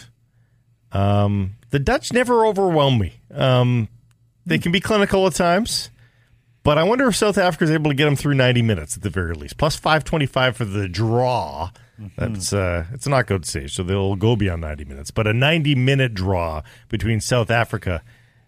Um, 0.91 1.55
the 1.69 1.79
Dutch 1.79 2.11
never 2.13 2.45
overwhelm 2.45 2.97
me. 2.97 3.13
Um, 3.33 3.87
they 4.45 4.57
can 4.57 4.71
be 4.71 4.79
clinical 4.79 5.25
at 5.27 5.35
times, 5.35 5.89
but 6.63 6.77
I 6.77 6.83
wonder 6.83 7.07
if 7.07 7.15
South 7.15 7.37
Africa 7.37 7.65
is 7.65 7.71
able 7.71 7.91
to 7.91 7.95
get 7.95 8.05
them 8.05 8.15
through 8.15 8.33
90 8.35 8.61
minutes 8.61 8.95
at 8.97 9.03
the 9.03 9.09
very 9.09 9.33
least. 9.35 9.57
Plus 9.57 9.75
525 9.75 10.57
for 10.57 10.65
the 10.65 10.87
draw. 10.87 11.71
Mm-hmm. 12.01 12.07
That's 12.33 12.53
uh, 12.53 12.85
it's 12.93 13.05
a 13.07 13.09
knockout 13.09 13.45
stage, 13.45 13.73
so 13.73 13.83
they'll 13.83 14.15
go 14.15 14.35
beyond 14.35 14.61
90 14.61 14.85
minutes. 14.85 15.11
But 15.11 15.27
a 15.27 15.33
90 15.33 15.75
minute 15.75 16.13
draw 16.13 16.61
between 16.89 17.19
South 17.21 17.49
Africa 17.51 18.03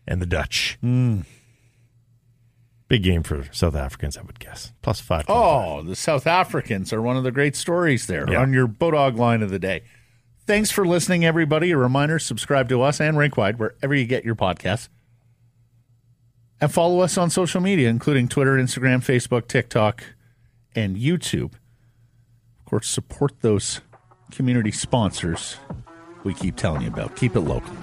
and 0.10 0.22
the 0.22 0.26
Dutch. 0.26 0.78
Mm. 0.84 1.24
Big 2.90 3.04
game 3.04 3.22
for 3.24 3.46
South 3.52 3.76
Africans, 3.76 4.18
I 4.18 4.24
would 4.24 4.40
guess. 4.40 4.74
Plus 4.82 5.00
five. 5.00 5.24
Oh, 5.30 5.84
the 5.84 5.96
South 5.96 6.26
Africans 6.26 6.92
are 6.92 7.02
one 7.02 7.16
of 7.16 7.24
the 7.24 7.32
great 7.32 7.56
stories 7.56 8.08
there 8.08 8.30
Yeah. 8.30 8.42
on 8.42 8.52
your 8.52 8.68
Bodog 8.68 9.16
line 9.18 9.44
of 9.44 9.52
the 9.52 9.60
day. 9.60 9.84
Thanks 10.48 10.72
for 10.72 10.86
listening, 10.88 11.24
everybody. 11.24 11.70
A 11.70 11.78
reminder 11.78 12.18
subscribe 12.18 12.68
to 12.70 12.82
us 12.82 13.00
and 13.00 13.16
Rinkwide 13.16 13.60
wherever 13.60 13.94
you 13.94 14.06
get 14.06 14.26
your 14.26 14.34
podcasts. 14.36 14.90
And 16.60 16.72
follow 16.72 17.02
us 17.02 17.18
on 17.18 17.30
social 17.30 17.62
media, 17.62 17.88
including 17.90 18.28
Twitter, 18.28 18.58
Instagram, 18.58 18.98
Facebook, 19.06 19.48
TikTok, 19.48 20.04
and 20.76 20.98
YouTube. 20.98 21.54
Of 22.60 22.66
course, 22.66 22.88
support 22.90 23.42
those 23.42 23.82
community 24.32 24.72
sponsors 24.72 25.58
we 26.24 26.34
keep 26.34 26.56
telling 26.56 26.82
you 26.82 26.88
about. 26.88 27.16
Keep 27.16 27.36
it 27.36 27.42
local. 27.42 27.74